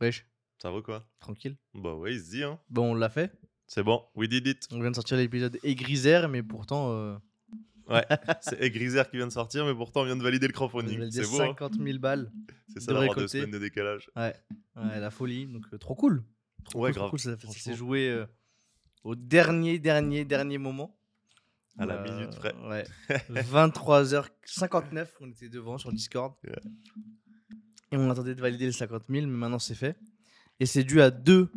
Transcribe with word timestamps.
Wesh, 0.00 0.26
Ça 0.58 0.70
va 0.70 0.80
quoi? 0.82 1.06
Tranquille. 1.20 1.56
Bah 1.74 1.94
ouais, 1.94 2.14
il 2.14 2.20
se 2.20 2.30
dit, 2.30 2.42
hein. 2.42 2.58
Bon, 2.70 2.92
on 2.92 2.94
l'a 2.94 3.08
fait. 3.08 3.32
C'est 3.66 3.82
bon, 3.82 4.04
we 4.14 4.28
did 4.28 4.46
it. 4.46 4.68
On 4.72 4.80
vient 4.80 4.90
de 4.90 4.94
sortir 4.96 5.16
l'épisode 5.16 5.58
aigriser, 5.62 6.26
mais 6.28 6.42
pourtant, 6.42 6.90
euh, 6.92 7.16
Ouais, 7.88 8.04
c'est 8.40 8.60
Egriser 8.62 9.02
qui 9.10 9.18
vient 9.18 9.26
de 9.26 9.32
sortir, 9.32 9.66
mais 9.66 9.74
pourtant 9.74 10.02
on 10.02 10.04
vient 10.04 10.16
de 10.16 10.22
valider 10.22 10.46
le 10.46 10.52
crowdfunding. 10.52 11.10
C'est 11.10 11.22
beau, 11.22 11.40
hein 11.42 11.46
50 11.48 11.74
000 11.74 11.98
balles. 11.98 12.32
C'est 12.68 12.80
ça 12.80 12.92
de 12.92 12.98
d'avoir 12.98 13.16
deux 13.16 13.28
semaines 13.28 13.50
de 13.50 13.58
décalage. 13.58 14.10
Ouais, 14.16 14.34
ouais 14.76 15.00
la 15.00 15.10
folie. 15.10 15.46
Donc, 15.46 15.64
euh, 15.72 15.78
trop 15.78 15.94
cool. 15.94 16.24
Trop 16.64 16.80
Ouais, 16.80 16.90
cool, 16.90 16.94
trop 16.94 17.00
grave. 17.02 17.10
cool. 17.10 17.18
Ça, 17.18 17.36
ça 17.38 17.58
s'est 17.58 17.74
joué 17.74 18.08
euh, 18.08 18.26
au 19.02 19.14
dernier, 19.14 19.78
dernier, 19.78 20.24
dernier 20.24 20.58
moment. 20.58 20.98
À 21.76 21.86
la 21.86 22.02
minute 22.02 22.30
près. 22.36 22.54
Ouais. 22.68 22.84
23h59, 23.30 25.08
on 25.20 25.30
était 25.30 25.48
devant 25.48 25.76
sur 25.76 25.92
Discord. 25.92 26.34
Ouais. 26.44 26.52
Et 27.94 27.96
on 27.96 28.10
attendait 28.10 28.34
de 28.34 28.40
valider 28.40 28.66
les 28.66 28.72
50 28.72 29.04
000, 29.08 29.26
mais 29.26 29.36
maintenant 29.36 29.60
c'est 29.60 29.76
fait. 29.76 29.96
Et 30.58 30.66
c'est 30.66 30.82
dû 30.82 31.00
à 31.00 31.12
deux 31.12 31.48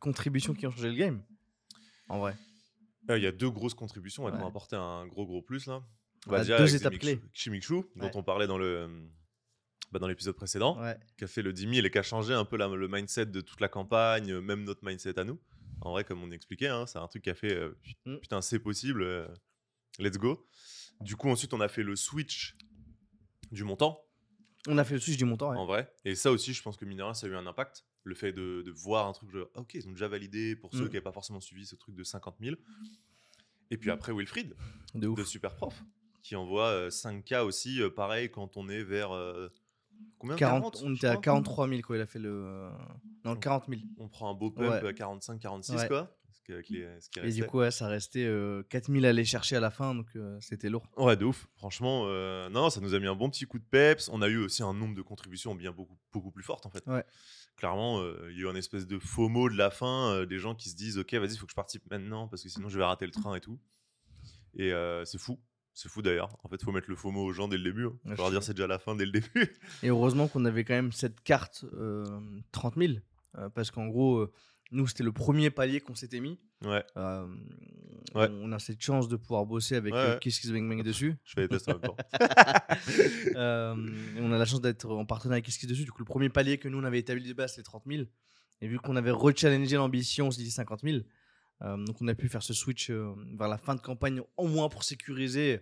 contributions 0.00 0.54
qui 0.54 0.68
ont 0.68 0.70
changé 0.70 0.88
le 0.88 0.94
game. 0.94 1.20
En 2.08 2.20
vrai. 2.20 2.36
Euh, 3.10 3.18
Il 3.18 3.24
y 3.24 3.26
a 3.26 3.32
deux 3.32 3.50
grosses 3.50 3.74
contributions, 3.74 4.28
elles 4.28 4.34
Ouais. 4.34 4.40
m'ont 4.40 4.46
apporté 4.46 4.76
un 4.76 5.04
gros 5.08 5.26
gros 5.26 5.42
plus 5.42 5.66
là. 5.66 5.82
Bah, 6.28 6.40
déjà, 6.42 6.58
deux 6.58 6.76
étapes 6.76 6.96
clés. 6.98 7.20
Chimikshu, 7.32 7.82
dont 7.96 8.06
Ouais. 8.06 8.10
on 8.14 8.22
parlait 8.22 8.46
dans 8.46 8.56
le 8.58 9.08
bah, 9.90 9.98
dans 9.98 10.06
l'épisode 10.06 10.36
précédent, 10.36 10.78
Ouais. 10.80 10.96
qui 11.16 11.24
a 11.24 11.26
fait 11.26 11.40
le 11.42 11.52
10 11.52 11.62
000 11.74 11.86
et 11.86 11.90
qui 11.90 11.96
a 11.98 12.02
changé 12.02 12.34
un 12.34 12.44
peu 12.44 12.56
la- 12.58 12.68
le 12.68 12.86
mindset 12.88 13.26
de 13.26 13.40
toute 13.40 13.60
la 13.60 13.68
campagne, 13.68 14.30
euh, 14.32 14.40
même 14.42 14.62
notre 14.64 14.84
mindset 14.84 15.18
à 15.18 15.24
nous. 15.24 15.40
En 15.80 15.90
vrai, 15.92 16.04
comme 16.04 16.22
on 16.22 16.30
expliquait, 16.30 16.68
hein, 16.68 16.86
c'est 16.86 16.98
un 16.98 17.08
truc 17.08 17.24
qui 17.24 17.30
a 17.30 17.34
fait 17.34 17.54
euh, 17.54 17.74
Mm. 18.04 18.18
putain, 18.18 18.42
c'est 18.42 18.58
possible, 18.60 19.02
euh, 19.02 19.26
let's 19.98 20.18
go. 20.18 20.46
Du 21.00 21.16
coup, 21.16 21.30
ensuite, 21.30 21.52
on 21.54 21.60
a 21.60 21.68
fait 21.68 21.82
le 21.82 21.96
switch 21.96 22.54
du 23.50 23.64
montant. 23.64 23.98
On 24.66 24.76
a 24.76 24.84
fait 24.84 24.94
le 24.94 25.00
switch 25.00 25.16
du 25.16 25.24
montant. 25.24 25.50
ouais. 25.52 25.56
en 25.56 25.66
vrai. 25.66 25.92
Et 26.04 26.14
ça 26.14 26.30
aussi, 26.32 26.52
je 26.52 26.62
pense 26.62 26.76
que 26.76 26.84
mine 26.84 26.98
de 26.98 27.02
rien, 27.02 27.14
ça 27.14 27.26
a 27.26 27.30
eu 27.30 27.36
un 27.36 27.46
impact. 27.46 27.84
Le 28.04 28.14
fait 28.14 28.32
de, 28.32 28.62
de 28.62 28.70
voir 28.70 29.06
un 29.06 29.12
truc, 29.12 29.30
genre, 29.30 29.46
ah, 29.54 29.60
ok, 29.60 29.74
ils 29.74 29.86
ont 29.88 29.92
déjà 29.92 30.08
validé 30.08 30.56
pour 30.56 30.72
ceux 30.72 30.78
Mm. 30.84 30.88
qui 30.88 30.92
n'avaient 30.94 31.00
pas 31.02 31.12
forcément 31.12 31.40
suivi 31.40 31.64
ce 31.66 31.76
truc 31.76 31.94
de 31.94 32.02
50 32.02 32.36
000. 32.40 32.56
Et 33.70 33.76
puis 33.76 33.90
après, 33.90 34.12
Wilfried, 34.12 34.54
De 34.94 35.08
de 35.14 35.24
Super 35.24 35.54
Prof, 35.54 35.82
qui 36.22 36.34
envoie 36.36 36.66
euh, 36.68 36.90
5K 36.90 37.42
aussi, 37.44 37.80
euh, 37.82 37.90
pareil, 37.90 38.30
quand 38.30 38.56
on 38.56 38.68
est 38.68 38.82
vers. 38.82 39.12
euh, 39.12 39.48
combien 40.18 40.36
40, 40.36 40.74
40, 40.74 40.82
on 40.84 40.94
était 40.94 41.06
à 41.06 41.10
crois 41.12 41.22
43 41.22 41.68
000 41.68 41.80
quoi, 41.82 41.96
il 41.96 42.00
a 42.02 42.06
fait 42.06 42.18
le. 42.18 42.70
Non, 43.24 43.36
40 43.36 43.66
000. 43.68 43.80
On 43.98 44.08
prend 44.08 44.30
un 44.30 44.34
beau 44.34 44.50
pump 44.50 44.82
Ouais. 44.82 44.88
à 44.88 44.92
45, 44.92 45.38
46, 45.40 45.72
Ouais. 45.74 45.88
quoi. 45.88 46.17
Les, 46.48 46.62
ce 47.00 47.10
qui 47.10 47.20
Et 47.20 47.30
du 47.30 47.44
coup, 47.44 47.58
ouais, 47.58 47.70
ça 47.70 47.88
restait 47.88 48.24
euh, 48.24 48.62
4 48.70 48.90
000 48.90 49.04
à 49.04 49.08
aller 49.08 49.24
chercher 49.24 49.56
à 49.56 49.60
la 49.60 49.70
fin, 49.70 49.94
donc 49.94 50.06
euh, 50.16 50.38
c'était 50.40 50.68
lourd. 50.68 50.86
Ouais, 50.96 51.16
de 51.16 51.24
ouf. 51.24 51.46
Franchement, 51.56 52.04
euh, 52.06 52.48
non, 52.48 52.70
ça 52.70 52.80
nous 52.80 52.94
a 52.94 52.98
mis 52.98 53.06
un 53.06 53.14
bon 53.14 53.30
petit 53.30 53.44
coup 53.44 53.58
de 53.58 53.64
peps. 53.64 54.08
On 54.12 54.22
a 54.22 54.28
eu 54.28 54.38
aussi 54.38 54.62
un 54.62 54.74
nombre 54.74 54.94
de 54.94 55.02
contributions 55.02 55.54
bien 55.54 55.72
beaucoup, 55.72 55.98
beaucoup 56.12 56.30
plus 56.30 56.42
fortes, 56.42 56.66
en 56.66 56.70
fait. 56.70 56.84
Ouais. 56.86 57.04
Clairement, 57.56 58.00
euh, 58.00 58.28
il 58.30 58.36
y 58.36 58.40
a 58.40 58.42
eu 58.44 58.48
un 58.48 58.54
espèce 58.54 58.86
de 58.86 58.98
FOMO 58.98 59.50
de 59.50 59.56
la 59.56 59.70
fin, 59.70 60.24
des 60.26 60.38
gens 60.38 60.54
qui 60.54 60.70
se 60.70 60.76
disent 60.76 60.98
Ok, 60.98 61.12
vas-y, 61.14 61.32
il 61.32 61.38
faut 61.38 61.46
que 61.46 61.52
je 61.52 61.56
participe 61.56 61.90
maintenant 61.90 62.28
parce 62.28 62.42
que 62.42 62.48
sinon 62.48 62.68
je 62.68 62.78
vais 62.78 62.84
rater 62.84 63.04
le 63.04 63.12
train 63.12 63.34
et 63.34 63.40
tout. 63.40 63.58
Et 64.54 64.72
c'est 65.04 65.18
fou. 65.18 65.38
C'est 65.78 65.88
fou 65.88 66.02
d'ailleurs. 66.02 66.36
En 66.42 66.48
fait, 66.48 66.60
faut 66.60 66.72
mettre 66.72 66.90
le 66.90 66.96
FOMO 66.96 67.22
aux 67.22 67.32
gens 67.32 67.46
dès 67.46 67.56
le 67.56 67.62
début. 67.62 67.86
Hein. 67.86 67.92
Faut 68.16 68.22
leur 68.22 68.32
dire 68.32 68.42
c'est 68.42 68.52
déjà 68.52 68.66
la 68.66 68.80
fin 68.80 68.96
dès 68.96 69.06
le 69.06 69.12
début. 69.12 69.48
Et 69.84 69.90
heureusement 69.90 70.26
qu'on 70.26 70.44
avait 70.44 70.64
quand 70.64 70.74
même 70.74 70.90
cette 70.90 71.20
carte 71.20 71.64
euh, 71.72 72.04
30 72.50 72.74
000, 72.74 72.94
euh, 73.36 73.48
parce 73.50 73.70
qu'en 73.70 73.86
gros, 73.86 74.28
nous, 74.70 74.86
c'était 74.86 75.04
le 75.04 75.12
premier 75.12 75.50
palier 75.50 75.80
qu'on 75.80 75.94
s'était 75.94 76.20
mis. 76.20 76.38
ouais, 76.64 76.84
Euh, 76.96 77.26
Ouais. 78.14 78.26
On 78.40 78.52
a 78.52 78.58
cette 78.58 78.80
chance 78.80 79.06
de 79.06 79.16
pouvoir 79.16 79.44
bosser 79.44 79.76
avec 79.76 79.92
Ouais, 79.92 80.00
euh, 80.00 80.14
ouais. 80.14 80.18
Kiss 80.18 80.40
Kiss 80.40 80.50
Bang 80.50 80.66
Bang 80.66 80.82
dessus. 80.82 81.16
je 81.24 81.32
fais 81.34 81.42
les 81.42 81.48
tests 81.48 81.68
en 81.68 81.72
même 81.72 81.82
temps. 81.82 81.96
Euh, 83.36 83.74
on 84.18 84.32
a 84.32 84.38
la 84.38 84.44
chance 84.46 84.60
d'être 84.62 84.88
en 84.90 85.04
partenariat 85.04 85.36
avec 85.36 85.44
Kiss 85.44 85.58
Kiss 85.58 85.68
dessus. 85.68 85.84
Du 85.84 85.92
coup, 85.92 85.98
le 86.00 86.06
premier 86.06 86.28
palier 86.30 86.58
que 86.58 86.68
nous, 86.68 86.78
on 86.78 86.84
avait 86.84 86.98
établi 87.00 87.28
de 87.28 87.34
base, 87.34 87.50
c'était 87.50 87.64
30 87.64 87.82
000. 87.86 88.04
Et 88.60 88.68
vu 88.68 88.78
qu'on 88.78 88.96
avait 88.96 89.10
rechallengé 89.10 89.76
l'ambition, 89.76 90.28
on 90.28 90.30
s'est 90.30 90.42
dit 90.42 90.50
50 90.50 90.80
000. 90.82 90.98
Euh, 91.62 91.76
donc, 91.84 91.96
on 92.00 92.08
a 92.08 92.14
pu 92.14 92.28
faire 92.28 92.42
ce 92.42 92.54
switch 92.54 92.90
vers 92.90 93.48
la 93.48 93.58
fin 93.58 93.74
de 93.74 93.80
campagne, 93.80 94.22
au 94.36 94.48
moins 94.48 94.68
pour 94.68 94.84
sécuriser 94.84 95.60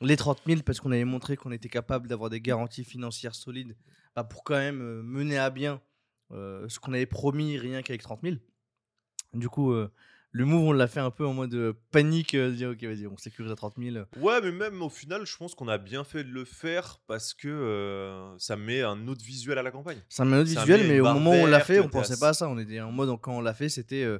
les 0.00 0.16
30 0.16 0.42
000, 0.46 0.60
parce 0.62 0.80
qu'on 0.80 0.92
avait 0.92 1.04
montré 1.04 1.36
qu'on 1.36 1.52
était 1.52 1.68
capable 1.70 2.06
d'avoir 2.06 2.28
des 2.30 2.40
garanties 2.40 2.84
financières 2.84 3.34
solides 3.34 3.76
bah, 4.14 4.24
pour 4.24 4.44
quand 4.44 4.56
même 4.56 5.02
mener 5.02 5.38
à 5.38 5.50
bien 5.50 5.80
ce 6.30 6.78
qu'on 6.78 6.92
avait 6.92 7.06
promis 7.06 7.56
rien 7.58 7.82
qu'avec 7.82 8.02
30 8.02 8.20
000. 8.22 8.36
Du 9.34 9.48
coup, 9.48 9.72
euh, 9.72 9.90
le 10.30 10.44
move, 10.44 10.62
on 10.68 10.72
l'a 10.72 10.86
fait 10.88 11.00
un 11.00 11.10
peu 11.10 11.26
en 11.26 11.32
mode 11.32 11.54
euh, 11.54 11.72
panique, 11.90 12.34
euh, 12.34 12.50
dire 12.50 12.70
ok, 12.70 12.82
vas-y, 12.84 13.06
on 13.06 13.16
sécurise 13.16 13.50
à 13.50 13.56
30 13.56 13.74
000. 13.78 14.04
Ouais, 14.18 14.40
mais 14.42 14.52
même 14.52 14.82
au 14.82 14.88
final, 14.90 15.24
je 15.26 15.36
pense 15.36 15.54
qu'on 15.54 15.68
a 15.68 15.78
bien 15.78 16.04
fait 16.04 16.22
de 16.24 16.30
le 16.30 16.44
faire 16.44 17.00
parce 17.06 17.32
que 17.34 17.48
euh, 17.48 18.38
ça 18.38 18.56
met 18.56 18.82
un 18.82 19.08
autre 19.08 19.24
visuel 19.24 19.58
à 19.58 19.62
la 19.62 19.70
campagne. 19.70 19.98
C'est 20.08 20.22
un 20.22 20.32
autre 20.32 20.48
Ça 20.50 20.60
visuel, 20.60 20.82
met 20.82 20.88
mais 20.88 21.00
au 21.00 21.04
moment 21.12 21.30
où 21.30 21.34
on 21.34 21.46
l'a 21.46 21.60
fait, 21.60 21.80
on 21.80 21.88
pensait 21.88 22.18
pas 22.18 22.28
à 22.30 22.34
ça. 22.34 22.48
On 22.48 22.58
était 22.58 22.80
en 22.80 22.92
mode, 22.92 23.18
quand 23.20 23.36
on 23.36 23.40
l'a 23.40 23.54
fait, 23.54 23.68
c'était 23.70 24.02
euh, 24.04 24.18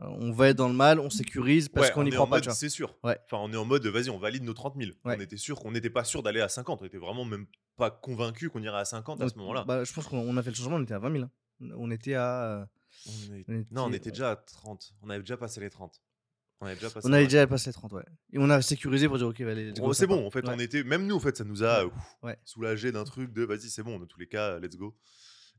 euh, 0.00 0.04
on 0.20 0.30
va 0.30 0.48
être 0.50 0.56
dans 0.56 0.68
le 0.68 0.74
mal, 0.74 1.00
on 1.00 1.10
sécurise 1.10 1.68
parce 1.68 1.88
Ouais, 1.88 1.92
qu'on 1.92 2.00
on 2.02 2.04
n'y 2.04 2.10
croit 2.10 2.28
pas. 2.28 2.40
C'est 2.52 2.68
sûr. 2.68 2.94
Ouais. 3.02 3.18
Enfin, 3.24 3.38
on 3.40 3.52
est 3.52 3.56
en 3.56 3.64
mode, 3.64 3.84
vas-y, 3.86 4.10
on 4.10 4.18
valide 4.18 4.44
nos 4.44 4.54
30 4.54 4.76
000. 4.78 4.90
Ouais. 5.04 5.16
On 5.18 5.20
était 5.20 5.36
sûr 5.36 5.58
qu'on 5.58 5.72
n'était 5.72 5.90
pas 5.90 6.04
sûr 6.04 6.22
d'aller 6.22 6.40
à 6.40 6.48
50. 6.48 6.82
On 6.82 6.84
était 6.84 6.98
vraiment 6.98 7.24
même 7.24 7.46
pas 7.76 7.90
convaincu 7.90 8.48
qu'on 8.48 8.62
irait 8.62 8.78
à 8.78 8.84
50 8.84 9.20
à 9.22 9.28
ce 9.28 9.36
moment-là. 9.38 9.64
bah, 9.66 9.82
je 9.84 9.92
pense 9.92 10.06
qu'on 10.06 10.18
on 10.18 10.36
a 10.36 10.42
fait 10.42 10.50
le 10.50 10.56
changement, 10.56 10.76
on 10.76 10.82
était 10.82 10.94
à 10.94 10.98
20 11.00 11.12
000. 11.12 11.24
hein. 11.24 11.30
On 11.60 11.90
était 11.90 12.14
à. 12.14 12.68
On 13.06 13.10
est- 13.34 13.44
on 13.48 13.54
était- 13.60 13.66
Non, 13.74 13.84
on 13.84 13.92
était 13.92 14.10
déjà 14.10 14.32
à 14.32 14.36
30. 14.36 14.94
On 15.02 15.10
avait 15.10 15.20
déjà 15.20 15.36
passé 15.36 15.60
les 15.60 15.70
30. 15.70 16.00
On 16.60 16.66
avait 16.66 16.74
déjà 16.74 16.90
passé 16.90 17.06
On 17.08 17.12
avait 17.12 17.24
déjà 17.24 17.46
passé 17.46 17.70
les 17.70 17.74
30, 17.74 17.92
ouais. 17.92 18.04
Et 18.32 18.38
on 18.38 18.50
a 18.50 18.60
sécurisé 18.62 19.06
pour 19.06 19.16
dire, 19.18 19.28
ok, 19.28 19.40
allez, 19.42 19.70
let's 19.70 19.78
go, 19.80 19.92
ça 19.92 20.00
c'est 20.00 20.06
part. 20.08 20.16
bon, 20.16 20.26
en 20.26 20.30
fait, 20.30 20.44
Ouais. 20.44 20.54
on 20.54 20.58
était. 20.58 20.82
Même 20.82 21.06
nous, 21.06 21.14
en 21.14 21.20
fait, 21.20 21.36
ça 21.36 21.44
nous 21.44 21.62
a 21.62 21.84
Ouais. 21.86 21.92
Ouais. 22.24 22.38
soulagé 22.44 22.90
d'un 22.90 23.04
truc 23.04 23.32
de 23.32 23.44
vas-y, 23.44 23.70
c'est 23.70 23.82
bon, 23.84 23.98
dans 24.00 24.06
tous 24.06 24.18
les 24.18 24.26
cas, 24.26 24.58
let's 24.58 24.76
go. 24.76 24.96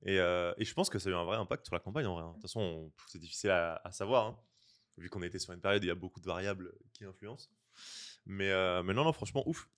Et, 0.03 0.19
euh, 0.19 0.53
et 0.57 0.65
je 0.65 0.73
pense 0.73 0.89
que 0.89 0.99
ça 0.99 1.09
a 1.09 1.11
eu 1.13 1.15
un 1.15 1.23
vrai 1.23 1.37
impact 1.37 1.65
sur 1.65 1.75
la 1.75 1.79
campagne 1.79 2.05
en 2.05 2.15
vrai. 2.15 2.23
hein. 2.23 2.29
De 2.29 2.33
toute 2.33 2.41
façon, 2.43 2.59
on- 2.61 2.91
c'est 3.07 3.19
difficile 3.19 3.49
à, 3.51 3.79
à 3.83 3.91
savoir, 3.91 4.27
hein, 4.27 4.39
vu 4.97 5.09
qu'on 5.09 5.21
était 5.21 5.39
sur 5.39 5.53
une 5.53 5.61
période 5.61 5.81
où 5.81 5.85
il 5.85 5.89
y 5.89 5.91
a 5.91 5.95
beaucoup 5.95 6.19
de 6.19 6.25
variables 6.25 6.73
qui 6.93 7.05
influencent. 7.05 7.49
Mais, 8.25 8.51
euh, 8.51 8.83
mais 8.83 8.93
non, 8.93 9.03
non, 9.05 9.13
franchement, 9.13 9.43
ouf. 9.47 9.69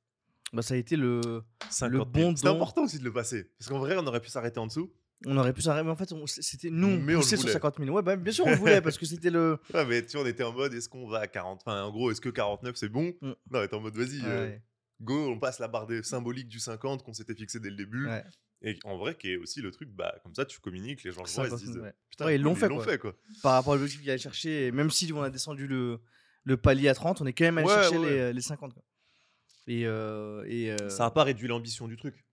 Bah, 0.54 0.62
ça 0.64 0.74
a 0.74 0.78
été 0.78 0.96
le. 0.96 1.44
50 1.70 1.92
000. 1.92 2.06
bon 2.06 2.34
don. 2.34 2.56
important 2.56 2.84
aussi 2.84 2.98
de 3.00 3.04
le 3.04 3.14
passer. 3.14 3.46
Parce 3.60 3.70
qu'en 3.70 3.80
vrai, 3.80 3.96
on 3.98 4.06
aurait 4.08 4.20
pu 4.22 4.30
s'arrêter 4.30 4.60
en 4.60 4.68
dessous. 4.68 4.92
On 5.28 5.38
aurait 5.38 5.54
pu 5.54 5.62
s'arrêter, 5.62 5.86
mais 5.86 5.92
en 5.92 5.96
fait, 5.96 6.10
c'était 6.28 6.70
nous, 6.72 6.88
Mais 7.00 7.14
on 7.14 7.18
le 7.20 7.22
poussé 7.24 7.36
sur 7.36 7.42
voulait. 7.42 7.54
50 7.54 7.78
000. 7.80 7.90
Ouais, 7.96 8.02
bah, 8.02 8.16
bien 8.16 8.34
sûr, 8.34 8.46
on 8.48 8.50
le 8.50 8.56
voulait 8.56 8.82
parce 8.82 8.98
que 8.98 9.06
c'était 9.06 9.30
le. 9.30 9.60
Ouais, 9.74 9.86
mais 9.86 10.04
tu 10.06 10.18
on 10.18 10.26
était 10.26 10.44
en 10.44 10.52
mode 10.52 10.74
est-ce 10.74 10.90
qu'on 10.90 11.08
va 11.08 11.20
à 11.20 11.28
40 11.28 11.62
Enfin, 11.66 11.84
en 11.84 11.92
gros, 11.92 12.10
est-ce 12.12 12.22
que 12.22 12.30
49 12.30 12.76
c'est 12.76 12.90
bon? 12.90 13.14
Mm. 13.22 13.28
Non, 13.28 13.36
on 13.60 13.64
était 13.64 13.76
en 13.76 13.82
mode 13.82 13.96
vas-y, 13.96 14.22
euh, 14.26 14.56
go, 15.00 15.30
on 15.32 15.40
passe 15.40 15.60
la 15.60 15.68
barre 15.68 15.86
des 15.88 16.02
symbolique 16.04 16.48
du 16.48 16.60
50 16.60 17.04
qu'on 17.04 17.14
s'était 17.14 17.36
fixé 17.36 17.60
dès 17.60 17.70
le 17.70 17.76
début. 17.76 18.08
ouais. 18.08 18.24
Et 18.64 18.78
en 18.84 18.96
vrai, 18.98 19.16
qui 19.16 19.32
est 19.32 19.38
aussi 19.38 19.60
le 19.60 19.72
truc, 19.72 19.90
bah, 19.90 20.14
comme 20.24 20.36
ça, 20.36 20.46
tu 20.46 20.60
communiques, 20.60 21.04
les 21.04 21.12
gens 21.12 21.24
le 21.24 21.28
voient, 21.30 21.46
ils 21.46 21.50
se 21.50 21.56
50 21.58 21.60
000, 21.62 21.72
disent 21.74 21.82
ouais. 21.84 21.94
putain, 22.12 22.26
Ouais, 22.26 22.36
ils 22.36 22.38
cool, 22.42 22.46
l'ont 22.46 22.56
fait, 22.56 22.68
quoi. 22.70 22.84
fait, 22.84 22.98
quoi. 23.00 23.16
Par 23.42 23.54
rapport 23.54 23.74
à 23.74 23.76
l'objectif 23.78 24.02
qu'il 24.02 24.10
allait 24.12 24.20
chercher, 24.20 24.68
et 24.68 24.72
même 24.72 24.92
si 24.92 25.12
on 25.14 25.22
a 25.24 25.32
descendu 25.32 25.66
le, 25.66 26.00
le 26.44 26.58
palier 26.58 26.88
à 26.88 26.94
30, 26.94 27.22
on 27.22 27.26
est 27.26 27.34
quand 27.34 27.46
même 27.46 27.58
allé 27.58 27.68
Ouais, 27.68 27.74
chercher 27.74 27.98
Les, 28.00 28.34
les 28.34 28.42
50. 28.42 28.74
Quoi. 28.76 28.84
Et. 29.66 29.88
euh, 29.88 30.44
et 30.48 30.72
euh, 30.72 30.90
Ça 30.90 31.06
n'a 31.06 31.10
pas 31.12 31.24
réduit 31.24 31.48
l'ambition 31.48 31.88
du 31.88 31.98
truc, 31.98 32.24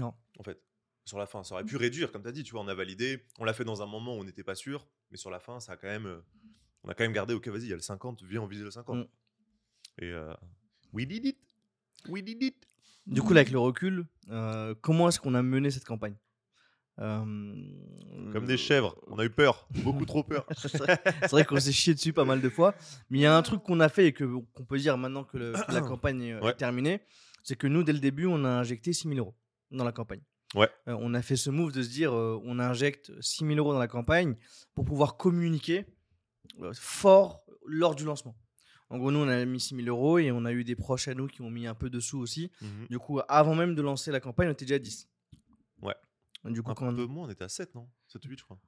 Non. 0.00 0.14
en 0.38 0.42
fait. 0.42 0.60
Sur 1.04 1.18
la 1.18 1.26
fin, 1.26 1.42
ça 1.42 1.54
aurait 1.54 1.64
pu 1.64 1.76
réduire, 1.76 2.12
comme 2.12 2.22
tu 2.22 2.28
as 2.28 2.32
dit, 2.32 2.44
tu 2.44 2.52
vois, 2.52 2.60
on 2.60 2.68
a 2.68 2.74
validé, 2.74 3.24
on 3.38 3.44
l'a 3.44 3.52
fait 3.52 3.64
dans 3.64 3.82
un 3.82 3.86
moment 3.86 4.16
où 4.16 4.20
on 4.20 4.24
n'était 4.24 4.44
pas 4.44 4.54
sûr, 4.54 4.86
mais 5.10 5.16
sur 5.16 5.30
la 5.30 5.40
fin, 5.40 5.58
ça 5.60 5.72
a 5.72 5.76
quand 5.76 5.88
même. 5.88 6.06
euh, 6.06 6.20
on 6.84 6.88
a 6.88 6.94
quand 6.94 7.04
même 7.04 7.12
gardé, 7.12 7.34
ok, 7.34 7.48
vas-y, 7.48 7.62
il 7.64 7.68
y 7.68 7.72
a 7.72 7.76
le 7.76 7.82
50, 7.82 8.22
viens, 8.22 8.40
on 8.42 8.46
vise 8.46 8.62
le 8.62 8.70
50. 8.70 8.98
Mm. 8.98 9.04
Et 10.02 10.10
euh, 10.12 10.32
we 10.92 11.06
did 11.06 11.24
it! 11.26 11.38
We 12.08 12.22
did 12.22 12.42
it! 12.42 12.56
Du 13.06 13.20
coup, 13.20 13.32
là, 13.32 13.40
avec 13.40 13.50
le 13.52 13.58
recul, 13.58 14.06
euh, 14.30 14.74
comment 14.80 15.08
est-ce 15.08 15.18
qu'on 15.18 15.34
a 15.34 15.42
mené 15.42 15.70
cette 15.72 15.84
campagne? 15.84 16.14
Euh, 17.00 17.24
Comme 18.32 18.44
des 18.46 18.56
chèvres, 18.56 18.96
on 19.08 19.18
a 19.18 19.24
eu 19.24 19.30
peur, 19.30 19.66
beaucoup 19.82 20.04
trop 20.04 20.22
peur. 20.22 20.46
C'est 20.56 21.30
vrai, 21.30 21.44
qu'on 21.44 21.58
s'est 21.58 21.72
chié 21.72 21.94
dessus 21.94 22.12
pas 22.12 22.24
mal 22.24 22.40
de 22.40 22.48
fois. 22.48 22.74
Mais 23.10 23.18
il 23.18 23.22
y 23.22 23.26
a 23.26 23.36
un 23.36 23.42
truc 23.42 23.62
qu'on 23.62 23.80
a 23.80 23.88
fait 23.88 24.06
et 24.08 24.12
que- 24.12 24.24
qu'on 24.54 24.64
peut 24.64 24.78
dire 24.78 24.96
maintenant 24.98 25.24
que, 25.24 25.36
le- 25.38 25.52
que 25.52 25.72
la 25.72 25.80
campagne 25.80 26.36
Ouais. 26.40 26.50
est 26.50 26.54
terminée 26.54 27.00
c'est 27.44 27.56
que 27.56 27.66
nous, 27.66 27.82
dès 27.82 27.92
le 27.92 27.98
début, 27.98 28.26
on 28.26 28.44
a 28.44 28.48
injecté 28.50 28.92
6 28.92 29.08
000 29.08 29.18
euros 29.18 29.34
dans 29.72 29.82
la 29.84 29.90
campagne. 29.90 30.20
Ouais. 30.54 30.68
Euh, 30.88 30.96
on 31.00 31.14
a 31.14 31.22
fait 31.22 31.36
ce 31.36 31.48
move 31.50 31.72
de 31.72 31.82
se 31.82 31.88
dire 31.88 32.12
euh, 32.12 32.40
on 32.44 32.58
injecte 32.58 33.10
6 33.22 33.44
000 33.46 33.56
euros 33.58 33.72
dans 33.72 33.78
la 33.78 33.88
campagne 33.88 34.36
pour 34.74 34.84
pouvoir 34.84 35.16
communiquer 35.16 35.86
euh, 36.60 36.72
fort 36.74 37.44
lors 37.66 37.94
du 37.94 38.04
lancement. 38.04 38.36
En 38.90 38.98
gros, 38.98 39.10
nous, 39.10 39.20
on 39.20 39.28
a 39.28 39.44
mis 39.46 39.58
6 39.60 39.76
000 39.76 39.88
euros 39.88 40.18
et 40.18 40.30
on 40.32 40.44
a 40.44 40.52
eu 40.52 40.64
des 40.64 40.76
proches 40.76 41.08
à 41.08 41.14
nous 41.14 41.26
qui 41.26 41.40
ont 41.40 41.50
mis 41.50 41.66
un 41.66 41.74
peu 41.74 41.88
de 41.88 41.98
sous 42.00 42.18
aussi. 42.18 42.50
Mhm. 42.60 42.86
Du 42.90 42.98
coup, 42.98 43.20
avant 43.28 43.54
même 43.54 43.74
de 43.74 43.80
lancer 43.80 44.10
la 44.12 44.20
campagne, 44.20 44.48
on 44.48 44.52
était 44.52 44.66
déjà 44.66 44.74
à 44.74 44.78
10. 44.78 45.08
Ouais. 45.80 45.94
Du 46.44 46.62
coup, 46.62 46.70
Un 46.70 46.74
quand 46.74 46.94
peu 46.94 47.06
moins, 47.06 47.26
on 47.26 47.30
était 47.30 47.44
à 47.44 47.48
7, 47.48 47.74
non? 47.74 47.88
7 48.08 48.22
ou 48.26 48.28
8, 48.28 48.38
je 48.40 48.44
crois. 48.44 48.58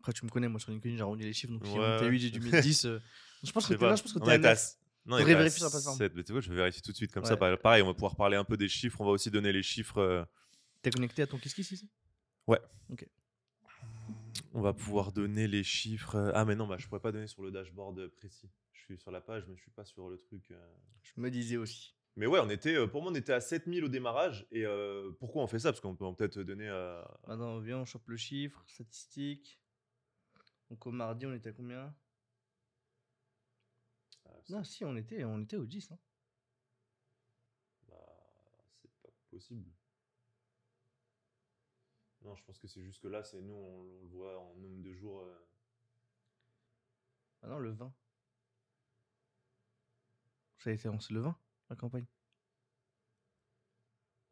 Après, 0.00 0.12
tu 0.12 0.26
me 0.26 0.30
connais, 0.30 0.48
moi 0.48 0.60
sur 0.60 0.70
LinkedIn, 0.70 0.96
j'ai 0.96 1.02
arrondi 1.02 1.24
les 1.24 1.32
chiffres. 1.32 1.54
Donc, 1.54 1.64
si 1.64 1.72
on 1.72 1.76
était 1.76 1.82
à 1.84 2.00
ouais. 2.02 2.08
8, 2.08 2.18
j'ai 2.18 2.30
dû 2.30 2.40
mettre 2.40 2.60
10. 2.60 2.84
euh, 2.84 2.98
Je 3.42 3.52
pense 3.52 3.66
que 3.66 3.72
que 3.72 3.76
On 3.76 3.78
t'es 4.24 4.30
à 4.32 4.34
était 4.34 4.46
à 4.48 4.50
9. 4.50 4.52
s- 4.58 4.78
Non, 5.06 5.16
on 5.16 5.20
à 5.20 5.24
vérifier 5.24 5.50
sur 5.50 5.64
la 5.64 5.70
plateforme. 5.70 5.96
7, 5.96 6.12
mais 6.14 6.24
tu 6.24 6.32
vois, 6.32 6.42
je 6.42 6.50
vais 6.50 6.56
vérifier 6.56 6.82
tout 6.82 6.90
de 6.92 6.96
suite. 6.96 7.12
Comme 7.12 7.24
ça, 7.24 7.32
Ouais. 7.32 7.38
pa- 7.38 7.56
pareil, 7.56 7.82
on 7.82 7.86
va 7.86 7.94
pouvoir 7.94 8.16
parler 8.16 8.36
un 8.36 8.44
peu 8.44 8.58
des 8.58 8.68
chiffres. 8.68 9.00
On 9.00 9.04
va 9.06 9.12
aussi 9.12 9.30
donner 9.30 9.52
les 9.52 9.62
chiffres. 9.62 10.28
Euh, 10.86 10.90
T'es 10.90 10.90
connecté 10.90 11.22
à 11.22 11.26
ton 11.26 11.38
Kiss 11.38 11.54
Kiss 11.54 11.70
ici 11.72 11.90
On 14.56 14.60
va 14.60 14.72
pouvoir 14.72 15.12
donner 15.12 15.48
les 15.48 15.64
chiffres. 15.64 16.14
euh, 16.16 16.32
Ah, 16.34 16.44
mais 16.44 16.54
non, 16.54 16.66
bah, 16.66 16.76
je 16.78 16.86
pourrais 16.86 17.00
pas 17.00 17.10
donner 17.12 17.26
sur 17.26 17.42
le 17.42 17.50
dashboard 17.50 17.98
euh, 17.98 18.08
précis. 18.08 18.50
Je 18.72 18.80
suis 18.82 18.98
sur 18.98 19.10
la 19.10 19.20
page, 19.20 19.44
mais 19.48 19.56
je 19.56 19.62
suis 19.62 19.70
pas 19.70 19.84
sur 19.84 20.08
le 20.08 20.16
truc. 20.16 20.50
euh, 20.50 20.74
Je 21.02 21.20
me 21.20 21.30
disais 21.30 21.56
aussi. 21.56 21.96
Mais 22.16 22.26
ouais, 22.26 22.38
on 22.40 22.48
était, 22.48 22.76
euh, 22.76 22.86
pour 22.86 23.02
moi, 23.02 23.10
on 23.10 23.14
était 23.16 23.32
à 23.32 23.40
7000 23.40 23.84
au 23.84 23.88
démarrage. 23.88 24.46
Et 24.52 24.64
euh, 24.64 25.10
pourquoi 25.18 25.42
on 25.42 25.46
fait 25.48 25.58
ça? 25.58 25.72
Parce 25.72 25.80
qu'on 25.80 25.96
peut 25.96 26.06
peut-être 26.14 26.38
donner 26.40 26.68
à. 26.68 27.00
Attends, 27.26 27.58
viens, 27.58 27.78
on 27.78 27.84
chope 27.84 28.06
le 28.08 28.16
chiffre, 28.16 28.62
statistique. 28.68 29.60
Donc 30.70 30.86
au 30.86 30.92
mardi, 30.92 31.26
on 31.26 31.32
était 31.34 31.48
à 31.50 31.52
combien? 31.52 31.92
C'est- 34.44 34.52
Non, 34.52 34.62
si, 34.62 34.84
on 34.84 34.94
était, 34.96 35.24
on 35.24 35.40
était 35.42 35.56
au 35.56 35.66
10. 35.66 35.90
hein. 35.90 35.98
bah, 37.88 37.96
c'est 38.80 38.90
pas 39.02 39.08
possible. 39.30 39.68
Non, 42.24 42.34
je 42.36 42.44
pense 42.44 42.58
que 42.58 42.66
c'est 42.66 42.82
juste 42.82 43.00
que 43.02 43.08
là, 43.08 43.22
c'est 43.22 43.40
nous, 43.42 43.52
on, 43.54 43.80
on 43.82 44.02
le 44.02 44.08
voit 44.08 44.38
en 44.38 44.54
nombre 44.56 44.82
de 44.82 44.94
jours. 44.94 45.20
euh, 45.20 45.46
Ah 47.42 47.48
non, 47.48 47.58
le 47.58 47.70
20. 47.70 47.92
Ça 50.58 50.70
a 50.70 50.72
été 50.72 50.88
lancé 50.88 51.12
le 51.12 51.20
20, 51.20 51.36
la 51.68 51.76
campagne. 51.76 52.06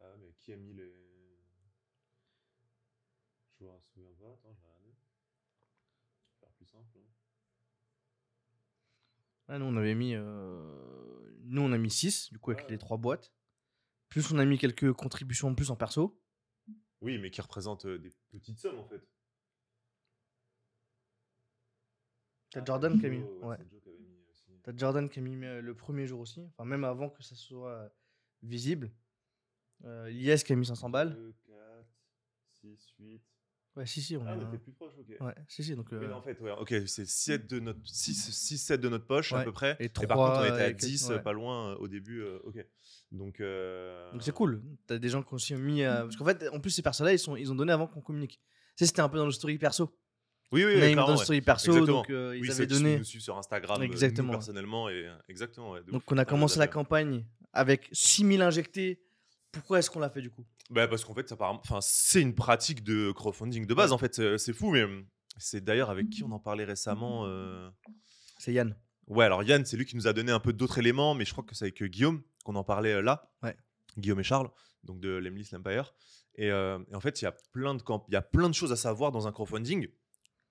Ah, 0.01 0.15
mais 0.19 0.33
qui 0.39 0.53
a 0.53 0.57
mis 0.57 0.73
les. 0.73 0.91
Je 3.61 3.65
me 3.67 3.79
souviens 3.93 4.13
pas. 4.19 4.33
Attends, 4.33 4.55
je 4.55 4.61
vais 4.63 4.67
regarder. 4.69 4.95
Faire 6.41 6.51
plus 6.53 6.67
simple. 6.67 6.99
hein. 6.99 7.11
Ah, 9.49 9.59
nous, 9.59 9.67
on 9.67 9.77
avait 9.77 9.95
mis. 9.95 10.15
euh, 10.15 11.37
Nous, 11.45 11.61
on 11.61 11.73
a 11.73 11.79
mis 11.79 11.91
6, 11.91 12.33
du 12.33 12.39
coup, 12.39 12.53
avec 12.53 12.67
les 12.69 12.73
ouais. 12.75 12.79
trois 12.79 12.97
boîtes. 12.97 13.35
Plus, 14.09 14.33
on 14.33 14.39
a 14.39 14.45
mis 14.47 14.57
quelques 14.59 14.93
contributions 14.95 15.49
en 15.49 15.55
plus 15.55 15.71
en 15.71 15.77
perso. 15.77 16.19
Oui, 17.03 17.19
mais 17.19 17.31
qui 17.31 17.41
représente 17.41 17.85
euh, 17.85 17.99
des 17.99 18.11
petites 18.31 18.59
sommes 18.59 18.79
en 18.79 18.85
fait. 18.85 19.01
T'as 22.51 22.61
Ah, 22.61 22.65
Jordan 22.65 22.99
qui 23.01 23.07
a 23.07 23.09
mis. 23.09 23.19
ouais, 23.23 23.43
Ouais. 23.47 23.57
aussi. 24.31 24.51
T'as 24.63 24.77
Jordan 24.77 25.09
qui 25.09 25.19
a 25.19 25.23
mis 25.23 25.45
euh, 25.45 25.61
le 25.61 25.75
premier 25.75 26.07
jour 26.07 26.21
aussi. 26.21 26.45
Enfin, 26.51 26.65
même 26.65 26.85
avant 26.85 27.09
que 27.11 27.23
ça 27.23 27.35
soit 27.35 27.71
euh, 27.71 27.89
visible. 28.43 28.91
Euh, 29.85 30.09
Lies 30.11 30.43
qui 30.45 30.53
a 30.53 30.57
mis 30.57 30.67
500 30.67 30.91
balles. 30.91 31.15
2, 31.15 31.35
4, 31.47 31.87
6, 32.47 32.95
8. 32.99 33.23
Ouais, 33.75 33.87
si, 33.87 34.03
si, 34.03 34.17
on 34.19 34.25
Ah, 34.27 34.37
était 34.37 34.59
plus 34.59 34.73
proche, 34.73 34.93
ok. 35.01 35.17
Ouais, 35.27 35.35
si, 35.49 35.65
si. 35.65 35.75
Donc, 35.75 35.91
euh, 35.95 36.07
non, 36.07 36.17
en 36.17 36.23
fait, 36.23 36.39
ouais, 36.41 36.51
ok, 36.59 36.75
c'est 36.87 37.07
7 37.07 37.47
de 37.49 37.59
notre 37.59 37.81
6, 37.85 38.31
6 38.31 38.59
7 38.59 38.81
de 38.81 38.89
notre 38.91 39.07
poche 39.07 39.33
à 39.33 39.39
Ouais, 39.39 39.45
peu 39.45 39.53
près. 39.53 39.77
et 39.81 39.89
par 39.89 40.07
contre, 40.19 40.41
on 40.41 40.45
était 40.45 40.63
à 40.65 40.67
euh, 40.69 40.73
10, 40.73 41.09
ouais. 41.09 41.23
pas 41.23 41.33
loin 41.33 41.71
euh, 41.73 41.77
au 41.77 41.89
début. 41.89 42.21
euh, 42.21 42.39
ok. 42.45 42.65
Donc, 43.13 43.41
euh, 43.41 44.13
Donc 44.13 44.23
c'est 44.23 44.33
cool. 44.33 44.63
T'as 44.87 44.99
des 44.99 45.09
gens 45.09 45.23
qui 45.23 45.33
ont 45.33 45.37
aussi 45.37 45.55
mis. 45.55 45.83
Parce 45.83 46.17
qu'en 46.17 46.25
fait, 46.27 46.49
en 46.51 46.61
plus, 46.61 46.71
ces 46.71 46.83
personnes-là, 46.83 47.13
ils, 47.15 47.19
sont... 47.19 47.35
ils 47.37 47.51
ont 47.51 47.55
donné 47.55 47.73
avant 47.73 47.87
qu'on 47.87 48.03
communique. 48.03 48.41
Tu 48.77 48.85
sais, 48.85 48.87
c'était 48.87 49.01
un 49.01 49.09
peu 49.09 49.17
dans 49.19 49.27
le 49.27 49.33
story 49.33 49.57
perso. 49.59 49.91
Oui, 50.51 50.67
oui, 50.67 50.75
oui, 50.79 50.95
dans 50.95 51.11
le 51.11 51.17
story 51.17 51.41
perso, 51.41 51.73
Exactement. 51.73 51.99
donc 52.03 52.11
euh, 52.11 52.37
ils 52.37 52.45
avaient 52.45 52.53
ceux 52.53 52.67
qui 52.67 52.75
donné. 52.75 52.99
nous 52.99 53.05
suivent 53.05 53.23
sur 53.23 53.39
Instagram, 53.39 53.81
euh, 53.81 53.87
nous, 53.87 53.91
Exactement. 53.93 54.33
personnellement, 54.33 54.91
et 54.91 55.09
exactement. 55.29 55.77
Donc 55.91 56.03
on 56.13 56.19
a 56.19 56.23
Ah, 56.23 56.25
commencé 56.27 56.59
à 56.59 56.61
la 56.61 56.69
campagne 56.69 57.25
avec 57.55 57.89
6000 57.93 58.43
injectés. 58.43 59.01
Pourquoi 59.53 59.79
est-ce 59.79 59.91
qu'on 59.91 60.01
l'a 60.01 60.11
fait 60.11 60.23
du 60.23 60.31
coup? 60.31 60.45
Bah, 60.71 60.89
parce 60.89 61.05
qu'en 61.05 61.15
fait, 61.15 61.29
ça 61.29 61.37
part- 61.37 61.53
enfin, 61.53 61.79
c'est 61.83 62.21
une 62.23 62.35
pratique 62.35 62.83
de 62.83 63.13
crowdfunding 63.13 63.67
de 63.67 63.75
base, 63.75 63.93
en 63.93 63.99
fait. 63.99 64.15
C'est 64.15 64.39
c'est 64.39 64.53
fou, 64.53 64.71
mais 64.71 64.83
hum, 64.85 65.07
c'est 65.37 65.63
d'ailleurs 65.63 65.91
avec 65.91 66.09
qui 66.11 66.25
on 66.25 66.33
en 66.33 66.39
parlait 66.41 66.65
récemment. 66.65 67.27
euh, 67.27 67.71
C'est 68.39 68.53
Yann. 68.53 68.75
Ouais, 69.09 69.25
alors 69.27 69.43
Yann, 69.43 69.65
c'est 69.67 69.77
lui 69.77 69.85
qui 69.85 69.97
nous 69.97 70.07
a 70.07 70.13
donné 70.13 70.33
un 70.33 70.41
peu 70.41 70.53
d'autres 70.53 70.79
éléments, 70.79 71.15
mais 71.15 71.25
je 71.25 71.33
crois 71.33 71.45
que 71.45 71.55
c'est 71.55 71.67
avec 71.67 71.83
euh, 71.83 71.87
Guillaume 71.87 72.23
qu'on 72.45 72.55
en 72.57 72.65
parlait 72.65 72.95
euh, 72.95 73.03
là. 73.03 73.31
Ouais. 73.43 73.57
Guillaume 73.99 74.21
et 74.21 74.25
Charles, 74.25 74.51
donc 74.85 75.01
de 75.01 75.11
l'Emlist 75.11 75.53
l'Empire. 75.53 75.93
Et, 76.37 76.51
euh, 76.51 76.79
et 76.91 76.95
en 76.95 77.01
fait, 77.01 77.21
il 77.21 77.25
y 77.25 77.29
a 77.29 77.33
plein 77.53 77.75
de 77.75 77.83
camp- 77.83 78.07
il 78.09 78.15
y 78.15 78.17
a 78.17 78.23
plein 78.23 78.49
de 78.49 78.55
choses 78.55 78.73
à 78.73 78.77
savoir 78.77 79.13
dans 79.13 79.27
un 79.27 79.33
crowdfunding 79.33 79.89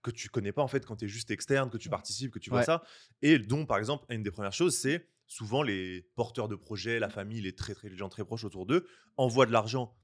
que 0.04 0.12
tu 0.12 0.30
connais 0.30 0.52
pas 0.52 0.62
en 0.62 0.68
fait 0.68 0.86
quand 0.86 0.96
tu 0.98 1.06
es 1.06 1.08
juste 1.08 1.32
externe, 1.32 1.70
que 1.72 1.78
tu 1.78 1.90
participes, 1.90 2.32
que 2.32 2.40
tu 2.40 2.50
vois 2.52 2.60
Ouais. 2.60 2.66
ça. 2.66 2.84
Et 3.24 3.40
dont, 3.40 3.66
par 3.66 3.78
exemple, 3.80 4.06
une 4.10 4.22
des 4.22 4.32
premières 4.32 4.54
choses, 4.54 4.78
c'est 4.78 5.08
souvent 5.32 5.64
les 5.64 6.02
porteurs 6.16 6.50
de 6.50 6.56
projets, 6.56 7.00
la 7.00 7.10
famille, 7.10 7.40
les 7.40 7.56
très, 7.56 7.74
très 7.74 7.88
les 7.88 7.96
gens 7.96 8.10
très 8.10 8.26
proches 8.26 8.44
autour 8.44 8.66
d'eux 8.66 8.86
envoient 9.16 9.46
de 9.46 9.54
l'argent 9.54 9.96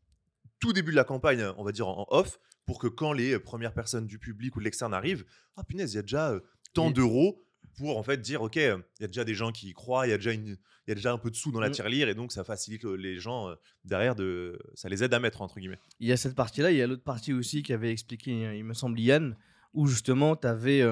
tout 0.60 0.72
début 0.72 0.92
de 0.92 0.96
la 0.96 1.04
campagne, 1.04 1.44
on 1.58 1.66
va 1.66 1.74
dire 1.74 1.90
en 1.90 2.08
off, 2.10 2.40
pour 2.66 2.80
que 2.80 2.88
quand 2.88 3.12
les 3.12 3.34
euh, 3.34 3.40
premières 3.40 3.74
personnes 3.74 4.08
du 4.08 4.20
public 4.20 4.56
ou 4.56 4.60
de 4.60 4.64
l'externe 4.64 4.94
arrivent, 4.94 5.26
ah 5.58 5.66
punaise, 5.66 5.92
il 5.92 5.98
y 5.98 6.00
a 6.00 6.04
déjà 6.04 6.32
euh, 6.32 6.40
tant 6.74 6.92
d'euros 6.92 7.44
pour 7.76 7.98
en 7.98 8.04
fait 8.04 8.22
dire 8.22 8.42
ok, 8.42 8.56
euh, 8.56 8.78
il 9.00 9.02
y 9.02 9.04
a 9.04 9.08
déjà 9.08 9.26
des 9.26 9.34
gens 9.34 9.52
qui 9.52 9.68
y 9.68 9.74
croient, 9.74 10.08
il 10.08 10.12
y 10.12 10.14
a 10.14 10.18
déjà 10.18 10.32
une, 10.32 10.48
il 10.48 10.88
y 10.88 10.92
a 10.92 10.96
déjà 10.96 11.12
un 11.12 11.18
peu 11.18 11.30
de 11.30 11.36
sous 11.36 11.52
dans 11.52 11.60
la 11.60 11.68
Mm. 11.70 11.74
tirelire 11.74 12.08
et 12.08 12.16
donc 12.16 12.32
ça 12.32 12.46
facilite 12.46 12.86
les 12.86 13.20
gens 13.20 13.54
derrière 13.84 14.16
de, 14.16 14.58
ça 14.76 14.88
les 14.88 15.04
aide 15.04 15.14
à 15.14 15.20
mettre 15.20 15.42
entre 15.42 15.60
guillemets. 15.60 15.80
Il 16.00 16.08
y 16.08 16.14
a 16.14 16.18
cette 16.18 16.36
partie-là, 16.36 16.72
il 16.72 16.78
y 16.78 16.82
a 16.82 16.88
l'autre 16.88 17.04
partie 17.04 17.34
aussi 17.34 17.64
qui 17.64 17.74
avait 17.74 17.92
expliqué, 17.92 18.32
il 18.32 18.64
me 18.64 18.74
semble, 18.74 18.98
Yann, 18.98 19.36
où 19.74 19.88
justement, 19.88 20.38
tu 20.38 20.48
avais. 20.48 20.84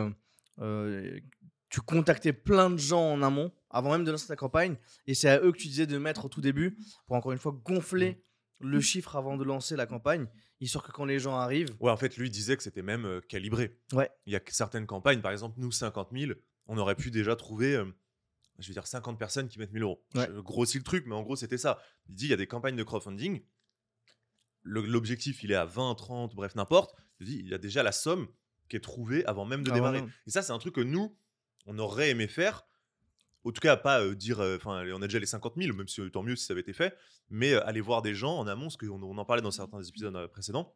tu 1.69 1.81
contactais 1.81 2.33
plein 2.33 2.69
de 2.69 2.77
gens 2.77 3.13
en 3.13 3.21
amont, 3.21 3.51
avant 3.75 3.91
même 3.91 4.05
de 4.05 4.11
lancer 4.11 4.27
ta 4.27 4.35
campagne, 4.35 4.77
et 5.05 5.13
c'est 5.13 5.29
à 5.29 5.39
eux 5.41 5.51
que 5.51 5.57
tu 5.57 5.67
disais 5.67 5.85
de 5.85 5.97
mettre 5.97 6.25
au 6.25 6.29
tout 6.29 6.41
début, 6.41 6.77
pour 7.05 7.15
encore 7.15 7.31
une 7.33 7.37
fois 7.37 7.51
gonfler 7.51 8.21
le 8.59 8.79
chiffre 8.79 9.15
avant 9.17 9.35
de 9.35 9.43
lancer 9.43 9.75
la 9.75 9.85
campagne, 9.85 10.27
histoire 10.61 10.83
que 10.83 10.91
quand 10.91 11.03
les 11.05 11.19
gens 11.19 11.35
arrivent. 11.35 11.75
Ouais, 11.81 11.91
en 11.91 11.97
fait, 11.97 12.15
lui 12.17 12.29
disait 12.29 12.55
que 12.55 12.63
c'était 12.63 12.81
même 12.81 13.05
euh, 13.05 13.19
calibré. 13.21 13.77
Ouais. 13.91 14.09
Il 14.25 14.31
y 14.33 14.35
a 14.37 14.41
certaines 14.47 14.85
campagnes, 14.87 15.21
par 15.21 15.33
exemple, 15.33 15.55
nous 15.59 15.71
50 15.71 16.09
000, 16.13 16.31
on 16.67 16.77
aurait 16.77 16.95
pu 16.95 17.11
déjà 17.11 17.35
trouver. 17.35 17.75
euh, 17.75 17.85
je 18.59 18.67
veux 18.69 18.73
dire 18.73 18.87
50 18.87 19.19
personnes 19.19 19.49
qui 19.49 19.59
mettent 19.59 19.73
1000 19.73 19.83
euros. 19.83 20.01
Ouais. 20.15 20.27
Je 20.33 20.39
grossis 20.39 20.77
le 20.77 20.85
truc, 20.85 21.03
mais 21.05 21.15
en 21.15 21.21
gros, 21.23 21.35
c'était 21.35 21.57
ça. 21.57 21.77
Il 22.07 22.15
dit 22.15 22.27
il 22.27 22.29
y 22.29 22.33
a 22.33 22.37
des 22.37 22.47
campagnes 22.47 22.77
de 22.77 22.83
crowdfunding. 22.83 23.41
L'objectif, 24.63 25.43
il 25.43 25.51
est 25.51 25.55
à 25.55 25.65
20, 25.65 25.93
30, 25.95 26.33
bref, 26.33 26.55
n'importe. 26.55 26.95
Il 27.19 27.27
dit 27.27 27.37
il 27.39 27.49
y 27.49 27.53
a 27.53 27.57
déjà 27.57 27.83
la 27.83 27.91
somme 27.91 28.27
qui 28.69 28.77
est 28.77 28.79
trouvée 28.79 29.25
avant 29.25 29.45
même 29.45 29.63
de 29.63 29.69
Avant 29.69 29.91
démarrer. 29.91 30.09
Et 30.25 30.31
ça, 30.31 30.41
c'est 30.41 30.53
un 30.53 30.57
truc 30.57 30.75
que 30.75 30.81
nous, 30.81 31.15
on 31.67 31.77
aurait 31.77 32.09
aimé 32.09 32.27
faire. 32.27 32.65
En 33.45 33.51
tout 33.51 33.61
cas, 33.61 33.77
pas 33.77 34.01
euh, 34.01 34.15
dire, 34.15 34.39
euh, 34.39 34.57
enfin, 34.57 34.83
on 34.91 35.01
a 35.03 35.05
déjà 35.05 35.19
les 35.19 35.27
50 35.27 35.53
000, 35.55 35.75
même 35.77 35.87
si 35.87 36.01
euh, 36.01 36.09
tant 36.09 36.23
mieux 36.23 36.35
si 36.35 36.45
ça 36.45 36.53
avait 36.53 36.61
été 36.61 36.73
fait, 36.73 36.97
mais 37.29 37.53
aller 37.53 37.79
voir 37.79 38.01
des 38.01 38.15
gens 38.15 38.35
en 38.37 38.47
amont, 38.47 38.71
ce 38.71 38.77
qu'on 38.77 39.01
on 39.01 39.17
en 39.17 39.25
parlait 39.25 39.43
dans 39.43 39.51
certains 39.51 39.83
épisodes 39.83 40.27
précédents, 40.27 40.73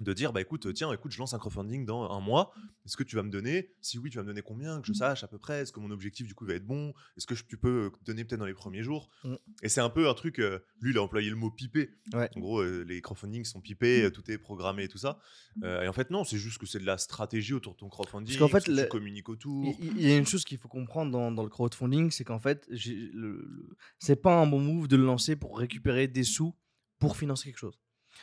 de 0.00 0.12
dire, 0.12 0.32
bah 0.32 0.40
écoute, 0.40 0.72
tiens, 0.74 0.92
écoute, 0.92 1.12
je 1.12 1.18
lance 1.18 1.32
un 1.34 1.38
crowdfunding 1.38 1.84
dans 1.86 2.10
un 2.10 2.20
mois, 2.20 2.52
est-ce 2.84 2.96
que 2.96 3.02
tu 3.02 3.16
vas 3.16 3.22
me 3.22 3.30
donner 3.30 3.70
Si 3.80 3.98
oui, 3.98 4.10
tu 4.10 4.16
vas 4.18 4.22
me 4.22 4.28
donner 4.28 4.42
combien 4.42 4.80
Que 4.80 4.86
je 4.86 4.92
sache 4.92 5.24
à 5.24 5.28
peu 5.28 5.38
près, 5.38 5.60
est-ce 5.62 5.72
que 5.72 5.80
mon 5.80 5.90
objectif 5.90 6.26
du 6.26 6.34
coup 6.34 6.44
va 6.46 6.54
être 6.54 6.66
bon 6.66 6.92
Est-ce 7.16 7.26
que 7.26 7.34
je- 7.34 7.44
tu 7.44 7.56
peux 7.56 7.86
euh, 7.86 7.90
donner 8.04 8.24
peut-être 8.24 8.40
dans 8.40 8.46
les 8.46 8.54
premiers 8.54 8.82
jours 8.82 9.08
Mm. 9.24 9.34
Et 9.62 9.68
c'est 9.68 9.80
un 9.80 9.88
peu 9.90 10.08
un 10.08 10.14
truc, 10.14 10.38
euh, 10.38 10.58
lui, 10.80 10.90
il 10.92 10.98
a 10.98 11.02
employé 11.02 11.30
le 11.30 11.36
mot 11.36 11.50
pipé. 11.50 11.90
Ouais. 12.12 12.28
En 12.36 12.40
gros, 12.40 12.60
euh, 12.60 12.82
les 12.86 13.00
crowdfunding 13.00 13.44
sont 13.44 13.60
pipés, 13.60 14.04
euh, 14.04 14.10
tout 14.10 14.30
est 14.30 14.38
programmé 14.38 14.84
et 14.84 14.88
tout 14.88 14.98
ça. 14.98 15.18
Euh, 15.62 15.82
et 15.82 15.88
en 15.88 15.92
fait, 15.92 16.10
non, 16.10 16.24
c'est 16.24 16.38
juste 16.38 16.58
que 16.58 16.66
c'est 16.66 16.78
de 16.80 16.84
la 16.86 16.98
stratégie 16.98 17.54
autour 17.54 17.72
de 17.74 17.78
ton 17.78 17.88
crowdfunding, 17.88 18.38
qu'en 18.38 18.48
fait, 18.48 18.68
le- 18.68 18.82
tu 18.82 18.88
communiques 18.88 19.28
autour. 19.28 19.74
Il 19.80 20.02
y, 20.02 20.12
a 20.12 20.16
une 20.16 20.26
chose 20.26 20.44
qu'il 20.44 20.58
faut 20.58 20.68
comprendre 20.68 21.10
dans, 21.10 21.30
dans 21.32 21.42
le 21.42 21.48
crowdfunding, 21.48 22.10
c'est 22.10 22.24
qu'en 22.24 22.38
fait, 22.38 22.66
le- 22.68 23.68
c'est 23.98 24.16
pas 24.20 24.40
un 24.40 24.46
bon 24.46 24.60
move 24.60 24.88
de 24.88 24.96
le 24.96 25.04
lancer 25.04 25.36
pour 25.36 25.58
récupérer 25.58 26.08
des 26.08 26.22
sous 26.24 26.54
pour 26.98 27.16
financer 27.16 27.46
quelque 27.46 27.58
chose. 27.58 27.78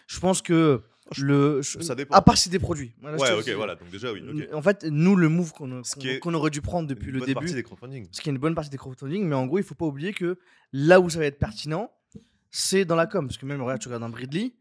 Je 0.08 0.20
pense 0.20 0.42
que 0.42 0.82
le. 1.18 1.62
je- 1.62 1.80
Ça 1.82 1.96
dépend. 1.96 2.16
À 2.16 2.22
part 2.22 2.38
si 2.38 2.50
des 2.50 2.60
produits. 2.60 2.94
Voilà, 3.02 3.18
Ouais, 3.18 3.32
ok, 3.34 3.50
voilà, 3.56 3.76
donc 3.76 3.90
déjà, 3.90 4.12
oui. 4.14 4.24
En 4.54 4.62
fait, 4.62 4.84
nous, 4.90 5.16
le 5.16 5.30
move 5.30 5.52
qu'on 5.54 6.34
aurait 6.34 6.50
dû 6.50 6.62
prendre 6.62 6.88
depuis 6.88 7.08
Une 7.08 7.14
le 7.14 7.20
bonne 7.20 7.28
début, 7.28 7.40
partie 7.40 7.54
des 7.54 7.64
crowdfunding. 7.64 8.08
ce 8.12 8.22
qui 8.22 8.30
est 8.30 8.32
une 8.32 8.38
bonne 8.40 8.56
partie 8.56 8.70
des 8.70 8.78
crowdfunding, 8.78 9.26
mais 9.28 9.36
en 9.36 9.46
gros, 9.46 9.58
il 9.60 9.64
faut 9.64 9.76
pas 9.76 9.86
oublier 9.86 10.14
que 10.14 10.38
là 10.72 11.00
où 11.00 11.10
ça 11.10 11.20
va 11.20 11.26
être 11.26 11.40
pertinent, 11.40 11.92
c'est 12.52 12.86
dans 12.86 12.96
la 12.96 13.08
com. 13.08 13.28
Parce 13.28 13.38
que 13.38 13.46
même, 13.46 13.62
regarde, 13.62 13.82
tu 13.82 13.88
regardes 13.88 14.04
un 14.04 14.10
Bridley, 14.10 14.54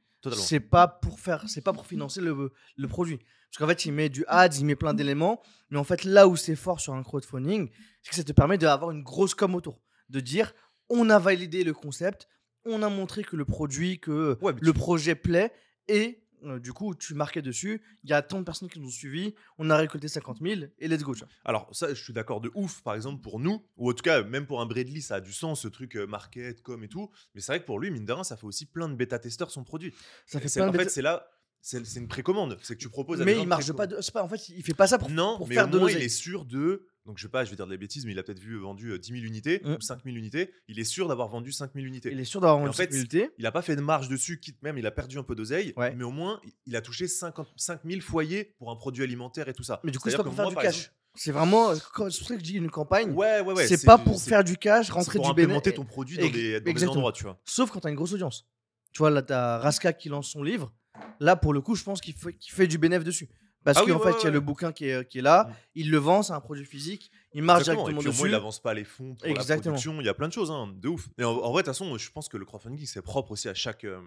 c'est 0.46 0.60
pas 0.60 0.88
pour 0.88 1.20
faire, 1.20 1.44
c'est 1.48 1.60
pas 1.62 1.72
pour 1.72 1.86
financer 1.86 2.20
le, 2.20 2.52
le 2.76 2.88
produit. 2.88 3.18
Parce 3.18 3.58
qu'en 3.58 3.66
fait, 3.66 3.84
il 3.86 3.92
met 3.92 4.08
du 4.08 4.24
ads, 4.28 4.48
il 4.58 4.64
met 4.64 4.76
plein 4.76 4.94
d'éléments, 4.94 5.42
mais 5.70 5.78
en 5.78 5.84
fait, 5.84 6.04
là 6.04 6.26
où 6.26 6.36
c'est 6.36 6.56
fort 6.56 6.80
sur 6.80 6.94
un 6.94 7.02
crowdfunding, 7.02 7.68
c'est 8.02 8.10
que 8.10 8.16
ça 8.16 8.24
te 8.24 8.32
permet 8.32 8.56
d'avoir 8.56 8.90
une 8.92 9.02
grosse 9.02 9.34
com 9.34 9.54
autour, 9.54 9.80
de 10.08 10.20
dire, 10.20 10.54
on 10.88 11.10
a 11.10 11.18
validé 11.18 11.62
le 11.64 11.74
concept, 11.74 12.28
on 12.64 12.82
a 12.82 12.88
montré 12.88 13.22
que 13.24 13.36
le 13.36 13.44
produit, 13.44 13.98
que 14.00 14.36
Ouais, 14.40 14.52
le 14.60 14.72
tu- 14.72 14.78
projet 14.78 15.14
plaît, 15.14 15.52
et 15.88 16.18
euh, 16.44 16.58
du 16.58 16.72
coup, 16.72 16.94
tu 16.94 17.14
marquais 17.14 17.40
dessus, 17.42 17.80
il 18.02 18.10
y 18.10 18.12
a 18.12 18.20
tant 18.20 18.40
de 18.40 18.44
personnes 18.44 18.68
qui 18.68 18.80
nous 18.80 18.88
ont 18.88 18.90
suivis, 18.90 19.34
on 19.58 19.70
a 19.70 19.76
récolté 19.76 20.08
50 20.08 20.38
000, 20.42 20.62
et 20.80 20.88
let's 20.88 21.02
go. 21.02 21.14
tu 21.14 21.20
vois. 21.20 21.28
Alors, 21.44 21.68
ça, 21.72 21.94
je 21.94 22.02
suis 22.02 22.12
d'accord 22.12 22.40
de 22.40 22.50
ouf, 22.54 22.82
par 22.82 22.94
exemple, 22.96 23.22
pour 23.22 23.38
nous, 23.38 23.64
ou 23.76 23.90
en 23.90 23.94
tout 23.94 24.02
cas, 24.02 24.22
même 24.24 24.46
pour 24.46 24.60
un 24.60 24.66
Bradley, 24.66 25.00
ça 25.00 25.16
a 25.16 25.20
du 25.20 25.32
sens, 25.32 25.60
ce 25.62 25.68
truc 25.68 25.96
euh, 25.96 26.04
market, 26.06 26.60
com 26.62 26.82
et 26.82 26.88
tout. 26.88 27.10
Mais 27.34 27.40
c'est 27.40 27.52
vrai 27.52 27.60
que 27.60 27.66
pour 27.66 27.78
lui, 27.78 27.90
mine 27.92 28.04
de 28.04 28.12
rien, 28.12 28.24
ça 28.24 28.36
fait 28.36 28.46
aussi 28.46 28.66
plein 28.66 28.88
de 28.88 28.94
bêta-testeurs 28.96 29.50
son 29.52 29.62
produit. 29.62 29.94
Ça 30.26 30.40
fait 30.40 30.52
plein 30.52 30.68
en 30.68 30.72
de 30.72 30.78
fait, 30.78 30.88
c'est 30.90 31.02
là, 31.02 31.28
c'est 31.60 31.78
une 31.94 32.08
précommande. 32.08 32.58
C'est 32.62 32.74
que 32.74 32.80
tu 32.80 32.88
proposes 32.88 33.20
à 33.22 33.24
mais 33.24 33.38
il 33.40 33.46
marche 33.46 33.72
pas 33.72 33.86
de, 33.86 33.96
pas 34.12 34.24
en 34.24 34.28
fait 34.28 34.48
il 34.48 34.64
fait 34.64 34.74
pas 34.74 34.88
ça 34.88 34.98
pour, 34.98 35.10
Non, 35.10 35.36
pour 35.36 35.46
mais 35.48 35.54
faire 35.54 35.66
au 35.66 35.70
de 35.70 35.78
moins, 35.78 35.90
il 35.92 36.02
est 36.02 36.08
sûr 36.08 36.44
de. 36.44 36.88
Donc, 37.04 37.18
je 37.18 37.22
sais 37.22 37.28
pas, 37.28 37.44
je 37.44 37.50
vais 37.50 37.56
dire 37.56 37.66
des 37.66 37.76
bêtises, 37.78 38.06
mais 38.06 38.12
il 38.12 38.18
a 38.18 38.22
peut-être 38.22 38.38
vu 38.38 38.56
vendu 38.58 38.90
euh, 38.90 38.98
10 38.98 39.12
000 39.12 39.24
unités 39.24 39.60
Mm. 39.64 39.72
ou 39.74 39.80
5 39.80 40.04
000 40.04 40.16
unités. 40.16 40.52
Il 40.68 40.78
est 40.78 40.84
sûr 40.84 41.08
d'avoir 41.08 41.28
vendu 41.28 41.50
5 41.50 41.72
000 41.74 41.84
unités. 41.86 42.10
il 42.12 42.20
est 42.20 42.24
sûr 42.24 42.40
d'avoir 42.40 42.58
en 42.60 42.66
une 42.66 42.72
fait, 42.72 42.84
sécurité 42.92 43.30
Il 43.38 43.46
a 43.46 43.50
pas 43.52 43.62
fait 43.62 43.74
de 43.74 43.80
marge 43.80 44.08
dessus, 44.08 44.38
quitte 44.38 44.62
même, 44.62 44.78
il 44.78 44.86
a 44.86 44.92
perdu 44.92 45.18
un 45.18 45.24
peu 45.24 45.34
d'oseille, 45.34 45.72
Ouais. 45.76 45.94
mais 45.96 46.04
au 46.04 46.12
moins, 46.12 46.40
il- 46.66 46.76
a 46.76 46.80
touché 46.80 47.08
50, 47.08 47.48
5 47.56 47.80
000 47.84 48.00
foyers 48.00 48.54
pour 48.58 48.70
un 48.70 48.76
produit 48.76 49.02
alimentaire 49.02 49.48
et 49.48 49.52
tout 49.52 49.64
ça. 49.64 49.80
mais 49.82 49.90
du 49.90 49.98
coup 49.98 50.10
c'est 50.10 50.16
pas 50.16 50.22
pour 50.24 50.34
faire 50.34 50.44
moi, 50.44 50.50
du 50.52 50.56
cash 50.56 50.76
exemple- 50.76 50.94
c'est 51.14 51.32
vraiment 51.32 51.74
c'est 51.74 51.82
pour 51.94 52.10
ça 52.12 52.34
que 52.34 52.40
je 52.40 52.44
dis 52.44 52.54
une 52.54 52.70
campagne 52.70 53.10
Ouais, 53.12 53.40
ouais, 53.40 53.52
ouais. 53.52 53.66
c'est 53.66 53.84
pas 53.84 53.98
pour 53.98 54.22
faire 54.22 54.42
du 54.44 54.56
cash 54.56 54.88
rentrer 54.90 55.18
pour 55.18 55.26
du 55.28 55.34
bénéfice 55.34 55.56
implémenter 55.58 55.74
ton 55.74 55.84
produit 55.84 56.16
dans 56.18 56.30
des, 56.30 56.60
dans 56.60 56.72
des 56.72 56.88
endroits, 56.88 57.12
tu 57.12 57.24
vois. 57.24 57.38
sauf 57.44 57.70
quand 57.70 57.80
t'as 57.80 57.90
une 57.90 57.96
grosse 57.96 58.12
audience 58.14 58.48
tu 58.92 58.98
vois 59.00 59.10
là 59.10 59.20
t'as 59.22 59.58
Raska 59.58 59.92
qui 59.92 60.08
lance 60.08 60.30
son 60.30 60.42
livre 60.42 60.72
là 61.20 61.36
pour 61.36 61.52
le 61.52 61.60
coup 61.60 61.74
je 61.74 61.82
pense 61.84 62.00
qu'il 62.00 62.14
fait, 62.14 62.32
qu'il 62.34 62.52
fait 62.54 62.66
du 62.66 62.78
bénéfice 62.78 63.04
dessus 63.04 63.28
Parce 63.64 63.78
Ah 63.78 63.80
qu'en 63.82 63.86
oui, 63.86 63.92
ouais, 63.92 64.12
fait, 64.12 64.18
il 64.18 64.22
y 64.22 64.26
a 64.26 64.28
ouais, 64.28 64.30
le 64.32 64.40
bouquin 64.40 64.72
qui 64.72 64.86
est, 64.86 65.08
qui 65.08 65.18
est 65.18 65.22
là, 65.22 65.46
Mm. 65.48 65.54
il 65.76 65.90
le 65.90 65.98
vend, 65.98 66.22
c'est 66.22 66.32
un 66.32 66.40
produit 66.40 66.64
physique, 66.64 67.10
il 67.32 67.42
marche 67.42 67.60
Exactement, 67.60 67.84
directement 67.84 68.00
et 68.00 68.02
puis 68.02 68.08
au 68.08 68.12
moins, 68.12 68.22
dessus. 68.22 68.32
il 68.32 68.34
avance 68.34 68.60
pas 68.62 68.74
les 68.74 68.84
fonds 68.84 69.14
pour 69.14 69.26
Exactement. 69.26 69.56
la 69.56 69.80
production. 69.80 70.00
Il 70.00 70.06
y 70.06 70.08
a 70.08 70.14
plein 70.14 70.28
de 70.28 70.32
choses, 70.32 70.50
hein, 70.50 70.72
de 70.76 70.88
ouf. 70.88 71.08
Et 71.18 71.24
en, 71.24 71.30
en 71.30 71.52
vrai, 71.52 71.62
de 71.62 71.66
toute 71.66 71.74
façon, 71.76 71.96
je 71.96 72.10
pense 72.10 72.28
que 72.28 72.36
le 72.36 72.44
crowdfunding, 72.44 72.86
c'est 72.86 73.02
propre 73.02 73.30
aussi 73.32 73.48
à 73.48 73.54
chaque, 73.54 73.84
euh, 73.84 74.00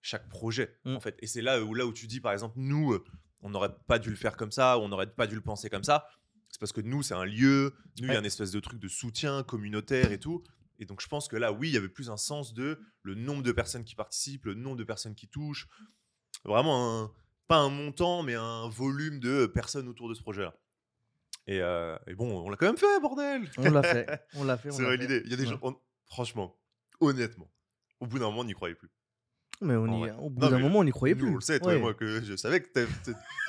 chaque 0.00 0.28
projet, 0.28 0.76
Mm. 0.84 0.96
en 0.96 1.00
fait. 1.00 1.16
Et 1.20 1.26
c'est 1.26 1.42
là 1.42 1.62
où, 1.62 1.74
là 1.74 1.86
où 1.86 1.92
tu 1.92 2.06
dis, 2.06 2.20
par 2.20 2.32
exemple, 2.32 2.54
nous, 2.56 2.92
euh, 2.92 3.04
on 3.42 3.50
n'aurait 3.50 3.74
pas 3.86 3.98
dû 3.98 4.10
le 4.10 4.16
faire 4.16 4.36
comme 4.36 4.52
ça, 4.52 4.78
on 4.78 4.88
n'aurait 4.88 5.06
pas 5.12 5.26
dû 5.26 5.34
le 5.34 5.40
penser 5.42 5.68
comme 5.70 5.84
ça. 5.84 6.06
C'est 6.50 6.60
parce 6.60 6.72
que 6.72 6.80
nous, 6.80 7.02
c'est 7.02 7.14
un 7.14 7.24
lieu, 7.24 7.74
nous, 8.00 8.06
il 8.08 8.12
y 8.12 8.16
a 8.16 8.20
un 8.20 8.24
espèce 8.24 8.52
de 8.52 8.60
truc 8.60 8.78
de 8.78 8.86
soutien 8.88 9.42
communautaire 9.42 10.12
et 10.12 10.20
tout. 10.20 10.44
Et 10.78 10.86
donc, 10.86 11.00
je 11.00 11.08
pense 11.08 11.26
que 11.28 11.36
là, 11.36 11.52
oui, 11.52 11.68
il 11.68 11.74
y 11.74 11.76
avait 11.76 11.88
plus 11.88 12.10
un 12.10 12.16
sens 12.16 12.54
de 12.54 12.80
le 13.02 13.14
nombre 13.16 13.42
de 13.42 13.50
personnes 13.52 13.82
qui 13.84 13.94
participent, 13.96 14.44
le 14.46 14.54
nombre 14.54 14.76
de 14.76 14.84
personnes 14.84 15.14
qui 15.16 15.26
touchent. 15.28 15.66
Vraiment, 16.44 17.02
un, 17.04 17.12
pas 17.48 17.56
un 17.58 17.68
montant, 17.68 18.22
mais 18.22 18.34
un 18.34 18.68
volume 18.68 19.20
de 19.20 19.46
personnes 19.46 19.88
autour 19.88 20.08
de 20.08 20.14
ce 20.14 20.22
projet-là. 20.22 20.54
Et, 21.46 21.60
euh, 21.60 21.96
et 22.06 22.14
bon, 22.14 22.40
on 22.44 22.48
l'a 22.48 22.56
quand 22.56 22.66
même 22.66 22.78
fait, 22.78 23.00
bordel 23.00 23.50
On 23.58 23.70
l'a 23.70 23.82
fait, 23.82 24.06
on 24.36 24.44
l'a 24.44 24.56
fait. 24.56 24.70
on 24.70 24.72
C'est 24.72 24.82
l'a 24.82 24.88
vrai 24.88 24.96
fait. 24.96 25.02
l'idée. 25.02 25.22
Il 25.26 25.30
y 25.30 25.34
a 25.34 25.36
des 25.36 25.44
Ouais. 25.44 25.50
gens, 25.50 25.58
on- 25.62 25.76
franchement, 26.06 26.56
honnêtement, 27.00 27.50
au 28.00 28.06
bout 28.06 28.18
d'un 28.18 28.26
moment, 28.26 28.40
on 28.40 28.44
n'y 28.44 28.54
croyait 28.54 28.74
plus. 28.74 28.90
Mais 29.60 29.74
on 29.76 30.04
y- 30.04 30.10
au 30.10 30.30
bout 30.30 30.48
d'un 30.48 30.58
moment, 30.58 30.80
on 30.80 30.84
n'y 30.84 30.90
croyait 30.90 31.14
Nous, 31.14 31.20
plus. 31.26 31.30
on 31.32 31.34
le 31.36 31.40
sait, 31.40 31.60
toi 31.60 31.68
Ouais. 31.72 31.78
et 31.78 31.80
moi, 31.80 31.94
que 31.94 32.22
je 32.22 32.34
savais 32.34 32.60
que 32.60 32.68
t'avais- 32.72 32.88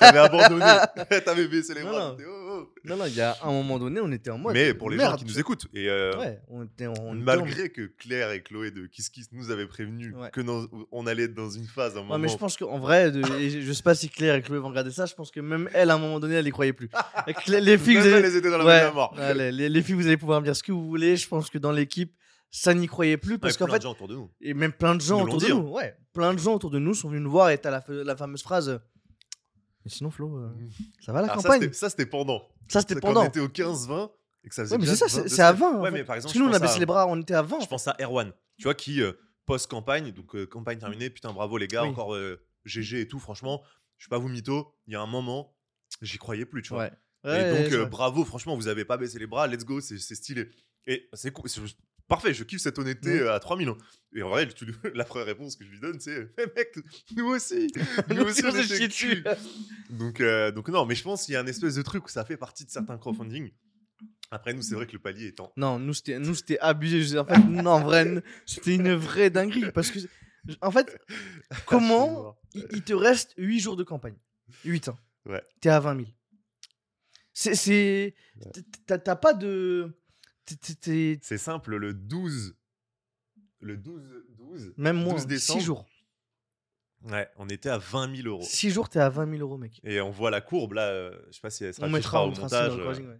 abandonné. 0.00 0.64
t'avais 1.24 1.48
baissé 1.48 1.74
les 1.74 1.82
bras. 1.82 2.16
Oh. 2.56 2.72
Non, 2.84 2.96
non, 2.96 3.04
il 3.06 3.14
y 3.14 3.20
a 3.20 3.36
un 3.42 3.50
moment 3.52 3.78
donné, 3.78 4.00
on 4.00 4.10
était 4.12 4.30
en 4.30 4.38
mode. 4.38 4.54
Mais 4.54 4.74
pour 4.74 4.90
les 4.90 4.98
gens 4.98 5.16
qui 5.16 5.24
nous 5.24 5.38
écoutent, 5.38 5.66
et 5.74 5.88
euh, 5.88 6.16
Ouais, 6.18 6.40
on 6.48 6.64
était, 6.64 6.86
on 6.86 6.92
était 6.92 7.00
en- 7.00 7.14
malgré 7.14 7.68
que 7.70 7.82
Claire 7.98 8.30
et 8.32 8.42
Chloé 8.42 8.70
de 8.70 8.86
Kiss 8.86 9.08
Kiss 9.10 9.26
nous 9.32 9.50
avaient 9.50 9.66
prévenu 9.66 10.14
Ouais. 10.14 10.30
que 10.32 10.40
dans- 10.40 10.66
on 10.92 11.06
allait 11.06 11.24
être 11.24 11.34
dans 11.34 11.50
une 11.50 11.66
phase, 11.66 11.92
un 11.96 12.00
moment. 12.02 12.14
Non, 12.14 12.18
mais 12.20 12.28
je 12.28 12.36
pense 12.36 12.56
qu'en 12.56 12.78
vrai, 12.78 13.10
de- 13.10 13.20
et 13.40 13.50
je 13.50 13.60
je 13.60 13.72
sais 13.72 13.82
pas 13.82 13.94
si 13.94 14.08
Claire 14.08 14.34
et 14.36 14.42
Chloé 14.42 14.58
vont 14.58 14.68
regarder 14.68 14.90
ça, 14.90 15.06
je 15.06 15.14
pense 15.14 15.30
que 15.30 15.40
même 15.40 15.68
elle, 15.74 15.90
à 15.90 15.94
un 15.94 15.98
moment 15.98 16.20
donné, 16.20 16.34
elle 16.36 16.46
y 16.48 16.50
croyait 16.50 16.72
plus. 16.72 16.88
Les, 17.48 17.60
les 17.60 17.78
filles, 17.78 17.96
vous 17.98 18.06
allez- 18.06 18.26
elles 18.26 18.36
étaient 18.36 18.50
dans 18.50 18.58
la 18.58 18.64
ouais, 18.64 18.84
même 18.84 18.94
mort. 18.94 19.14
ouais, 19.18 19.34
les, 19.34 19.52
les- 19.52 19.68
les 19.68 19.82
filles, 19.82 19.94
vous 19.96 20.06
allez 20.06 20.16
pouvoir 20.16 20.40
me 20.40 20.46
dire 20.46 20.56
ce 20.56 20.62
que 20.62 20.72
vous 20.72 20.86
voulez. 20.86 21.16
Je 21.16 21.28
pense 21.28 21.50
que 21.50 21.58
dans 21.58 21.72
l'équipe, 21.72 22.12
ça 22.50 22.72
n'y 22.74 22.86
croyait 22.86 23.16
plus 23.16 23.38
parce 23.38 23.54
Ouais, 23.54 23.58
qu'en 23.58 23.64
plein 23.66 23.74
fait, 23.74 23.78
de 23.80 23.82
gens 23.82 23.90
autour 23.92 24.08
de 24.08 24.14
nous. 24.14 24.30
et 24.40 24.54
même 24.54 24.72
plein 24.72 24.94
de 24.94 25.00
gens 25.00 25.22
autour 25.24 25.40
de 25.40 25.48
nous, 25.48 25.68
ouais, 25.72 25.94
plein 26.14 26.32
de 26.32 26.38
gens 26.38 26.54
autour 26.54 26.70
de 26.70 26.78
nous 26.78 26.94
sont 26.94 27.08
venus 27.08 27.22
nous 27.22 27.30
voir 27.30 27.50
et 27.50 27.58
t'as 27.58 27.70
la, 27.70 27.84
la 27.88 28.16
fameuse 28.16 28.42
phrase. 28.42 28.80
Mais 29.86 29.90
sinon, 29.90 30.10
Flo, 30.10 30.36
euh, 30.36 30.48
ça 31.00 31.12
va 31.12 31.22
la 31.22 31.28
Alors 31.30 31.40
ça, 31.40 31.48
campagne? 31.50 31.72
ça, 31.72 31.88
c'était 31.88 32.06
pendant. 32.06 32.42
Ça, 32.68 32.80
c'était 32.80 32.94
C'est 32.94 33.00
quand 33.00 33.06
pendant. 33.06 33.22
on 33.22 33.28
était 33.28 33.38
au 33.38 33.46
15-20 33.48 34.10
et 34.42 34.48
que 34.48 34.54
ça 34.56 34.64
faisait 34.64 34.74
Ouais, 34.74 34.80
mais 34.80 34.86
c'est 34.88 34.96
ça, 34.96 35.08
c'est 35.08 35.22
20 35.22 35.28
c'est 35.28 35.42
à 35.42 35.52
20. 35.52 35.66
en 35.78 35.80
Ouais, 35.80 35.90
mais 35.92 36.02
par 36.02 36.16
exemple, 36.16 36.32
Parce 36.32 36.34
que 36.34 36.38
nous, 36.40 36.50
on 36.50 36.52
a 36.52 36.58
baissé 36.58 36.74
à- 36.74 36.78
les 36.80 36.86
bras, 36.86 37.06
on 37.06 37.20
était 37.20 37.34
à 37.34 37.42
20. 37.42 37.60
Je 37.60 37.66
pense 37.68 37.86
à 37.86 37.94
Erwan, 38.00 38.32
tu 38.58 38.64
vois, 38.64 38.74
qui 38.74 39.00
euh, 39.00 39.12
post-campagne, 39.44 40.10
donc 40.10 40.34
euh, 40.34 40.44
campagne 40.44 40.78
terminée, 40.80 41.08
putain, 41.08 41.32
bravo 41.32 41.56
les 41.56 41.68
gars, 41.68 41.84
Oui. 41.84 41.90
encore 41.90 42.16
euh, 42.16 42.42
GG 42.64 43.00
et 43.02 43.06
tout, 43.06 43.20
franchement, 43.20 43.62
je 43.96 44.06
vais 44.06 44.10
pas 44.10 44.18
vous 44.18 44.28
mytho, 44.28 44.74
il 44.88 44.94
y 44.94 44.96
a 44.96 45.00
un 45.00 45.06
moment, 45.06 45.54
j'y 46.02 46.18
croyais 46.18 46.46
plus, 46.46 46.62
tu 46.62 46.70
vois. 46.70 46.82
Ouais. 46.82 46.92
Et 47.24 47.28
Ouais, 47.28 47.50
donc, 47.50 47.72
euh, 47.72 47.86
bravo, 47.86 48.24
franchement, 48.24 48.56
vous 48.56 48.66
avez 48.66 48.84
pas 48.84 48.96
baissé 48.96 49.20
les 49.20 49.28
bras, 49.28 49.46
let's 49.46 49.64
go, 49.64 49.80
c'est 49.80 49.98
stylé. 49.98 50.48
Et 50.88 51.08
c'est 51.12 51.30
cool, 51.32 51.48
parfait, 52.08 52.32
je 52.34 52.44
kiffe 52.44 52.60
cette 52.60 52.78
honnêteté 52.78 53.14
Mm. 53.20 53.22
euh, 53.22 53.34
à 53.34 53.40
3000 53.40 53.70
ans. 53.70 53.78
Et 54.14 54.22
en 54.22 54.28
vrai, 54.30 54.46
tu- 54.48 54.66
la 54.94 55.04
première 55.04 55.26
réponse 55.26 55.56
que 55.56 55.64
je 55.64 55.70
lui 55.70 55.80
donne, 55.80 55.98
c'est 56.00 56.28
Eh, 56.38 56.44
mec, 56.56 56.74
nous 57.16 57.26
aussi, 57.26 57.66
nous 58.10 58.22
aussi, 58.22 58.44
on 58.44 58.50
s'est 58.52 58.88
dessus. 58.88 59.24
Donc, 59.90 60.20
euh, 60.20 60.50
donc 60.52 60.68
non, 60.68 60.86
mais 60.86 60.94
je 60.94 61.02
pense 61.02 61.24
qu'il 61.24 61.34
y 61.34 61.36
a 61.36 61.40
un 61.40 61.46
espèce 61.46 61.74
de 61.74 61.82
truc 61.82 62.04
où 62.06 62.08
ça 62.08 62.24
fait 62.24 62.36
partie 62.36 62.64
de 62.64 62.70
certains 62.70 62.96
crowdfunding. 62.98 63.50
Après, 64.30 64.52
nous, 64.52 64.62
c'est 64.62 64.74
vrai 64.74 64.86
que 64.86 64.92
le 64.92 64.98
palier 64.98 65.26
étant. 65.28 65.52
Non, 65.56 65.78
nous 65.78 65.94
c'était 65.94 66.18
nous 66.18 66.34
c'était 66.34 66.58
abusé. 66.58 67.16
En 67.18 67.24
fait, 67.24 67.38
non, 67.38 67.70
en 67.70 67.80
vrai, 67.80 68.22
c'était 68.44 68.74
une 68.74 68.92
vraie 68.94 69.30
dinguerie 69.30 69.70
parce 69.72 69.90
que 69.90 70.00
en 70.60 70.70
fait, 70.70 70.98
comment 71.64 72.36
il, 72.54 72.66
il 72.72 72.82
te 72.82 72.92
reste 72.92 73.34
8 73.36 73.60
jours 73.60 73.76
de 73.76 73.84
campagne? 73.84 74.16
8 74.64 74.88
ans. 74.88 74.98
Ouais. 75.26 75.42
T'es 75.60 75.68
à 75.70 75.78
20 75.80 75.96
000. 75.96 76.08
C'est 77.32 78.14
t'as 78.86 78.98
t'as 78.98 79.16
pas 79.16 79.32
de 79.34 79.92
C'est 81.22 81.38
simple, 81.38 81.76
le 81.76 81.92
12. 81.94 82.56
Le 83.60 83.76
12. 83.76 84.24
12 84.36 84.74
même 84.76 84.96
moins 84.96 85.14
12 85.14 85.22
6 85.22 85.26
décembre. 85.26 85.60
jours. 85.62 85.86
Ouais, 87.02 87.28
on 87.36 87.48
était 87.48 87.68
à 87.68 87.78
20 87.78 88.16
000 88.16 88.28
euros. 88.28 88.42
6 88.42 88.70
jours, 88.70 88.88
t'es 88.88 88.98
à 89.00 89.08
20 89.08 89.28
000 89.30 89.40
euros, 89.42 89.58
mec. 89.58 89.80
Et 89.84 90.00
on 90.00 90.10
voit 90.10 90.30
la 90.30 90.40
courbe 90.40 90.74
là, 90.74 90.88
euh, 90.88 91.16
je 91.28 91.32
sais 91.34 91.40
pas 91.40 91.50
si 91.50 91.64
elle 91.64 91.74
sera 91.74 91.86
On 91.86 91.90
mettra, 91.90 92.24
on 92.24 92.30
au 92.30 92.34
ça 92.34 92.40
montage. 92.42 92.72
euh, 92.78 92.92
ouais. 92.92 93.18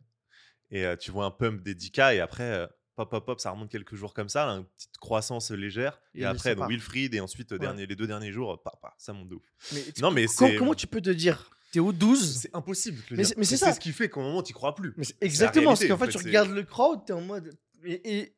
et 0.71 0.85
euh, 0.87 0.97
tu 0.97 1.11
vois 1.11 1.25
un 1.27 1.31
pump 1.31 1.63
des 1.63 1.75
10K 1.75 2.15
et 2.17 2.21
après, 2.21 2.43
euh, 2.45 2.67
pop, 2.97 3.11
pop, 3.11 3.25
pop, 3.27 3.41
ça 3.41 3.51
remonte 3.51 3.71
quelques 3.71 3.95
jours 3.95 4.15
comme 4.15 4.29
ça, 4.29 4.47
là, 4.47 4.53
une 4.53 4.65
petite 4.65 4.97
croissance 4.99 5.51
légère. 5.51 6.01
Et, 6.15 6.21
Et 6.21 6.25
après, 6.25 6.55
donc. 6.57 6.69
Wilfried 6.69 7.15
et 7.15 7.21
ensuite, 7.21 7.53
euh, 7.53 7.57
Ouais. 7.57 7.61
dernier, 7.61 7.87
les 7.87 7.97
deux 7.97 8.07
derniers 8.07 8.33
jours, 8.33 8.61
ça 8.99 9.13
monte 9.13 9.29
de 9.29 9.35
ouf. 9.37 9.45
Mais 9.73 9.85
Non, 10.01 10.11
mais 10.11 10.27
co- 10.27 10.33
c'est- 10.47 10.57
comment 10.57 10.75
tu 10.75 10.87
peux 10.87 11.03
te 11.03 11.11
dire 11.11 11.51
T'es 11.73 11.81
au 11.81 11.93
12 11.93 12.39
C'est 12.43 12.55
impossible. 12.55 13.03
Mais 13.11 13.25
c'est- 13.25 13.37
mais 13.37 13.45
c'est 13.45 13.57
c'est 13.57 13.65
ça. 13.67 13.73
ce 13.75 13.81
qui 13.81 13.93
fait 13.93 14.09
qu'au 14.09 14.21
moment, 14.23 14.43
tu 14.43 14.53
crois 14.53 14.75
plus. 14.75 14.95
Mais 14.97 15.05
c'est 15.05 15.17
exactement, 15.21 15.71
parce 15.71 15.85
qu'en 15.87 15.99
fait, 15.99 16.09
tu 16.09 16.19
regardes 16.19 16.51
le 16.51 16.63
crowd, 16.63 17.05
t'es 17.05 17.13
en 17.13 17.21
mode. 17.21 17.57
Et 17.85 18.33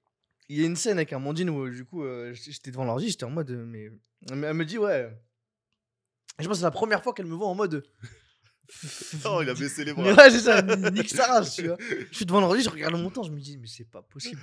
il 0.48 0.58
y 0.60 0.62
a 0.62 0.66
une 0.66 0.76
scène 0.76 0.96
avec 0.98 1.12
Amandine 1.12 1.50
où, 1.50 1.68
du 1.68 1.84
coup, 1.84 2.02
euh, 2.04 2.32
j'étais 2.34 2.70
devant 2.70 2.84
l'ordi, 2.84 3.08
j'étais 3.10 3.24
en 3.24 3.30
mode. 3.30 3.50
euh, 3.50 3.64
Mais... 3.66 3.90
Elle 4.30 4.54
me- 4.54 4.64
dit, 4.64 4.78
ouais. 4.78 5.10
Je 6.38 6.44
pense 6.46 6.54
que 6.54 6.58
c'est 6.58 6.62
la 6.64 6.70
première 6.70 7.02
fois 7.02 7.12
qu'elle 7.12 7.26
me 7.26 7.34
voit 7.34 7.48
en 7.48 7.54
mode. 7.54 7.84
Oh, 9.24 9.40
il 9.42 9.48
a 9.48 9.54
baissé 9.54 9.82
les 9.82 9.94
Mais 9.94 10.12
bras. 10.12 10.24
ouais, 10.24 10.30
c'est 10.30 10.40
ça, 10.40 10.60
nique 10.60 11.08
sa 11.08 11.26
race, 11.26 11.54
tu 11.54 11.66
vois. 11.68 11.78
Je 12.10 12.14
suis 12.14 12.26
devant 12.26 12.40
l'ordi, 12.42 12.62
je 12.62 12.68
regarde 12.68 12.92
le 12.94 13.00
montant, 13.00 13.22
je 13.22 13.30
me 13.32 13.40
dis, 13.40 13.56
mais 13.56 13.66
c'est 13.66 13.88
pas 13.88 14.02
possible. 14.02 14.38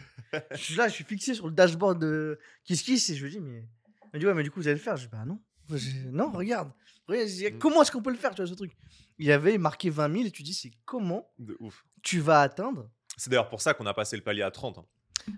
je 0.51 0.57
suis 0.57 0.73
là, 0.75 0.87
je 0.87 0.93
suis 0.95 1.03
fixé 1.03 1.35
sur 1.35 1.45
le 1.45 1.53
dashboard 1.53 1.99
de 2.01 2.39
Kiss 2.63 2.81
Kiss 2.81 3.07
et 3.11 3.15
je 3.15 3.23
me 3.23 3.29
dis, 3.29 3.39
mais. 3.39 3.67
Elle 4.01 4.09
me 4.15 4.19
dit, 4.21 4.25
ouais, 4.25 4.33
mais 4.33 4.41
du 4.41 4.49
coup, 4.49 4.59
vous 4.59 4.67
allez 4.67 4.77
le 4.77 4.81
faire? 4.81 4.97
Je 4.97 5.03
dis, 5.03 5.09
bah 5.11 5.25
non. 5.27 5.39
Je- 5.69 6.07
Non, 6.09 6.31
regarde. 6.31 6.71
Mm. 7.09 7.57
Comment 7.59 7.81
est-ce 7.81 7.91
qu'on 7.91 8.01
peut 8.01 8.11
le 8.11 8.17
faire, 8.17 8.31
tu 8.33 8.41
vois, 8.41 8.47
ce 8.49 8.53
truc? 8.55 8.75
Il 9.19 9.25
y 9.25 9.31
avait 9.31 9.57
marqué 9.57 9.89
20 9.89 10.11
000 10.11 10.25
et 10.25 10.31
tu 10.31 10.43
dis, 10.43 10.53
c'est 10.53 10.71
comment 10.85 11.31
De 11.39 11.55
ouf. 11.59 11.85
tu 12.01 12.19
vas 12.19 12.41
atteindre? 12.41 12.89
C'est 13.17 13.29
d'ailleurs 13.29 13.49
pour 13.49 13.61
ça 13.61 13.73
qu'on 13.73 13.85
a 13.85 13.93
passé 13.93 14.15
le 14.17 14.23
palier 14.23 14.41
à 14.41 14.51
30. 14.51 14.77
hein. 14.79 14.85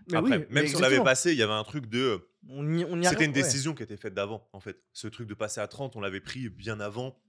mais 0.09 0.17
Après, 0.17 0.21
oui, 0.21 0.29
même 0.39 0.47
mais 0.49 0.67
si 0.67 0.75
on 0.75 0.79
l'avait 0.79 1.03
passé, 1.03 1.31
il 1.31 1.37
y 1.37 1.43
avait 1.43 1.53
un 1.53 1.63
truc 1.63 1.85
de. 1.87 2.27
On 2.49 2.77
y, 2.77 2.83
on 2.85 2.99
y 3.01 3.05
C'était 3.05 3.25
une 3.25 3.31
ouais. 3.31 3.41
décision 3.43 3.73
qui 3.75 3.83
était 3.83 3.97
faite 3.97 4.13
d'avant, 4.13 4.47
en 4.53 4.59
fait. 4.59 4.81
Ce 4.93 5.07
truc 5.07 5.27
de 5.27 5.33
passer 5.33 5.59
à 5.61 5.67
30, 5.67 5.95
on 5.95 6.01
l'avait 6.01 6.21
pris 6.21 6.49
bien 6.49 6.79
avant 6.79 7.19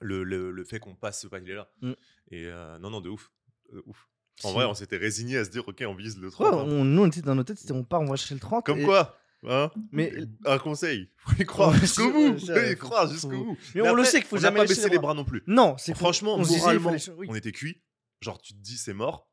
le, 0.00 0.22
le, 0.24 0.50
le 0.50 0.64
fait 0.64 0.78
qu'on 0.78 0.94
passe 0.94 1.20
ce 1.22 1.26
palier-là. 1.26 1.68
Mm. 1.82 1.92
Et 2.30 2.46
euh, 2.46 2.78
non, 2.78 2.90
non, 2.90 3.00
de 3.00 3.10
ouf. 3.10 3.30
De 3.72 3.82
ouf. 3.86 4.08
En 4.42 4.52
vrai, 4.52 4.64
on 4.64 4.74
s'était 4.74 4.96
résigné 4.96 5.38
à 5.38 5.44
se 5.44 5.50
dire, 5.50 5.66
ok, 5.68 5.84
on 5.86 5.94
vise 5.94 6.16
le 6.18 6.26
Ouais, 6.28 6.32
30. 6.32 6.54
hein. 6.54 6.56
on- 6.66 6.84
nous, 6.84 7.02
on 7.02 7.06
était 7.06 7.20
dans 7.22 7.34
nos 7.34 7.44
têtes, 7.44 7.58
c'était 7.58 7.72
on 7.72 7.84
part, 7.84 8.00
on 8.00 8.06
va 8.06 8.16
chercher 8.16 8.34
le 8.34 8.40
30. 8.40 8.64
Comme 8.66 8.78
et- 8.80 8.84
quoi 8.84 9.16
hein 9.48 9.70
Mais, 9.92 10.12
Un 10.44 10.58
conseil, 10.58 11.08
faut 11.16 11.36
y 11.42 11.44
croire 11.44 11.74
jusqu'au 11.74 12.10
bout. 12.12 12.38
Faut 12.38 12.52
y 12.52 12.76
croire 12.76 13.10
jusqu'au 13.10 13.28
bout. 13.30 13.56
mais 13.74 13.82
Mais 13.82 13.88
on 13.90 13.94
le 13.94 14.04
sait 14.04 14.18
qu'il 14.20 14.28
faut 14.28 14.36
on 14.36 14.40
jamais 14.40 14.60
pas 14.60 14.66
baissé 14.66 14.84
les 14.84 14.90
les 14.90 14.98
bras. 14.98 15.14
non 15.14 15.24
plus. 15.24 15.42
non, 15.46 15.76
c'est 15.78 15.94
Franchement, 15.96 16.34
on 16.36 16.44
moralement, 16.46 16.92
oui. 17.16 17.26
on 17.28 17.34
était 17.34 17.52
cuit. 17.52 17.80
Genre, 18.20 18.40
tu 18.40 18.54
te 18.54 18.58
dis, 18.58 18.76
c'est 18.78 18.94
mort. 18.94 19.28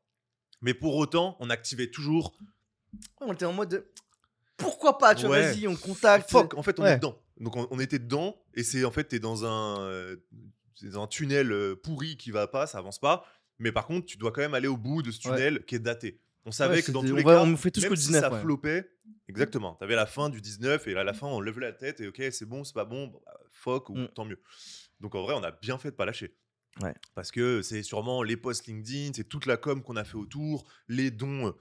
Mais 0.60 0.74
pour 0.74 0.96
autant, 0.96 1.36
on 1.40 1.50
activait 1.50 1.90
toujours. 1.90 2.34
On 3.20 3.32
était 3.32 3.46
en 3.46 3.52
mode. 3.52 3.70
de, 3.70 3.90
Pourquoi 4.56 4.98
pas, 4.98 5.14
tu 5.14 5.26
vois, 5.26 5.40
vas-y, 5.40 5.66
on 5.66 5.76
contacte. 5.76 6.30
Fuck, 6.30 6.54
en 6.54 6.62
fait, 6.62 6.78
on 6.78 6.82
Ouais. 6.82 6.92
est 6.92 6.96
dedans. 6.96 7.18
Donc, 7.40 7.56
on, 7.56 7.66
on 7.70 7.80
était 7.80 7.98
dedans. 7.98 8.36
Et 8.54 8.62
c'est 8.62 8.84
en 8.84 8.90
fait, 8.90 9.04
t'es 9.04 9.18
dans 9.18 9.44
un, 9.44 9.80
euh, 9.80 10.16
dans 10.82 11.02
un 11.02 11.06
tunnel 11.06 11.50
euh, 11.52 11.74
pourri 11.74 12.16
qui 12.16 12.30
va 12.30 12.46
pas, 12.46 12.66
ça 12.66 12.78
avance 12.78 12.98
pas. 13.00 13.24
Mais 13.58 13.72
par 13.72 13.86
contre, 13.86 14.06
tu 14.06 14.16
dois 14.18 14.30
quand 14.32 14.40
même 14.42 14.54
aller 14.54 14.68
au 14.68 14.76
bout 14.76 15.02
de 15.02 15.10
ce 15.10 15.26
Ouais. 15.28 15.34
tunnel 15.36 15.64
qui 15.64 15.74
est 15.74 15.78
daté. 15.80 16.20
On 16.44 16.50
savait 16.50 16.82
que 16.82 16.90
dans 16.90 17.02
tous 17.02 17.14
les 17.14 17.22
cas, 17.24 17.40
on 17.42 17.56
fait 17.56 17.70
tout 17.70 17.80
si 17.80 17.88
19, 17.88 18.20
ça 18.20 18.40
flopait, 18.40 18.90
exactement. 19.28 19.74
T'avais 19.74 19.94
la 19.96 20.06
fin 20.06 20.28
du 20.30 20.40
19 20.40 20.86
et 20.88 20.96
à 20.96 21.04
la 21.04 21.12
fin, 21.14 21.26
on 21.26 21.40
lève 21.40 21.58
la 21.58 21.72
tête 21.72 22.00
et 22.00 22.08
ok, 22.08 22.22
c'est 22.30 22.44
bon, 22.46 22.64
c'est 22.64 22.74
pas 22.74 22.84
bon, 22.84 23.06
bah, 23.08 23.20
fuck 23.50 23.88
ou 23.90 23.96
Mm. 23.96 24.08
tant 24.14 24.24
mieux. 24.24 24.40
Donc 25.00 25.14
en 25.14 25.22
vrai, 25.22 25.34
on 25.36 25.42
a 25.42 25.50
bien 25.50 25.78
fait 25.78 25.90
de 25.90 25.96
pas 25.96 26.04
lâcher. 26.06 26.34
Ouais. 26.80 26.94
Parce 27.14 27.30
que 27.30 27.60
c'est 27.62 27.82
sûrement 27.82 28.22
les 28.22 28.36
posts 28.36 28.66
LinkedIn, 28.66 29.12
c'est 29.14 29.24
toute 29.28 29.46
la 29.46 29.56
com 29.56 29.82
qu'on 29.82 29.96
a 29.96 30.04
fait 30.04 30.16
autour, 30.16 30.64
les 30.88 31.10
dons 31.10 31.48
euh, 31.48 31.52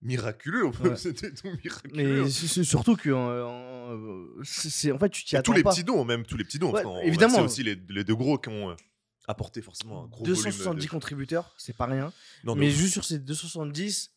miraculeux, 0.00 0.66
Ouais. 0.66 0.72
c'était 0.96 1.30
dons 1.30 1.52
miraculeux. 1.62 2.22
Mais 2.24 2.30
c'est- 2.30 2.46
c'est 2.46 2.64
surtout 2.64 2.96
que. 2.96 3.10
euh, 3.10 3.44
en- 3.46 3.96
euh, 3.96 4.40
c'est 4.42 4.70
c'est- 4.70 4.92
en 4.92 4.98
fait, 4.98 5.10
tu 5.10 5.24
t'y 5.24 5.36
attends 5.36 5.52
tous 5.52 5.56
les 5.56 5.62
pas. 5.62 5.70
petits 5.70 5.84
dons, 5.84 6.04
même 6.04 6.24
tous 6.24 6.36
les 6.36 6.44
petits 6.44 6.58
dons. 6.58 6.72
Ouais, 6.72 6.82
évidemment. 7.06 7.34
remercie 7.36 7.60
aussi 7.60 7.62
les, 7.62 7.74
les 7.90 8.04
deux 8.04 8.14
gros 8.14 8.38
qui 8.38 8.48
ont 8.48 8.70
euh, 8.70 8.74
apporté 9.28 9.60
forcément 9.62 10.04
un 10.04 10.06
gros 10.08 10.24
volume. 10.24 10.34
270 10.34 10.84
de- 10.86 10.90
contributeurs, 10.90 11.54
c'est 11.58 11.76
pas 11.76 11.86
rien. 11.86 12.12
Non, 12.44 12.54
mais 12.54 12.68
ouf. 12.68 12.74
juste 12.74 12.92
sur 12.94 13.04
ces 13.04 13.18
270, 13.18 14.12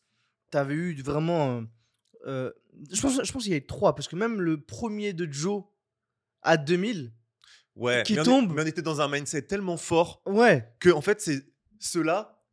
t'avais 0.51 0.73
eu 0.75 1.01
vraiment. 1.01 1.63
Euh, 2.25 2.51
je 2.91 3.01
pense, 3.01 3.23
je 3.23 3.31
pense 3.31 3.43
qu'il 3.43 3.53
y 3.53 3.55
a 3.55 3.61
trois, 3.61 3.95
parce 3.95 4.07
que 4.07 4.15
même 4.15 4.41
le 4.41 4.59
premier 4.61 5.13
de 5.13 5.31
Joe 5.31 5.63
à 6.41 6.57
2000, 6.57 7.11
ouais, 7.75 8.03
qui 8.05 8.13
mais 8.13 8.19
on 8.19 8.23
est- 8.23 8.25
tombe. 8.25 8.53
mais 8.53 8.63
on 8.63 8.65
était 8.65 8.81
dans 8.81 9.01
un 9.01 9.07
mindset 9.07 9.43
tellement 9.43 9.77
fort 9.77 10.21
ouais, 10.25 10.67
que 10.79 10.89
en 10.89 11.01
fait, 11.01 11.21
c'est 11.21 11.45
ceux-là, 11.79 12.43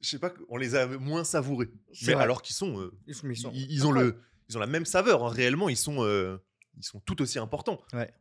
je 0.00 0.08
sais 0.10 0.18
pas, 0.18 0.32
on 0.48 0.56
les 0.56 0.74
a 0.74 0.86
moins 0.86 1.24
savourés. 1.24 1.70
Mais 2.06 2.12
vrai. 2.14 2.22
alors 2.22 2.42
qu'ils 2.42 2.56
sont, 2.56 2.78
euh, 2.80 2.92
Ils 3.06 3.14
sont- 3.14 3.28
ils 3.30 3.36
sont 3.36 3.50
ils, 3.54 3.70
ils 3.72 3.86
ont 3.86 3.92
le, 3.92 4.20
ils 4.48 4.56
ont 4.56 4.60
la 4.60 4.66
même 4.66 4.84
saveur. 4.84 5.24
hein. 5.24 5.28
Réellement, 5.28 5.68
ils 5.68 5.76
sont, 5.76 6.02
euh, 6.04 6.36
ils 6.76 6.84
sont 6.84 7.00
tout 7.00 7.20
aussi 7.22 7.38
importants. 7.38 7.80
Ouais. 7.92 8.12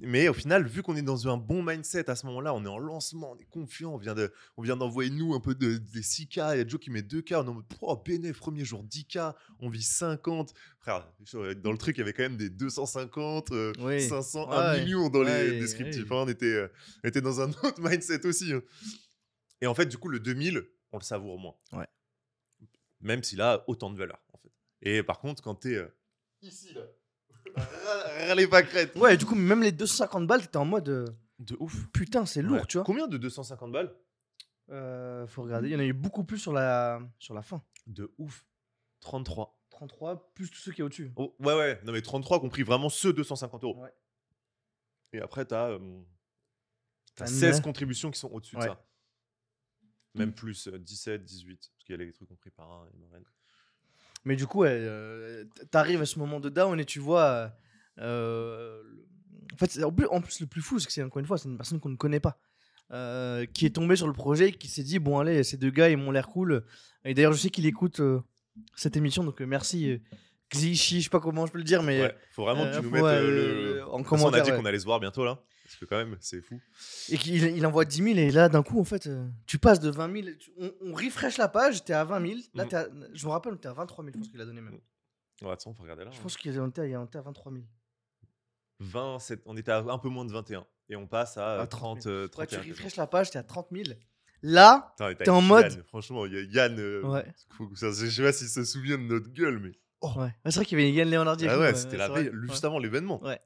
Mais 0.00 0.28
au 0.28 0.32
final, 0.34 0.64
vu 0.66 0.82
qu'on 0.82 0.94
est 0.94 1.02
dans 1.02 1.26
un 1.28 1.36
bon 1.36 1.62
mindset 1.62 2.08
à 2.08 2.14
ce 2.14 2.24
moment-là, 2.26 2.54
on 2.54 2.64
est 2.64 2.68
en 2.68 2.78
lancement, 2.78 3.32
on 3.32 3.36
est 3.38 3.48
confiant, 3.50 3.94
on 3.94 3.96
vient, 3.96 4.14
de, 4.14 4.32
on 4.56 4.62
vient 4.62 4.76
d'envoyer 4.76 5.10
nous 5.10 5.34
un 5.34 5.40
peu 5.40 5.54
de, 5.56 5.76
des 5.78 6.02
6K, 6.02 6.54
il 6.54 6.58
y 6.58 6.60
a 6.60 6.68
Joe 6.68 6.78
qui 6.78 6.90
met 6.90 7.00
2K, 7.00 7.34
on 7.36 7.44
est 7.44 7.48
en 7.48 7.54
mode, 7.54 7.64
oh, 7.80 7.96
bénéf, 7.96 8.38
premier 8.38 8.64
jour 8.64 8.84
10K, 8.84 9.34
on 9.58 9.68
vit 9.68 9.82
50. 9.82 10.54
Frère, 10.78 11.10
dans 11.56 11.72
le 11.72 11.78
truc, 11.78 11.96
il 11.96 12.00
y 12.00 12.02
avait 12.02 12.12
quand 12.12 12.22
même 12.22 12.36
des 12.36 12.48
250, 12.48 13.50
euh, 13.50 13.72
Oui. 13.80 14.00
500, 14.06 14.48
Ouais, 14.50 14.56
1 14.56 14.72
ouais. 14.74 14.84
million 14.84 15.08
dans 15.08 15.24
Ouais, 15.24 15.48
les 15.48 15.54
et- 15.56 15.60
descriptifs. 15.60 16.08
ouais. 16.10 16.16
hein, 16.16 16.22
on, 16.26 16.28
était, 16.28 16.46
euh, 16.46 16.68
on 17.02 17.08
était 17.08 17.20
dans 17.22 17.40
un 17.40 17.48
autre 17.64 17.80
mindset 17.80 18.24
aussi. 18.24 18.52
hein. 18.52 18.62
Et 19.60 19.66
en 19.66 19.74
fait, 19.74 19.86
du 19.86 19.98
coup, 19.98 20.08
le 20.08 20.20
2000, 20.20 20.64
on 20.92 20.98
le 20.98 21.02
savoure 21.04 21.38
moins. 21.40 21.56
Ouais. 21.72 21.86
Même 23.00 23.22
s'il 23.24 23.40
a 23.40 23.64
autant 23.68 23.90
de 23.90 23.96
valeur, 23.98 24.20
en 24.32 24.38
fait. 24.38 24.52
Et 24.82 25.02
par 25.02 25.18
contre, 25.18 25.42
quand 25.42 25.56
t'es 25.56 25.74
euh, 25.74 25.88
ici, 26.42 26.72
là, 26.74 26.82
râlez 28.26 28.46
pas 28.48 28.62
crête. 28.62 28.94
Ouais, 28.96 29.16
du 29.16 29.24
coup, 29.26 29.34
même 29.34 29.62
les 29.62 29.72
250 29.72 30.26
balles, 30.26 30.42
t'étais 30.42 30.56
en 30.56 30.64
mode 30.64 30.88
euh, 30.88 31.06
De 31.38 31.56
ouf. 31.60 31.86
putain, 31.92 32.26
c'est 32.26 32.42
lourd, 32.42 32.58
Ouais. 32.58 32.66
tu 32.66 32.76
vois. 32.78 32.84
Combien 32.84 33.06
de 33.06 33.16
250 33.16 33.72
balles? 33.72 33.94
Euh, 34.70 35.26
faut 35.26 35.42
regarder, 35.42 35.68
il 35.68 35.72
y 35.72 35.76
en 35.76 35.80
a 35.80 35.84
eu 35.84 35.92
beaucoup 35.92 36.24
plus 36.24 36.38
sur 36.38 36.52
la, 36.52 37.00
sur 37.18 37.34
la 37.34 37.42
fin. 37.42 37.62
De 37.86 38.12
ouf. 38.18 38.44
33. 39.00 39.54
33, 39.70 40.32
plus 40.34 40.50
tous 40.50 40.58
ceux 40.58 40.72
qui 40.72 40.80
est 40.80 40.84
au-dessus. 40.84 41.12
Oh, 41.16 41.34
ouais, 41.40 41.54
ouais. 41.54 41.80
Non, 41.84 41.92
mais 41.92 42.02
33 42.02 42.40
compris 42.40 42.62
vraiment 42.64 42.88
ceux 42.88 43.12
250 43.12 43.64
euros. 43.64 43.80
Ouais. 43.82 43.92
Et 45.12 45.20
après, 45.20 45.44
t'as 45.44 45.70
euh, 45.70 45.78
t'as 47.14 47.24
T'as 47.24 47.30
16 47.30 47.54
neuf. 47.56 47.62
contributions 47.62 48.10
qui 48.10 48.18
sont 48.18 48.28
au-dessus 48.30 48.56
Ouais. 48.56 48.62
de 48.64 48.68
ça. 48.68 48.84
Même 50.14 50.32
plus, 50.34 50.66
euh, 50.68 50.78
17, 50.78 51.24
18. 51.24 51.70
Parce 51.74 51.84
qu'il 51.84 51.92
y 51.96 52.02
a 52.02 52.04
les 52.04 52.12
trucs 52.12 52.28
compris 52.28 52.50
par 52.50 52.70
un 52.70 52.88
et 52.92 52.96
marraine. 52.98 53.24
Mais 54.28 54.36
du 54.36 54.46
coup, 54.46 54.64
euh, 54.64 55.44
t'arrives 55.70 56.02
à 56.02 56.06
ce 56.06 56.18
moment 56.18 56.38
de 56.38 56.50
down 56.50 56.78
et 56.78 56.84
tu 56.84 56.98
vois. 57.00 57.50
euh, 57.98 58.82
en 60.10 60.20
plus, 60.20 60.40
le 60.40 60.46
plus 60.46 60.60
fou, 60.60 60.78
c'est 60.78 60.86
que 60.86 60.92
c'est 60.92 61.02
encore 61.02 61.18
une 61.20 61.26
fois, 61.26 61.38
c'est 61.38 61.48
une 61.48 61.56
personne 61.56 61.80
qu'on 61.80 61.88
ne 61.88 61.96
connaît 61.96 62.20
pas. 62.20 62.38
euh, 62.92 63.46
qui 63.46 63.64
est 63.66 63.70
tombée 63.70 63.96
sur 63.96 64.06
le 64.06 64.12
projet, 64.12 64.52
qui 64.52 64.68
s'est 64.68 64.82
dit 64.82 64.98
bon, 64.98 65.18
allez, 65.18 65.44
ces 65.44 65.56
deux 65.56 65.70
gars, 65.70 65.88
ils 65.88 65.96
m'ont 65.96 66.10
l'air 66.10 66.28
cool. 66.28 66.62
Et 67.06 67.14
d'ailleurs, 67.14 67.32
je 67.32 67.38
sais 67.38 67.50
qu'il 67.50 67.64
écoute 67.64 68.02
cette 68.76 68.96
émission, 68.98 69.24
donc 69.24 69.40
merci. 69.40 69.98
Euh, 70.54 70.58
Xishi, 70.58 70.98
je 71.00 71.04
sais 71.04 71.10
pas 71.10 71.20
comment 71.20 71.46
je 71.46 71.52
peux 71.52 71.58
le 71.58 71.64
dire, 71.64 71.82
mais. 71.82 72.00
Ouais, 72.02 72.16
faut 72.32 72.44
vraiment 72.44 72.64
que 72.64 72.68
euh, 72.68 72.76
tu 72.78 72.82
nous 72.84 72.88
faut, 72.90 72.94
mettes 72.96 73.04
euh, 73.04 73.30
le- 73.30 73.74
le. 73.76 73.84
en 73.84 73.86
façon, 73.86 73.94
on 73.96 74.00
a 74.00 74.04
commentaire, 74.04 74.44
dit 74.44 74.50
qu'on 74.52 74.64
allait 74.64 74.78
se 74.78 74.84
voir 74.84 75.00
bientôt 75.00 75.24
là. 75.24 75.42
Parce 75.64 75.76
que 75.76 75.84
quand 75.84 75.96
même, 75.98 76.16
c'est 76.20 76.40
fou. 76.40 76.58
Et 77.10 77.18
qu'il 77.18 77.34
il 77.44 77.66
envoie 77.66 77.84
10 77.84 77.96
000 78.02 78.16
et 78.18 78.30
là 78.30 78.48
d'un 78.48 78.62
coup 78.62 78.80
en 78.80 78.84
fait 78.84 79.06
euh, 79.06 79.28
tu 79.46 79.58
passes 79.58 79.80
de 79.80 79.90
20 79.90 80.10
000, 80.22 80.36
tu- 80.38 80.50
on, 80.58 80.72
on 80.80 80.94
refresh 80.94 81.36
la 81.36 81.48
page, 81.48 81.84
t'es 81.84 81.92
à 81.92 82.04
20 82.04 82.26
000, 82.26 82.38
là 82.54 82.64
Mhm. 82.64 82.70
t'es 82.70 82.76
à- 82.76 82.88
je 83.12 83.26
me 83.26 83.30
rappelle 83.32 83.52
était 83.52 83.68
à 83.68 83.74
23 83.74 84.02
000 84.02 84.14
je 84.14 84.18
pense 84.20 84.28
qu'il 84.30 84.40
a 84.40 84.46
donné 84.46 84.62
même. 84.62 84.80
Ouais, 85.42 85.50
attends, 85.50 85.74
faut 85.74 85.82
regarder 85.82 86.04
là. 86.04 86.10
Je 86.10 86.16
hein. 86.16 86.20
pense 86.22 86.38
qu'il 86.38 86.50
était, 86.52 86.80
à- 86.80 87.00
à 87.00 87.20
23 87.20 87.52
000. 87.52 87.64
20, 88.80 89.18
c'est- 89.18 89.40
on 89.44 89.56
était 89.56 89.72
à 89.72 89.78
un 89.78 89.98
peu 89.98 90.08
moins 90.08 90.24
de 90.24 90.32
21. 90.32 90.64
Et 90.88 90.96
on 90.96 91.06
passe 91.06 91.36
à 91.36 91.58
À 91.58 91.62
euh, 91.62 91.66
30 91.66 92.00
30, 92.00 92.06
euh, 92.06 92.22
Ouais, 92.38 92.46
tu 92.46 92.56
31. 92.56 92.72
refresh 92.72 92.96
la 92.96 93.06
page, 93.06 93.30
t'es 93.30 93.38
à 93.38 93.42
30 93.42 93.68
000. 93.72 93.84
Là, 94.42 94.94
t'es 94.96 95.28
en 95.28 95.40
Yann, 95.40 95.46
mode- 95.46 95.84
Franchement, 95.88 96.24
il 96.26 96.32
y 96.32 96.36
a 96.38 96.42
Yann. 96.42 96.78
euh, 96.78 97.02
ouais. 97.02 97.26
faut 97.56 97.66
que 97.68 97.76
ça- 97.78 97.90
je 97.90 98.08
sais 98.08 98.22
pas 98.22 98.32
s'il 98.32 98.48
se 98.48 98.64
souvient 98.64 98.96
de 98.96 99.02
notre 99.02 99.28
gueule, 99.30 99.58
mais. 99.58 99.72
Ouais, 100.02 100.32
C'est 100.44 100.54
vrai 100.56 100.64
qu'il 100.64 100.78
y 100.78 100.82
avait 100.82 100.92
Yann 100.92 101.10
Leonardi. 101.10 101.46
Ah 101.48 101.58
ouais, 101.58 101.74
c'était 101.74 101.96
euh, 101.96 101.98
la 101.98 102.08
veille, 102.08 102.30
juste 102.48 102.64
avant 102.64 102.78
l'événement. 102.78 103.22
Ouais. 103.24 103.40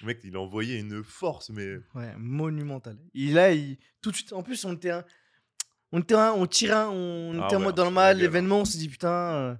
Le 0.00 0.06
mec, 0.08 0.18
il 0.24 0.34
a 0.34 0.40
envoyé 0.40 0.78
une 0.78 1.04
force, 1.04 1.50
mais. 1.50 1.76
Ouais, 1.94 2.12
monumental. 2.18 2.96
Et 3.14 3.30
là, 3.32 3.52
il, 3.52 3.78
tout 4.00 4.10
de 4.10 4.16
suite, 4.16 4.32
en 4.32 4.42
plus, 4.42 4.64
on 4.64 4.72
était 4.74 4.90
un, 4.90 5.04
on 5.92 6.00
était 6.00 6.14
un, 6.14 6.32
on 6.32 6.46
tirait 6.46 6.72
un, 6.74 6.88
on 6.88 7.40
Ah 7.40 7.46
était 7.46 7.54
en 7.56 7.58
ouais, 7.60 7.64
mode 7.66 7.76
dans 7.76 7.84
le 7.84 7.90
mal, 7.92 8.16
hein. 8.16 8.18
l'événement, 8.20 8.60
on 8.60 8.64
s'est 8.64 8.78
dit 8.78 8.88
putain, 8.88 9.08
euh, 9.12 9.54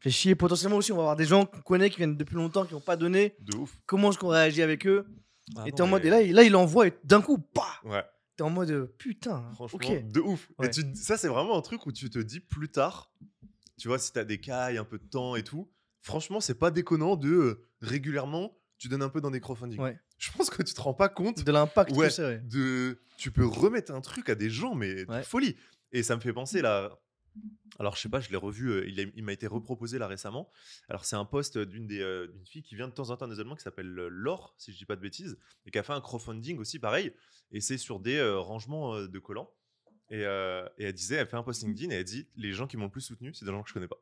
fait 0.00 0.10
chier. 0.10 0.34
Potentiellement 0.34 0.78
aussi, 0.78 0.92
on 0.92 0.96
va 0.96 1.02
avoir 1.02 1.16
des 1.16 1.26
gens 1.26 1.44
qu'on 1.44 1.60
connaît 1.60 1.90
qui 1.90 1.98
viennent 1.98 2.16
depuis 2.16 2.36
longtemps, 2.36 2.64
qui 2.64 2.72
n'ont 2.72 2.80
pas 2.80 2.96
donné. 2.96 3.36
De 3.40 3.56
ouf. 3.58 3.76
Comment 3.84 4.10
est-ce 4.10 4.18
qu'on 4.18 4.28
réagit 4.28 4.62
avec 4.62 4.86
eux 4.86 5.04
Ah 5.56 5.64
Et 5.66 5.72
non, 5.72 5.84
en 5.84 5.86
mode, 5.88 6.02
mais- 6.02 6.08
et 6.08 6.10
là, 6.10 6.22
il- 6.22 6.32
là, 6.34 6.42
il 6.42 6.56
envoie 6.56 6.86
et 6.86 6.94
d'un 7.04 7.20
coup, 7.20 7.36
bah 7.54 7.62
Ouais, 7.84 8.02
T'es 8.36 8.44
en 8.44 8.50
mode 8.50 8.90
putain, 8.96 9.44
franchement, 9.56 9.78
ok. 9.82 10.08
de 10.10 10.20
ouf. 10.20 10.48
Ouais. 10.58 10.68
Et 10.68 10.70
tu, 10.70 10.82
ça, 10.94 11.18
c'est 11.18 11.28
vraiment 11.28 11.58
un 11.58 11.60
truc 11.60 11.84
où 11.84 11.92
tu 11.92 12.08
te 12.08 12.18
dis 12.18 12.40
plus 12.40 12.70
tard, 12.70 13.12
tu 13.78 13.88
vois, 13.88 13.98
si 13.98 14.10
t'as 14.10 14.24
des 14.24 14.38
cailles, 14.40 14.78
un 14.78 14.84
peu 14.84 14.98
de 14.98 15.04
temps 15.06 15.36
et 15.36 15.42
tout, 15.44 15.70
franchement, 16.02 16.40
c'est 16.40 16.58
pas 16.58 16.70
déconnant 16.70 17.16
de 17.16 17.30
euh, 17.30 17.66
régulièrement, 17.80 18.58
tu 18.78 18.88
donnes 18.88 19.02
un 19.02 19.08
peu 19.08 19.20
dans 19.20 19.30
des 19.30 19.40
crowdfunding. 19.40 19.80
Ouais. 19.80 19.98
Je 20.18 20.30
pense 20.32 20.50
que 20.50 20.62
tu 20.62 20.74
te 20.74 20.80
rends 20.80 20.94
pas 20.94 21.08
compte 21.08 21.42
De 21.44 21.50
l'impact 21.52 21.92
Ouais. 21.92 22.06
que 22.08 22.12
c'est. 22.12 22.24
ouais. 22.26 22.38
de 22.44 23.00
tu 23.16 23.30
peux 23.30 23.46
remettre 23.46 23.92
un 23.92 24.00
truc 24.00 24.28
à 24.28 24.34
des 24.34 24.50
gens 24.50 24.74
mais 24.74 25.04
de 25.04 25.22
folie 25.22 25.56
et 25.92 26.02
ça 26.02 26.16
me 26.16 26.20
fait 26.20 26.32
penser 26.32 26.60
là 26.62 26.98
alors 27.78 27.96
je 27.96 28.00
sais 28.02 28.08
pas 28.08 28.20
je 28.20 28.28
l'ai 28.30 28.36
revu 28.36 28.68
euh, 28.70 28.86
il, 28.88 29.00
a- 29.00 29.04
il 29.14 29.22
m'a 29.24 29.32
été 29.32 29.46
reproposé 29.46 29.98
là 29.98 30.06
récemment 30.06 30.50
alors 30.88 31.04
c'est 31.04 31.16
un 31.16 31.24
post 31.24 31.56
d'une 31.58 31.86
des 31.86 32.00
euh, 32.00 32.26
d'une 32.28 32.46
fille 32.46 32.62
qui 32.62 32.74
vient 32.76 32.88
de 32.88 32.92
temps 32.92 33.10
en 33.10 33.16
temps 33.16 33.26
des 33.28 33.38
Allemands 33.40 33.54
qui 33.56 33.62
s'appelle 33.62 33.86
Laure 33.86 34.54
si 34.58 34.72
je 34.72 34.76
dis 34.78 34.84
pas 34.84 34.96
de 34.96 35.00
bêtises 35.00 35.38
et 35.66 35.70
qui 35.70 35.78
a 35.78 35.82
fait 35.82 35.92
un 35.92 36.00
crowdfunding 36.00 36.58
aussi 36.58 36.78
pareil 36.78 37.12
et 37.52 37.60
c'est 37.60 37.78
sur 37.78 38.00
des 38.00 38.20
rangements 38.22 39.00
de 39.00 39.18
collants 39.18 39.50
et, 40.10 40.24
euh, 40.26 40.66
et 40.78 40.84
elle 40.84 40.92
disait 40.92 41.16
elle 41.16 41.26
fait 41.28 41.36
un 41.36 41.42
post 41.42 41.62
LinkedIn 41.62 41.90
et 41.92 41.98
elle 41.98 42.04
dit 42.04 42.28
les 42.36 42.52
gens 42.52 42.66
qui 42.66 42.76
m'ont 42.76 42.84
le 42.86 42.90
plus 42.90 43.00
soutenu 43.02 43.32
c'est 43.34 43.44
des 43.44 43.50
gens 43.50 43.62
que 43.62 43.68
je 43.68 43.74
connais 43.74 43.88
pas 43.88 44.00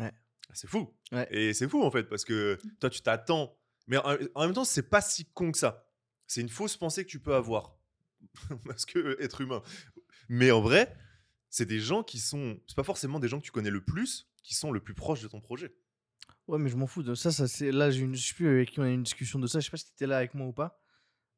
Ouais. 0.00 0.12
C'est 0.52 0.68
fou 0.68 0.94
Ouais. 1.12 1.26
et 1.30 1.54
c'est 1.54 1.68
fou 1.68 1.82
en 1.82 1.90
fait 1.90 2.04
parce 2.04 2.24
que 2.24 2.58
toi 2.80 2.90
tu 2.90 3.00
t'attends 3.00 3.56
mais 3.86 3.96
en, 3.98 4.16
même 4.40 4.52
temps 4.52 4.64
c'est 4.64 4.88
pas 4.88 5.00
si 5.00 5.24
con 5.32 5.52
que 5.52 5.58
ça 5.58 5.88
c'est 6.26 6.40
une 6.40 6.48
fausse 6.48 6.76
pensée 6.76 7.04
que 7.04 7.10
tu 7.10 7.20
peux 7.20 7.34
avoir 7.34 7.76
parce 8.66 8.84
que 8.86 9.16
être 9.20 9.40
humain. 9.40 9.62
Mais 10.28 10.50
en 10.50 10.60
vrai, 10.60 10.94
c'est 11.50 11.66
des 11.66 11.80
gens 11.80 12.02
qui 12.02 12.18
sont, 12.18 12.58
c'est 12.66 12.76
pas 12.76 12.82
forcément 12.82 13.20
des 13.20 13.28
gens 13.28 13.38
que 13.38 13.44
tu 13.44 13.52
connais 13.52 13.70
le 13.70 13.84
plus, 13.84 14.30
qui 14.42 14.54
sont 14.54 14.72
le 14.72 14.80
plus 14.80 14.94
proches 14.94 15.22
de 15.22 15.28
ton 15.28 15.40
projet. 15.40 15.74
Ouais, 16.46 16.58
mais 16.58 16.68
je 16.68 16.76
m'en 16.76 16.86
fous 16.86 17.02
de 17.02 17.14
ça. 17.14 17.30
ça 17.30 17.48
c'est 17.48 17.72
là, 17.72 17.90
j'ai 17.90 18.00
une, 18.00 18.14
je 18.14 18.26
sais 18.26 18.34
plus 18.34 18.48
avec 18.48 18.70
qui 18.70 18.80
on 18.80 18.82
a 18.82 18.88
eu 18.90 18.94
une 18.94 19.02
discussion 19.02 19.38
de 19.38 19.46
ça. 19.46 19.60
Je 19.60 19.64
sais 19.66 19.70
pas 19.70 19.76
si 19.76 19.86
t'étais 19.86 20.06
là 20.06 20.18
avec 20.18 20.34
moi 20.34 20.46
ou 20.46 20.52
pas 20.52 20.80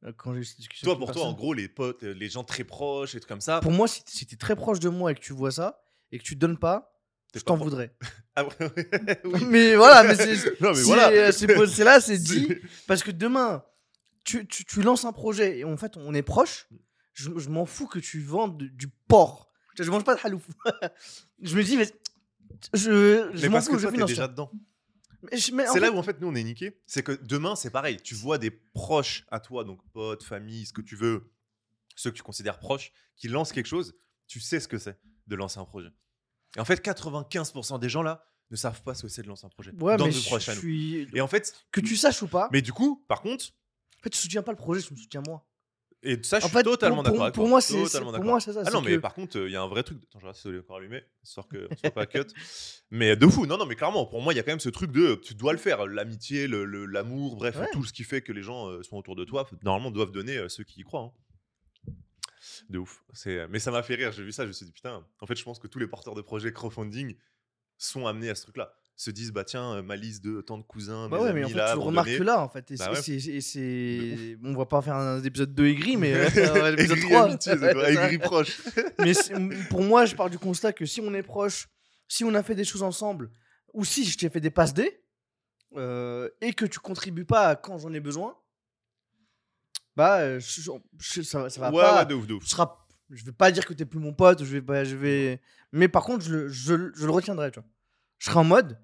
euh, 0.05 0.13
quand 0.17 0.35
j'ai 0.35 0.41
eu 0.41 0.45
cette 0.45 0.59
discussion. 0.59 0.87
Toi, 0.87 0.99
pour 0.99 1.13
toi, 1.13 1.25
en 1.27 1.33
gros, 1.33 1.55
les 1.55 1.69
potes, 1.69 2.03
les 2.03 2.29
gens 2.29 2.45
très 2.45 2.65
proches 2.65 3.15
et 3.15 3.21
tout 3.21 3.29
comme 3.29 3.41
ça, 3.41 3.61
Pour 3.61 3.73
moi, 3.73 3.87
si 3.89 4.27
t'es 4.27 4.37
très 4.37 4.57
proche 4.57 4.81
de 4.81 4.89
moi 4.89 5.13
et 5.13 5.15
que 5.15 5.21
tu 5.21 5.33
vois 5.33 5.53
ça 5.53 5.85
et 6.13 6.19
que 6.19 6.25
tu 6.25 6.35
donnes 6.37 6.59
pas, 6.59 6.96
je 7.39 7.45
t'en 7.45 7.57
voudrais. 7.57 7.95
Ah 8.39 8.45
oui. 9.25 9.45
mais 9.49 9.77
voilà, 9.77 10.03
mais 10.03 10.15
c'est. 10.15 10.59
Voilà. 10.61 11.11
là, 11.11 12.01
c'est 12.03 12.19
dit. 12.19 12.55
Parce 12.87 13.03
que 13.03 13.11
demain, 13.11 13.65
tu, 14.25 14.47
tu, 14.47 14.67
tu 14.67 14.83
lances 14.83 15.07
un 15.07 15.13
projet 15.15 15.61
et 15.61 15.65
en 15.65 15.79
fait, 15.79 15.97
on 15.97 16.13
est 16.13 16.21
proche. 16.23 16.69
Je, 17.15 17.31
je 17.39 17.49
m'en 17.49 17.65
fous 17.65 17.87
que 17.87 17.99
tu 17.99 18.21
vendes 18.21 18.59
du, 18.59 18.89
porc. 19.09 19.51
Je, 19.79 19.91
mange 19.91 20.05
pas 20.05 20.15
de 20.17 20.21
halouf. 20.23 20.47
je 21.43 21.57
me 21.57 21.63
dis, 21.63 21.79
mais. 21.79 21.91
Je, 22.75 23.31
je 23.33 23.41
Mais 23.43 23.49
m'en 23.49 23.55
parce 23.55 23.69
fous, 23.69 23.73
que 23.77 23.79
je 23.79 23.89
toi, 23.89 24.05
déjà 24.07 24.29
dedans. 24.29 24.51
C'est 25.33 25.51
là 25.55 25.65
fait- 25.73 25.89
où 25.89 25.97
en 25.97 26.03
fait 26.03 26.21
nous 26.21 26.29
on 26.29 26.35
est 26.35 26.45
niqué. 26.45 26.79
C'est 26.87 27.03
que 27.03 27.13
demain 27.13 27.57
c'est 27.57 27.71
pareil. 27.71 27.97
Tu 28.03 28.15
vois 28.15 28.37
des 28.37 28.51
proches 28.51 29.25
à 29.31 29.41
toi, 29.41 29.65
donc 29.65 29.81
potes, 29.93 30.23
famille, 30.25 30.67
ce 30.67 30.75
que 30.75 30.83
tu 30.83 30.95
veux, 30.95 31.31
ceux 31.95 32.11
que 32.11 32.17
tu 32.17 32.23
considères 32.23 32.59
proches, 32.59 32.93
qui 33.17 33.29
lancent 33.29 33.53
quelque 33.53 33.67
chose. 33.67 33.95
Tu 34.27 34.41
sais 34.41 34.61
ce 34.61 34.69
que 34.69 34.77
c'est 34.79 34.99
de 35.27 35.37
lancer 35.37 35.59
un 35.59 35.65
projet. 35.65 35.89
Et 36.57 36.61
en 36.61 36.65
fait, 36.65 36.85
95% 36.85 37.79
des 37.79 37.89
gens 37.89 38.03
là 38.03 38.25
ne 38.51 38.57
savent 38.57 38.83
pas 38.83 38.95
ce 38.95 39.03
que 39.03 39.09
c'est 39.09 39.23
de 39.23 39.29
lancer 39.29 39.45
un 39.47 39.51
projet. 39.51 39.73
Ouais, 39.81 39.97
dans 39.97 40.07
mais 40.07 40.11
nos 40.13 40.17
je, 40.19 40.27
proches 40.27 40.49
à 40.49 40.53
je 40.53 40.57
nous. 40.57 40.63
suis. 40.63 41.09
Et 41.15 41.21
en 41.21 41.27
fait, 41.29 41.53
Que 41.73 41.81
tu 41.81 41.97
saches 41.97 42.23
ou 42.23 42.29
pas, 42.29 42.49
mais 42.53 42.63
du 42.63 42.73
coup, 42.73 43.05
par 43.09 43.21
contre, 43.23 43.47
en 43.99 44.03
fait, 44.03 44.11
tu 44.11 44.19
soutiens 44.19 44.43
pas 44.43 44.53
le 44.53 44.57
projet, 44.59 44.81
tu 44.83 44.93
me 44.95 44.99
soutiens 44.99 45.23
moi. 45.27 45.45
et 46.03 46.23
ça, 46.23 46.39
je 46.39 46.45
En 46.45 46.49
suis 46.49 46.57
fait, 46.57 46.63
totalement 46.63 46.97
pour- 46.97 47.03
d'accord 47.05 47.17
pour- 47.17 47.25
avec 47.25 47.35
pour 47.35 47.45
toi. 47.45 47.49
moi, 47.51 47.61
c'est- 47.61 47.73
c'est- 47.75 47.83
Totalement 47.85 48.05
pour 48.07 48.13
d'accord. 48.13 48.27
moi, 48.29 48.41
c'est 48.41 48.53
ça, 48.53 48.63
Ah 48.65 48.71
non, 48.71 48.81
mais 48.81 48.93
que- 48.95 49.01
par 49.01 49.15
contre, 49.15 49.37
il 49.39 49.51
y 49.51 49.57
a 49.57 49.63
un 49.63 49.67
vrai 49.67 49.83
truc. 49.83 49.99
Attends, 50.05 50.21
je 50.21 50.25
regarde 50.27 50.37
si 50.37 50.43
c'est 50.43 50.59
encore 50.59 50.77
allumé, 50.77 51.03
histoire 51.25 51.49
que 51.49 51.69
soit 51.81 51.91
pas 51.91 52.07
cut. 52.07 52.21
Mais 52.93 53.17
de 53.17 53.27
fou, 53.27 53.47
non, 53.47 53.59
non, 53.59 53.67
mais 53.67 53.75
clairement, 53.75 54.07
pour 54.07 54.23
moi, 54.23 54.33
il 54.33 54.37
y 54.37 54.39
a 54.39 54.45
quand 54.45 54.53
même 54.53 54.61
ce 54.61 54.69
truc 54.69 54.93
de 54.93 55.17
tu 55.17 55.35
dois 55.35 55.53
le 55.53 55.59
faire. 55.59 55.85
L'amitié, 55.89 56.47
le- 56.47 56.65
le- 56.65 56.87
l'amour, 56.87 57.35
bref, 57.35 57.57
Ouais. 57.57 57.67
tout 57.73 57.83
ce 57.85 57.93
qui 57.93 58.05
fait 58.05 58.21
que 58.23 58.31
les 58.33 58.43
gens 58.43 58.69
euh, 58.69 58.83
sont 58.85 58.97
autour 58.97 59.17
de 59.17 59.25
toi, 59.25 59.49
normalement, 59.65 59.91
doivent 59.91 60.13
donner 60.13 60.37
euh, 60.37 60.49
ceux 60.49 60.63
qui 60.63 60.81
y 60.81 60.85
croient. 60.85 61.01
hein. 61.01 61.13
De 62.69 62.79
ouf. 62.79 63.03
C'est- 63.13 63.47
Mais 63.49 63.59
ça 63.59 63.71
m'a 63.71 63.83
fait 63.83 63.95
rire, 63.97 64.13
j'ai 64.13 64.23
vu 64.23 64.33
ça, 64.33 64.43
je 64.45 64.49
me 64.49 64.53
suis 64.53 64.67
dit, 64.67 64.73
putain, 64.73 65.05
en 65.21 65.27
fait, 65.27 65.37
je 65.37 65.43
pense 65.45 65.59
que 65.59 65.67
tous 65.67 65.79
les 65.79 65.87
porteurs 65.87 66.15
de 66.15 66.23
projets 66.23 66.53
crowdfunding 66.53 67.17
sont 67.79 68.07
amenés 68.07 68.31
à 68.31 68.35
ce 68.35 68.43
truc-là. 68.43 68.73
Se 68.99 69.11
disent, 69.11 69.31
bah 69.31 69.45
tiens, 69.45 69.75
euh, 69.75 69.83
ma 69.83 69.95
liste 69.95 70.25
de 70.25 70.41
tant 70.41 70.57
de 70.57 70.63
cousins, 70.63 71.11
Bah 71.11 71.19
mes 71.19 71.23
ouais, 71.25 71.29
amis 71.31 71.41
mais 71.41 71.45
en 71.45 71.49
fait, 71.51 71.55
là, 71.55 71.73
tu 71.75 71.79
remarques 71.81 72.17
que 72.17 72.23
là, 72.23 72.41
en 72.41 72.49
fait. 72.49 72.71
Et 72.71 72.77
Bah 72.77 72.95
c'est-. 72.95 74.39
On 74.43 74.55
va 74.55 74.65
pas 74.65 74.81
faire 74.81 74.95
un 74.97 75.23
épisode 75.23 75.55
2 75.55 75.67
aigri, 75.67 75.97
mais 75.99 76.15
euh, 76.39 76.71
l'épisode 76.71 76.97
Aigri 76.99 77.11
3. 77.11 77.23
amitié, 77.25 77.53
c'est 77.61 77.73
quoi, 77.75 77.91
aigri 77.91 78.19
proche. 78.19 78.59
mais 78.99 79.13
pour 79.69 79.83
moi, 79.83 80.07
je 80.07 80.15
pars 80.15 80.31
du 80.31 80.39
constat 80.39 80.73
que 80.73 80.87
si 80.87 81.03
on 81.03 81.13
est 81.13 81.23
proche, 81.23 81.69
si 82.09 82.25
on 82.25 82.35
a 82.35 82.43
fait 82.43 82.55
des 82.55 82.65
choses 82.65 82.83
ensemble, 82.83 83.31
ou 83.75 83.85
si 83.85 84.07
je 84.07 84.17
t'ai 84.17 84.31
fait 84.31 84.41
des 84.41 84.51
passes 84.51 84.73
D, 84.73 85.03
euh, 85.77 86.31
et 86.41 86.55
que 86.55 86.65
tu 86.65 86.79
contribues 86.79 87.27
pas 87.27 87.49
à 87.49 87.57
quand 87.57 87.77
j'en 87.77 87.93
ai 87.93 88.01
besoin, 88.01 88.35
bah, 89.97 90.19
euh, 90.21 90.41
je- 90.41 90.71
je- 90.99 91.23
ça, 91.23 91.49
ça 91.51 91.61
va 91.61 91.71
ouais, 91.71 91.83
pas. 91.83 91.99
ouais, 92.01 92.07
de 92.07 92.15
ouf, 92.15 92.27
de 92.27 92.35
ouf. 92.35 92.45
ce 92.45 92.51
sera, 92.51 92.87
je 93.11 93.25
vais 93.25 93.33
pas 93.33 93.51
dire 93.51 93.65
que 93.67 93.73
t'es 93.75 93.85
plus 93.87 93.99
mon 94.01 94.13
pote, 94.13 94.41
je 94.45 94.53
vais 94.53 94.63
pas, 94.63 94.85
je 94.85 94.97
vais. 94.97 95.41
Mais 95.73 95.89
par 95.89 96.05
contre, 96.05 96.25
je, 96.25 96.33
le- 96.33 96.49
je, 96.49 96.91
je 96.95 97.07
le 97.07 97.11
retiendrai, 97.13 97.51
tu 97.51 97.61
vois. 97.61 97.69
Je 98.19 98.27
serai 98.27 98.39
en 98.39 98.45
mode, 98.45 98.79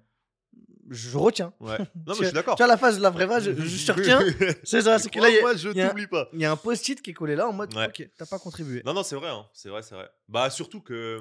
je 0.89 1.17
retiens. 1.17 1.53
Ouais. 1.59 1.77
Non, 1.95 2.13
mais 2.13 2.13
je 2.19 2.23
suis 2.25 2.33
d'accord. 2.33 2.55
Tu 2.55 2.59
vois 2.63 2.67
la 2.67 2.77
phase 2.77 2.97
de 2.97 3.01
la 3.01 3.09
vraie 3.09 3.27
phase, 3.27 3.43
je, 3.45 3.51
je 3.53 3.91
retiens. 3.91 4.19
C'est 4.63 4.81
ça, 4.81 4.99
c'est 4.99 5.09
que 5.09 5.19
là, 5.19 5.29
il 5.29 5.35
y 5.35 5.37
a- 5.37 5.41
moi, 5.41 5.55
je 5.55 5.69
il 5.69 5.77
y 5.77 5.81
a- 5.81 5.89
t'oublie 5.89 6.07
pas. 6.07 6.29
il 6.33 6.39
y, 6.41 6.45
a 6.45 6.51
un 6.51 6.55
post-it 6.57 7.01
qui 7.01 7.11
est 7.11 7.13
collé 7.13 7.35
là 7.35 7.47
en 7.47 7.53
mode, 7.53 7.73
Ouais. 7.75 7.87
ok, 7.87 8.09
t'as 8.17 8.25
pas 8.25 8.39
contribué. 8.39 8.81
Non, 8.85 8.93
non, 8.93 9.03
c'est 9.03 9.15
vrai, 9.15 9.29
hein. 9.29 9.45
c'est 9.53 9.69
vrai, 9.69 9.81
c'est 9.81 9.95
vrai. 9.95 10.09
Bah, 10.27 10.49
surtout 10.49 10.81
que. 10.81 11.19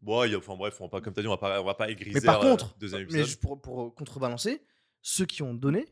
Bon, 0.00 0.24
il 0.24 0.32
y 0.32 0.34
a- 0.34 0.38
enfin 0.38 0.56
bref, 0.56 0.80
on 0.80 0.84
va 0.86 0.90
pas, 0.90 1.00
comme 1.00 1.12
tu 1.14 1.20
as 1.20 1.22
dit, 1.22 1.28
on 1.28 1.32
va 1.32 1.36
pas, 1.36 1.60
on 1.60 1.64
va 1.64 1.74
pas 1.74 1.88
égriser 1.88 2.18
Mais 2.18 2.26
par 2.26 2.40
euh, 2.44 2.50
contre, 2.50 2.76
deuxième 2.78 3.06
mais 3.10 3.20
épisode. 3.20 3.38
pour, 3.40 3.60
pour 3.62 3.94
contrebalancer, 3.94 4.60
ceux 5.00 5.26
qui 5.26 5.42
ont 5.44 5.54
donné, 5.54 5.86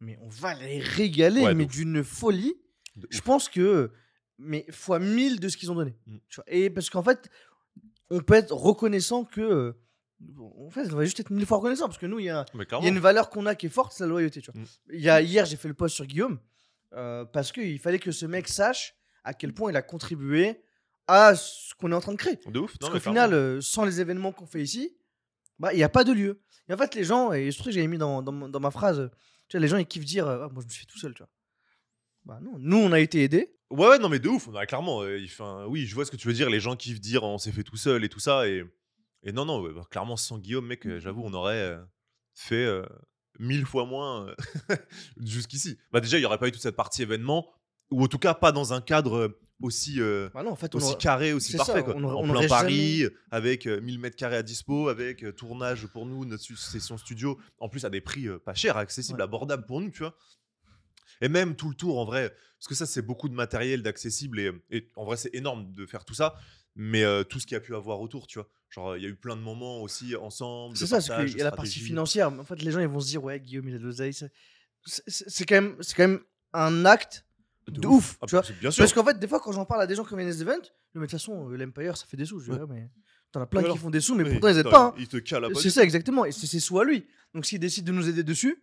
mais 0.00 0.18
on 0.22 0.28
va 0.28 0.54
les 0.54 0.80
régaler, 0.80 1.42
Ouais, 1.42 1.54
mais 1.54 1.66
d'une 1.66 2.04
folie. 2.04 2.54
Je 3.10 3.20
pense 3.20 3.48
que, 3.48 3.92
mais 4.38 4.66
fois 4.70 4.98
1000 4.98 5.40
de 5.40 5.48
ce 5.48 5.56
qu'ils 5.56 5.70
ont 5.70 5.74
donné. 5.74 5.96
Mm. 6.06 6.16
Tu 6.28 6.36
vois. 6.36 6.44
Et 6.48 6.70
parce 6.70 6.90
qu'en 6.90 7.02
fait, 7.02 7.30
on 8.10 8.20
peut 8.20 8.34
être 8.34 8.52
reconnaissant 8.52 9.24
que. 9.24 9.40
euh, 9.40 9.72
En 10.66 10.70
fait, 10.70 10.92
on 10.92 10.96
va 10.96 11.04
juste 11.04 11.20
être 11.20 11.30
mille 11.30 11.46
fois 11.46 11.58
reconnaissant 11.58 11.86
parce 11.86 11.98
que 11.98 12.06
nous, 12.06 12.18
il 12.18 12.24
y 12.24 12.26
y 12.26 12.30
a 12.30 12.44
une 12.82 12.98
valeur 12.98 13.30
qu'on 13.30 13.46
a 13.46 13.54
qui 13.54 13.66
est 13.66 13.70
forte, 13.70 13.92
c'est 13.92 14.04
la 14.04 14.08
loyauté. 14.08 14.40
Tu 14.40 14.50
vois. 14.50 14.60
Mm. 14.60 14.66
Y 14.94 15.08
a, 15.08 15.20
hier, 15.22 15.44
j'ai 15.46 15.56
fait 15.56 15.68
le 15.68 15.74
post 15.74 15.94
sur 15.94 16.06
Guillaume 16.06 16.38
euh, 16.94 17.24
parce 17.24 17.52
qu'il 17.52 17.78
fallait 17.78 17.98
que 17.98 18.10
ce 18.12 18.26
mec 18.26 18.48
sache 18.48 18.94
à 19.24 19.34
quel 19.34 19.52
point 19.52 19.70
il 19.70 19.76
a 19.76 19.82
contribué 19.82 20.60
à 21.06 21.34
ce 21.34 21.74
qu'on 21.74 21.92
est 21.92 21.94
en 21.94 22.00
train 22.00 22.12
de 22.12 22.18
créer. 22.18 22.38
De 22.46 22.58
ouf. 22.60 22.76
Parce 22.78 22.92
qu'au 22.92 23.00
final, 23.00 23.32
euh, 23.32 23.60
sans 23.60 23.84
les 23.84 24.00
événements 24.00 24.32
qu'on 24.32 24.46
fait 24.46 24.62
ici, 24.62 24.96
bah, 25.58 25.72
il 25.72 25.76
n'y 25.76 25.82
a 25.82 25.88
pas 25.88 26.04
de 26.04 26.12
lieu. 26.12 26.40
Et 26.68 26.74
en 26.74 26.76
fait, 26.76 26.94
les 26.94 27.04
gens, 27.04 27.32
et 27.32 27.50
trouve 27.50 27.66
que 27.66 27.72
j'avais 27.72 27.86
mis 27.86 27.96
dans, 27.98 28.22
dans, 28.22 28.60
ma 28.60 28.70
phrase, 28.70 29.10
tu 29.48 29.56
vois, 29.56 29.60
les 29.60 29.68
gens, 29.68 29.76
ils 29.78 29.86
kiffent 29.86 30.04
dire 30.04 30.26
euh, 30.26 30.44
Ah, 30.44 30.48
Moi, 30.52 30.60
je 30.62 30.66
me 30.66 30.70
suis 30.70 30.80
fait 30.80 30.86
tout 30.86 30.98
seul, 30.98 31.14
tu 31.14 31.22
vois. 31.22 31.30
Bah 32.24 32.40
non, 32.42 32.56
nous, 32.58 32.76
on 32.76 32.92
a 32.92 33.00
été 33.00 33.22
aidés. 33.22 33.54
Ouais, 33.70 33.88
ouais, 33.88 33.98
non, 33.98 34.08
mais 34.08 34.18
de 34.18 34.28
ouf. 34.28 34.48
Clairement. 34.66 35.02
euh, 35.02 35.18
Oui, 35.66 35.86
je 35.86 35.94
vois 35.94 36.04
ce 36.04 36.10
que 36.10 36.16
tu 36.16 36.28
veux 36.28 36.34
dire. 36.34 36.50
Les 36.50 36.60
gens 36.60 36.76
kiffent 36.76 37.00
dire 37.00 37.22
on 37.22 37.38
s'est 37.38 37.52
fait 37.52 37.62
tout 37.64 37.76
seul 37.76 38.04
et 38.04 38.08
tout 38.08 38.20
ça. 38.20 38.46
Et, 38.48 38.64
et 39.22 39.32
non, 39.32 39.44
non, 39.44 39.62
bah, 39.62 39.82
clairement, 39.90 40.16
sans 40.16 40.38
Guillaume, 40.38 40.66
mec, 40.66 40.86
euh, 40.86 40.98
j'avoue, 41.00 41.22
on 41.24 41.32
aurait 41.32 41.56
euh, 41.56 41.78
fait 42.34 42.68
mille 43.38 43.64
fois 43.66 43.86
moins 43.86 44.34
jusqu'ici. 45.16 45.78
Bah, 45.92 46.00
déjà, 46.00 46.18
il 46.18 46.20
n'y 46.20 46.26
aurait 46.26 46.38
pas 46.38 46.48
eu 46.48 46.52
toute 46.52 46.62
cette 46.62 46.76
partie 46.76 47.02
événement. 47.02 47.50
Ou 47.90 48.04
en 48.04 48.08
tout 48.08 48.18
cas, 48.18 48.34
pas 48.34 48.52
dans 48.52 48.72
un 48.74 48.80
cadre 48.82 49.38
aussi. 49.60 50.00
euh, 50.00 50.28
Bah 50.34 50.42
non, 50.42 50.50
en 50.50 50.56
fait, 50.56 50.74
on 50.74 50.78
aussi 50.78 50.96
carré, 50.98 51.32
aussi 51.32 51.56
parfait. 51.56 51.72
ça, 51.72 51.82
quoi. 51.82 51.94
on 51.96 52.04
en 52.04 52.14
on 52.24 52.28
plein 52.32 52.46
Paris, 52.48 53.04
avec 53.30 53.66
euh, 53.66 53.80
1000 53.80 53.98
mètres 53.98 54.16
carrés 54.16 54.36
à 54.36 54.42
dispo, 54.42 54.88
avec 54.88 55.24
euh, 55.24 55.32
tournage 55.32 55.86
pour 55.88 56.06
nous, 56.06 56.24
notre 56.24 56.42
session 56.56 56.96
studio, 56.98 57.38
en 57.58 57.68
plus 57.68 57.84
à 57.84 57.90
des 57.90 58.00
prix 58.00 58.26
euh, 58.28 58.38
pas 58.38 58.54
chers, 58.54 58.76
accessibles, 58.76 59.18
Ouais. 59.18 59.24
abordables 59.24 59.66
pour 59.66 59.80
nous, 59.80 59.90
tu 59.90 59.98
vois. 60.00 60.14
Et 61.20 61.28
même 61.28 61.56
tout 61.56 61.68
le 61.68 61.74
tour, 61.74 61.98
en 61.98 62.04
vrai, 62.04 62.30
parce 62.58 62.68
que 62.68 62.74
ça, 62.74 62.86
c'est 62.86 63.02
beaucoup 63.02 63.28
de 63.28 63.34
matériel, 63.34 63.82
d'accessible, 63.82 64.38
et, 64.40 64.52
et 64.70 64.88
en 64.94 65.04
vrai, 65.04 65.16
c'est 65.16 65.34
énorme 65.34 65.74
de 65.74 65.84
faire 65.86 66.04
tout 66.04 66.14
ça, 66.14 66.34
mais 66.76 67.02
tout 67.24 67.40
ce 67.40 67.46
qu'il 67.46 67.54
y 67.54 67.58
a 67.58 67.60
pu 67.60 67.74
avoir 67.74 68.00
autour, 68.00 68.26
tu 68.28 68.38
vois. 68.38 68.48
Genre, 68.70 68.96
il 68.96 69.02
y 69.02 69.06
a 69.06 69.08
eu 69.08 69.16
plein 69.16 69.34
de 69.34 69.40
moments 69.40 69.80
aussi 69.82 70.14
ensemble. 70.14 70.76
C'est 70.76 70.86
ça, 70.86 71.00
qu'il 71.00 71.32
de 71.32 71.38
y 71.38 71.40
a 71.40 71.44
la 71.44 71.50
partie 71.50 71.80
financière. 71.80 72.30
mais 72.30 72.38
En 72.40 72.44
fait, 72.44 72.62
les 72.62 72.70
gens, 72.70 72.78
ils 72.80 72.86
vont 72.86 73.00
se 73.00 73.08
dire 73.08 73.24
Ouais, 73.24 73.40
Guillaume, 73.40 73.66
il 73.68 73.74
a 73.74 73.78
de 73.78 73.82
l'oseille. 73.82 74.12
C'est 74.12 74.30
c'est- 74.84 75.24
c'est 75.28 75.44
quand, 75.46 75.54
même- 75.56 75.76
c'est 75.80 75.96
quand 75.96 76.06
même 76.06 76.20
un 76.52 76.84
acte 76.84 77.24
de, 77.70 77.86
ouf. 77.86 78.16
Ah, 78.20 78.26
tu 78.26 78.34
vois. 78.34 78.44
bien 78.60 78.70
sûr. 78.70 78.82
Parce 78.82 78.92
qu'en 78.92 79.04
fait, 79.04 79.18
des 79.18 79.26
fois, 79.28 79.40
quand 79.40 79.52
j'en 79.52 79.64
parle 79.64 79.82
à 79.82 79.86
des 79.86 79.94
gens 79.94 80.04
qui 80.04 80.14
viennent 80.14 80.28
des 80.28 80.42
events, 80.42 80.52
mais 80.94 81.00
de 81.00 81.04
toute 81.06 81.10
façon, 81.12 81.50
euh, 81.50 81.56
l'Empire, 81.56 81.96
ça 81.96 82.06
fait 82.06 82.16
des 82.16 82.24
sous. 82.26 82.40
Je 82.40 82.44
dis, 82.46 82.50
Ouais. 82.50 82.58
Ouais, 82.62 82.66
mais 82.68 82.90
t'en 83.32 83.40
as 83.40 83.46
plein 83.46 83.62
qui 83.62 83.76
font 83.78 83.90
des 83.90 84.00
sous, 84.00 84.14
mais 84.14 84.24
Oui, 84.24 84.32
pourtant, 84.32 84.48
ils 84.48 84.58
aident 84.58 84.70
pas. 84.70 84.86
hein. 84.86 84.94
Il 84.96 85.02
il 85.02 85.08
te 85.08 85.16
cale 85.18 85.44
à 85.44 85.50
pas 85.50 85.60
C'est 85.60 85.70
ça, 85.70 85.82
exactement. 85.82 86.24
Et 86.24 86.32
c'est 86.32 86.60
soit 86.60 86.84
lui. 86.84 87.06
Donc, 87.34 87.44
s'il 87.46 87.60
décide 87.60 87.84
de 87.84 87.92
nous 87.92 88.08
aider 88.08 88.22
dessus, 88.22 88.62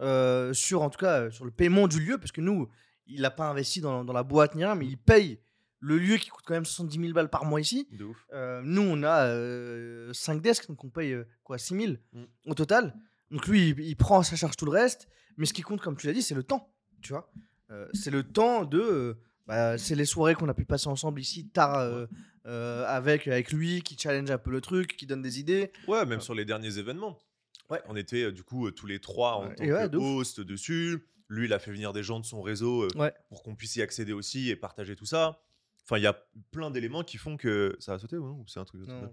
euh, 0.00 0.52
sur 0.52 0.82
en 0.82 0.90
tout 0.90 0.98
cas 0.98 1.20
euh, 1.22 1.30
sur 1.30 1.44
le 1.44 1.50
paiement 1.50 1.88
du 1.88 2.00
lieu, 2.00 2.18
parce 2.18 2.32
que 2.32 2.40
nous, 2.40 2.68
il 3.06 3.20
n'a 3.22 3.30
pas 3.30 3.48
investi 3.48 3.80
dans, 3.80 4.04
dans 4.04 4.12
la 4.12 4.22
boîte 4.22 4.54
ni 4.54 4.64
rien, 4.64 4.74
mais 4.74 4.86
il 4.86 4.98
paye 4.98 5.38
le 5.80 5.98
lieu 5.98 6.16
qui 6.16 6.30
coûte 6.30 6.44
quand 6.46 6.54
même 6.54 6.64
70 6.64 6.98
000 6.98 7.12
balles 7.12 7.28
par 7.30 7.44
mois 7.44 7.60
ici. 7.60 7.86
De 7.92 8.04
ouf. 8.04 8.16
Euh, 8.32 8.60
nous, 8.64 8.82
on 8.82 9.02
a 9.04 10.12
5 10.12 10.40
desks, 10.42 10.66
donc 10.68 10.82
on 10.84 10.88
paye 10.88 11.12
euh, 11.12 11.24
quoi 11.44 11.58
6 11.58 11.74
000 11.78 11.92
Mm. 12.12 12.24
au 12.46 12.54
total. 12.54 12.94
Donc 13.30 13.46
lui, 13.46 13.70
il, 13.70 13.80
il 13.80 13.96
prend 13.96 14.20
à 14.20 14.24
sa 14.24 14.36
charge 14.36 14.56
tout 14.56 14.64
le 14.64 14.70
reste. 14.72 15.08
Mais 15.36 15.44
ce 15.46 15.52
qui 15.52 15.62
compte, 15.62 15.80
comme 15.82 15.96
tu 15.96 16.06
l'as 16.06 16.12
dit, 16.14 16.22
c'est 16.22 16.34
le 16.34 16.42
temps. 16.42 16.72
Tu 17.02 17.12
vois, 17.12 17.30
Euh, 17.36 17.40
c'est 17.92 18.10
le 18.10 18.22
temps 18.22 18.64
de. 18.64 18.78
euh, 18.80 19.14
bah, 19.46 19.78
c'est 19.78 19.94
les 19.94 20.04
soirées 20.04 20.34
qu'on 20.34 20.48
a 20.48 20.54
pu 20.54 20.64
passer 20.64 20.88
ensemble 20.88 21.20
ici 21.20 21.48
tard 21.48 21.78
euh, 21.78 22.06
euh, 22.46 22.84
avec 22.86 23.26
avec 23.28 23.52
lui, 23.52 23.82
qui 23.82 23.96
challenge 23.98 24.30
un 24.30 24.38
peu 24.38 24.50
le 24.50 24.60
truc, 24.60 24.96
qui 24.96 25.06
donne 25.06 25.22
des 25.22 25.38
idées. 25.40 25.70
Ouais, 25.88 26.04
même 26.06 26.20
sur 26.20 26.34
les 26.34 26.44
derniers 26.44 26.78
événements. 26.78 27.18
Ouais. 27.70 27.80
On 27.88 27.96
était 27.96 28.24
euh, 28.24 28.32
du 28.32 28.42
coup 28.44 28.66
euh, 28.68 28.70
tous 28.72 28.86
les 28.86 29.00
trois 29.00 29.34
en 29.36 29.48
tant 29.54 29.64
ouais, 29.64 29.84
que 29.84 29.88
de 29.88 29.98
ouf. 29.98 30.20
host 30.20 30.40
dessus. 30.40 31.04
Lui, 31.28 31.46
il 31.46 31.52
a 31.52 31.58
fait 31.58 31.72
venir 31.72 31.92
des 31.92 32.04
gens 32.04 32.20
de 32.20 32.24
son 32.24 32.40
réseau 32.40 32.82
euh, 32.84 32.88
Ouais. 32.96 33.12
pour 33.28 33.42
qu'on 33.42 33.56
puisse 33.56 33.74
y 33.76 33.82
accéder 33.82 34.12
aussi 34.12 34.48
et 34.50 34.54
partager 34.56 34.94
tout 34.94 35.06
ça. 35.06 35.40
Enfin, 35.84 35.98
il 35.98 36.02
y 36.02 36.06
a 36.06 36.16
plein 36.52 36.70
d'éléments 36.70 37.02
qui 37.02 37.16
font 37.18 37.36
que. 37.36 37.76
Ça 37.80 37.94
a 37.94 37.98
sauté 37.98 38.16
ou 38.16 38.26
non 38.26 38.44
c'est 38.46 38.60
un 38.60 38.64
truc 38.64 38.82
de- 38.82 38.86
Non, 38.86 39.12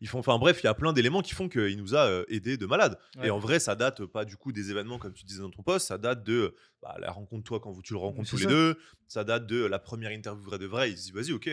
Ils 0.00 0.08
font. 0.08 0.18
Enfin, 0.18 0.38
bref, 0.38 0.60
il 0.62 0.66
y 0.66 0.68
a 0.68 0.74
plein 0.74 0.92
d'éléments 0.92 1.22
qui 1.22 1.34
font 1.34 1.48
qu'il 1.48 1.76
nous 1.78 1.94
a 1.94 2.06
euh, 2.06 2.24
aidés 2.28 2.56
de 2.56 2.66
malade. 2.66 2.98
Ouais. 3.16 3.26
Et 3.26 3.30
en 3.30 3.38
vrai, 3.38 3.58
ça 3.58 3.74
date 3.74 4.04
pas 4.06 4.24
du 4.24 4.36
coup 4.36 4.52
des 4.52 4.70
événements 4.70 4.98
comme 4.98 5.12
tu 5.12 5.24
disais 5.24 5.40
dans 5.40 5.50
ton 5.50 5.62
post. 5.62 5.88
Ça 5.88 5.98
date 5.98 6.24
de 6.24 6.54
bah, 6.82 6.96
la 6.98 7.10
rencontre, 7.10 7.44
toi, 7.44 7.60
quand 7.60 7.70
vous, 7.72 7.82
tu 7.82 7.92
le 7.92 7.98
rencontres 7.98 8.28
tous 8.30 8.38
les 8.38 8.46
deux. 8.46 8.78
Ça 9.06 9.24
date 9.24 9.46
de 9.46 9.64
la 9.64 9.78
première 9.78 10.10
interview 10.12 10.42
vrai 10.42 10.58
de 10.58 10.66
vrai. 10.66 10.90
Il 10.90 10.98
se 10.98 11.04
dit, 11.04 11.12
vas-y, 11.12 11.32
ok, 11.32 11.48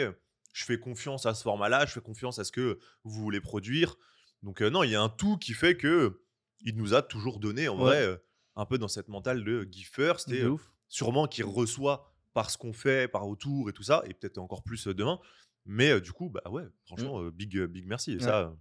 je 0.53 0.65
fais 0.65 0.79
confiance 0.79 1.25
à 1.25 1.33
ce 1.33 1.43
format-là. 1.43 1.85
Je 1.85 1.91
fais 1.93 2.01
confiance 2.01 2.39
à 2.39 2.43
ce 2.43 2.51
que 2.51 2.79
vous 3.03 3.21
voulez 3.21 3.41
produire. 3.41 3.95
Donc, 4.43 4.61
euh, 4.61 4.69
non, 4.69 4.83
il 4.83 4.91
y 4.91 4.95
a 4.95 5.01
un 5.01 5.09
tout 5.09 5.37
qui 5.37 5.53
fait 5.53 5.75
que 5.77 6.21
il 6.63 6.75
nous 6.75 6.93
a 6.93 7.01
toujours 7.01 7.39
donné, 7.39 7.67
en 7.69 7.75
Ouais. 7.77 7.83
vrai, 7.83 8.01
euh, 8.03 8.17
un 8.55 8.65
peu 8.65 8.77
dans 8.77 8.87
cette 8.87 9.07
mentale 9.07 9.43
de 9.43 9.67
give 9.71 9.89
first. 9.91 10.29
Et 10.31 10.41
euh, 10.43 10.55
sûrement 10.89 11.27
qu'il 11.27 11.45
reçoit 11.45 12.13
par 12.33 12.49
ce 12.49 12.57
qu'on 12.57 12.73
fait, 12.73 13.07
par 13.07 13.27
autour 13.27 13.69
et 13.69 13.73
tout 13.73 13.83
ça, 13.83 14.03
et 14.07 14.13
peut-être 14.13 14.37
encore 14.37 14.63
plus 14.63 14.87
euh, 14.87 14.93
demain. 14.93 15.19
Mais 15.65 15.99
du 16.01 16.11
coup, 16.11 16.29
bah 16.29 16.41
ouais, 16.49 16.63
franchement, 16.85 17.21
euh, 17.21 17.31
big, 17.31 17.57
big 17.65 17.85
merci. 17.87 18.11
Et. 18.13 18.15
Ouais. 18.15 18.21
ça, 18.21 18.53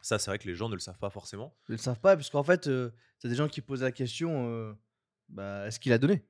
ça 0.00 0.18
c'est 0.18 0.30
vrai 0.30 0.38
que 0.38 0.48
les 0.48 0.54
gens 0.54 0.68
ne 0.68 0.74
le 0.74 0.80
savent 0.80 0.98
pas 0.98 1.10
forcément. 1.10 1.54
Ils 1.68 1.72
le 1.72 1.78
savent 1.78 2.00
pas, 2.00 2.16
parce 2.16 2.30
qu'en 2.30 2.42
fait, 2.42 2.68
t'as 3.20 3.28
des 3.28 3.34
gens 3.34 3.48
qui 3.48 3.60
posent 3.60 3.82
la 3.82 3.92
question 3.92 4.76
bah, 5.28 5.66
est-ce 5.66 5.78
qu'il 5.80 5.92
a 5.92 5.98
donné? 5.98 6.24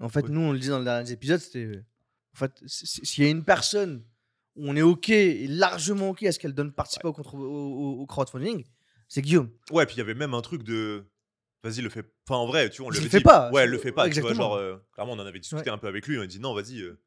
En 0.00 0.08
fait, 0.08 0.28
nous, 0.28 0.40
on 0.40 0.52
le 0.52 0.58
dit 0.58 0.68
dans 0.68 0.78
les 0.78 0.84
derniers 0.84 1.10
épisodes, 1.12 1.40
c'était. 1.40 1.82
En 2.34 2.36
fait, 2.36 2.62
s'il 2.66 3.22
y 3.24 3.26
a 3.26 3.30
une 3.30 3.44
personne 3.44 4.04
où 4.56 4.68
on 4.68 4.74
est 4.76 4.82
OK, 4.82 5.08
et 5.10 5.46
largement 5.46 6.10
OK 6.10 6.24
à 6.24 6.32
ce 6.32 6.38
qu'elle 6.40 6.52
donne 6.52 6.72
participer 6.72 7.06
au, 7.08 7.12
contre- 7.12 7.34
au, 7.36 7.40
au- 7.40 8.00
au 8.02 8.06
crowdfunding, 8.06 8.64
c'est 9.08 9.22
Guillaume. 9.22 9.50
Ouais, 9.70 9.86
puis 9.86 9.94
il 9.94 9.98
y 9.98 10.00
avait 10.00 10.14
même 10.14 10.34
un 10.34 10.40
truc 10.42 10.64
de. 10.64 11.06
Vas-y, 11.62 11.80
le 11.80 11.88
fais. 11.90 12.02
Enfin, 12.28 12.36
en 12.40 12.46
vrai, 12.46 12.68
tu 12.70 12.78
vois, 12.82 12.88
on 12.88 12.90
le 12.90 12.98
dit- 13.08 13.20
pas, 13.20 13.50
Ouais, 13.52 13.62
c'est- 13.62 13.66
le 13.68 13.78
fais 13.78 13.92
pas. 13.92 14.02
Tu 14.08 14.20
vois, 14.20 14.30
exactement. 14.30 14.34
genre, 14.34 14.54
euh, 14.56 14.76
clairement, 14.92 15.12
on 15.12 15.18
en 15.18 15.26
avait 15.26 15.38
discuté 15.38 15.62
Ouais. 15.62 15.68
un 15.70 15.78
peu 15.78 15.86
avec 15.86 16.06
lui. 16.08 16.18
On 16.18 16.22
a 16.22 16.26
dit 16.26 16.40
non, 16.40 16.54
vas-y, 16.54 16.80
euh, 16.80 17.00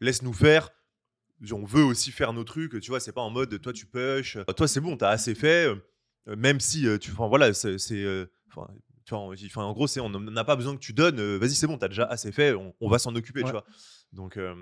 laisse-nous 0.00 0.32
faire. 0.34 0.70
On 1.52 1.64
veut 1.64 1.84
aussi 1.84 2.10
faire 2.12 2.32
nos 2.32 2.44
trucs. 2.44 2.80
Tu 2.80 2.90
vois, 2.90 3.00
c'est 3.00 3.12
pas 3.12 3.20
en 3.20 3.30
mode 3.30 3.60
toi, 3.60 3.72
tu 3.72 3.86
push. 3.86 4.36
euh, 4.36 4.44
Toi, 4.56 4.66
c'est 4.68 4.80
bon, 4.80 4.96
t'as 4.96 5.10
assez 5.10 5.34
fait. 5.34 5.66
euh, 5.68 5.76
euh, 6.28 6.36
même 6.36 6.60
si 6.60 6.86
tu. 7.00 7.12
Enfin, 7.12 7.28
voilà, 7.28 7.52
c'est. 7.54 7.76
C'est, 9.08 9.14
Enfin, 9.14 9.14
tu 9.14 9.14
vois, 9.14 9.18
en- 9.20 9.46
enfin, 9.46 9.62
en 9.64 9.72
gros, 9.72 9.86
c'est 9.86 10.00
on 10.00 10.08
n'a 10.10 10.44
pas 10.44 10.56
besoin 10.56 10.74
que 10.74 10.80
tu 10.80 10.92
donnes. 10.92 11.18
euh, 11.20 11.38
Vas-y, 11.38 11.54
c'est 11.54 11.66
bon, 11.66 11.78
t'as 11.78 11.88
déjà 11.88 12.04
assez 12.04 12.32
fait. 12.32 12.52
On, 12.54 12.74
on 12.80 12.88
va 12.88 12.98
s'en 12.98 13.14
occuper, 13.14 13.40
Ouais. 13.40 13.46
tu 13.46 13.52
vois. 13.52 13.64
Donc 14.12 14.38
euh, 14.38 14.54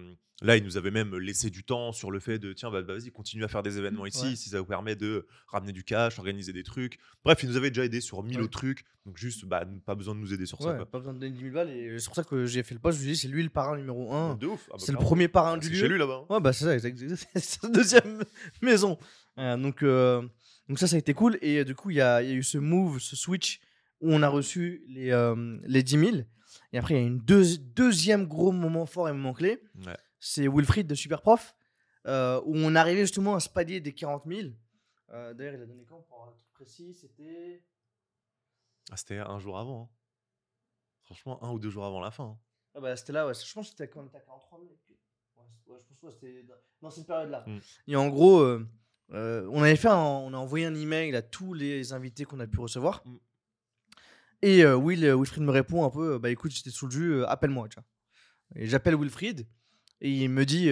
là, 0.43 0.57
il 0.57 0.65
nous 0.65 0.77
avait 0.77 0.91
même 0.91 1.17
laissé 1.17 1.51
du 1.51 1.63
temps 1.63 1.93
sur 1.93 2.11
le 2.11 2.19
fait 2.19 2.39
de 2.41 2.53
tiens, 2.53 2.69
bah, 2.71 2.83
vas-y, 2.83 3.11
continue 3.13 3.45
à 3.45 3.49
faire 3.49 3.63
des 3.63 3.79
événements 3.79 4.07
ici, 4.07 4.27
Ouais. 4.27 4.35
si 4.37 4.49
ça 4.49 4.59
vous 4.59 4.67
permet 4.67 4.97
de 4.97 5.27
ramener 5.47 5.73
du 5.73 5.85
cash, 5.85 6.19
organiser 6.19 6.53
des 6.53 6.65
trucs. 6.65 6.99
Bref, 7.25 7.43
il 7.45 7.49
nous 7.49 7.57
avait 7.57 7.71
déjà 7.71 7.85
aidé 7.85 8.01
sur 8.01 8.23
mille 8.25 8.39
Ouais. 8.39 8.43
autres 8.45 8.59
trucs. 8.59 8.85
Donc 9.05 9.19
juste, 9.19 9.45
bah, 9.45 9.65
pas 9.85 9.95
besoin 9.95 10.17
de 10.17 10.21
nous 10.21 10.35
aider 10.35 10.47
sur 10.47 10.61
ça. 10.61 10.75
Quoi. 10.75 10.85
pas 10.87 10.99
besoin 10.99 11.15
de 11.15 11.21
donner 11.21 11.31
10 11.31 11.41
000 11.43 11.55
balles. 11.55 11.71
Et 11.71 11.97
c'est 12.01 12.07
pour 12.07 12.17
ça 12.17 12.25
que 12.25 12.45
j'ai 12.47 12.65
fait 12.65 12.75
le 12.75 12.81
post. 12.81 12.99
Je 12.99 13.05
me 13.05 13.09
dis 13.11 13.17
c'est 13.17 13.29
lui 13.29 13.45
le 13.45 13.51
parrain 13.51 13.77
numéro 13.77 14.13
1. 14.13 14.35
De 14.35 14.49
ouf. 14.49 14.65
Ah 14.69 14.73
bah, 14.73 14.77
c'est 14.85 14.91
le 14.93 14.99
premier 14.99 15.29
parrain 15.29 15.53
Ah, 15.55 15.59
du 15.59 15.69
c'est 15.69 15.73
lieu. 15.75 15.79
chez 15.81 15.89
lui 15.89 15.99
là-bas. 15.99 16.25
hein. 16.29 16.35
Ouais, 16.35 16.41
bah 16.41 16.53
c'est 16.53 16.65
ça, 16.65 16.89
c'est 17.37 17.39
sa 17.41 17.69
deuxième 17.69 18.25
maison. 18.63 18.99
Euh, 19.39 19.57
donc, 19.57 19.85
donc 20.69 20.79
ça, 20.81 20.89
ça 20.89 20.97
a 20.97 20.99
été 20.99 21.15
cool. 21.15 21.39
Et 21.41 21.65
du 21.65 21.77
coup, 21.77 21.91
il 21.91 21.97
y 21.99 22.01
a, 22.01 22.21
il 22.23 22.29
y 22.29 22.33
a 22.33 22.35
eu 22.35 22.43
ce 22.43 22.59
move, 22.59 22.99
ce 22.99 23.15
switch 23.15 23.61
où 24.01 24.13
on 24.13 24.23
a 24.23 24.29
reçu 24.29 24.85
les, 24.89 25.11
euh, 25.11 25.59
les 25.65 25.83
10 25.83 25.99
000. 25.99 26.17
Et 26.73 26.79
après, 26.79 26.95
il 26.95 27.01
y 27.01 27.05
a 27.05 27.07
une 27.07 27.19
deux- 27.19 27.59
deuxième 27.59 28.27
gros 28.27 28.53
moment 28.53 28.87
fort 28.87 29.09
et 29.09 29.13
moment 29.13 29.33
clé. 29.33 29.63
Ouais. 29.87 29.97
C'est 30.19 30.49
Wilfried 30.49 30.87
de 30.87 30.95
Superprof, 30.95 31.55
euh, 32.07 32.41
où 32.45 32.55
on 32.57 32.75
arrivait 32.75 33.03
justement 33.03 33.35
à 33.35 33.41
se 33.41 33.49
palier 33.49 33.81
des 33.81 33.93
40 33.95 34.25
000. 34.27 34.51
Euh, 35.11 35.35
D'ailleurs, 35.35 35.55
il 35.55 35.63
a 35.63 35.67
donné 35.67 35.85
quand 35.85 36.01
pour 36.03 36.25
un 36.25 36.33
truc 36.33 36.43
précis? 36.55 36.95
C'était. 36.95 37.63
Ah, 38.91 38.97
C'était 38.97 39.19
un 39.19 39.39
jour 39.39 39.59
avant. 39.59 39.83
hein. 39.93 39.97
Franchement, 41.05 41.43
un 41.45 41.51
ou 41.53 41.59
deux 41.59 41.71
jours 41.71 41.85
avant 41.85 42.01
la 42.01 42.11
fin. 42.11 42.25
hein. 42.25 42.39
Ah 42.75 42.81
bah 42.81 42.95
c'était 42.97 43.13
là, 43.15 43.27
ouais. 43.27 43.33
je 43.33 43.53
pense 43.55 43.67
que 43.67 43.71
c'était 43.71 43.89
quand 43.89 44.03
on 44.03 44.07
était 44.07 44.19
à 44.19 44.21
43 44.21 44.59
000. 44.59 44.71
Ouais, 45.69 45.79
je 45.81 45.89
pense 45.89 46.01
que 46.01 46.11
c'était 46.11 46.43
dans- 46.83 46.91
cette 46.91 47.07
période-là. 47.07 47.45
Mm. 47.47 47.59
Et 47.89 47.97
en 47.97 48.09
gros, 48.09 48.41
euh, 48.41 48.69
euh, 49.13 49.49
on 49.53 49.63
avait 49.63 49.77
fait, 49.77 49.89
un- 49.89 49.97
on 49.97 50.35
a 50.35 50.37
envoyé 50.37 50.67
un 50.67 50.75
email 50.75 51.15
à 51.17 51.23
tous 51.23 51.55
les 51.55 51.93
invités 51.93 52.25
qu'on 52.25 52.39
a 52.41 52.47
pu 52.47 52.61
recevoir. 52.61 53.03
Mm. 53.07 53.17
Et 54.43 54.65
euh, 54.65 54.77
Will, 54.77 55.05
euh, 55.05 55.17
Wilfried 55.17 55.43
me 55.43 55.51
répond 55.51 55.85
un 55.85 55.91
peu, 55.91 56.15
euh, 56.15 56.19
bah 56.19 56.31
écoute, 56.31 56.53
j'étais 56.53 56.71
sous 56.71 56.87
le 56.87 56.93
jus, 56.93 57.13
euh, 57.13 57.29
appelle-moi. 57.29 57.69
Et 58.55 58.67
j'appelle 58.67 58.97
Wilfried 58.97 59.47
et 60.01 60.11
il 60.11 60.29
me 60.29 60.45
dit, 60.45 60.69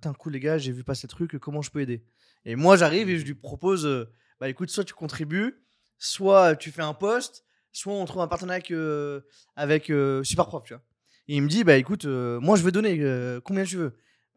Tain, 0.00 0.14
cool 0.14 0.32
les 0.32 0.40
gars, 0.40 0.58
j'ai 0.58 0.72
vu 0.72 0.84
passer 0.84 1.06
le 1.06 1.10
truc, 1.10 1.38
comment 1.38 1.60
je 1.62 1.70
peux 1.70 1.80
aider? 1.80 2.02
Et 2.46 2.56
moi 2.56 2.76
j'arrive 2.76 3.10
et 3.10 3.18
je 3.18 3.24
lui 3.24 3.34
propose, 3.34 3.86
bah 4.40 4.48
écoute, 4.48 4.70
soit 4.70 4.84
tu 4.84 4.94
contribues, 4.94 5.54
soit 5.98 6.56
tu 6.56 6.70
fais 6.70 6.82
un 6.82 6.94
post, 6.94 7.44
soit 7.72 7.92
on 7.92 8.04
trouve 8.06 8.22
un 8.22 8.28
partenariat 8.28 8.56
avec, 8.56 8.70
euh, 8.70 9.20
avec 9.56 9.90
euh, 9.90 10.22
Superprof, 10.24 10.64
tu 10.64 10.72
vois. 10.72 10.82
Et 11.28 11.36
il 11.36 11.42
me 11.42 11.48
dit, 11.48 11.64
bah 11.64 11.76
écoute, 11.76 12.04
euh, 12.06 12.40
moi 12.40 12.56
je 12.56 12.62
vais 12.62 12.72
donner, 12.72 12.98
combien 13.44 13.64
tu 13.64 13.76
veux? 13.76 13.96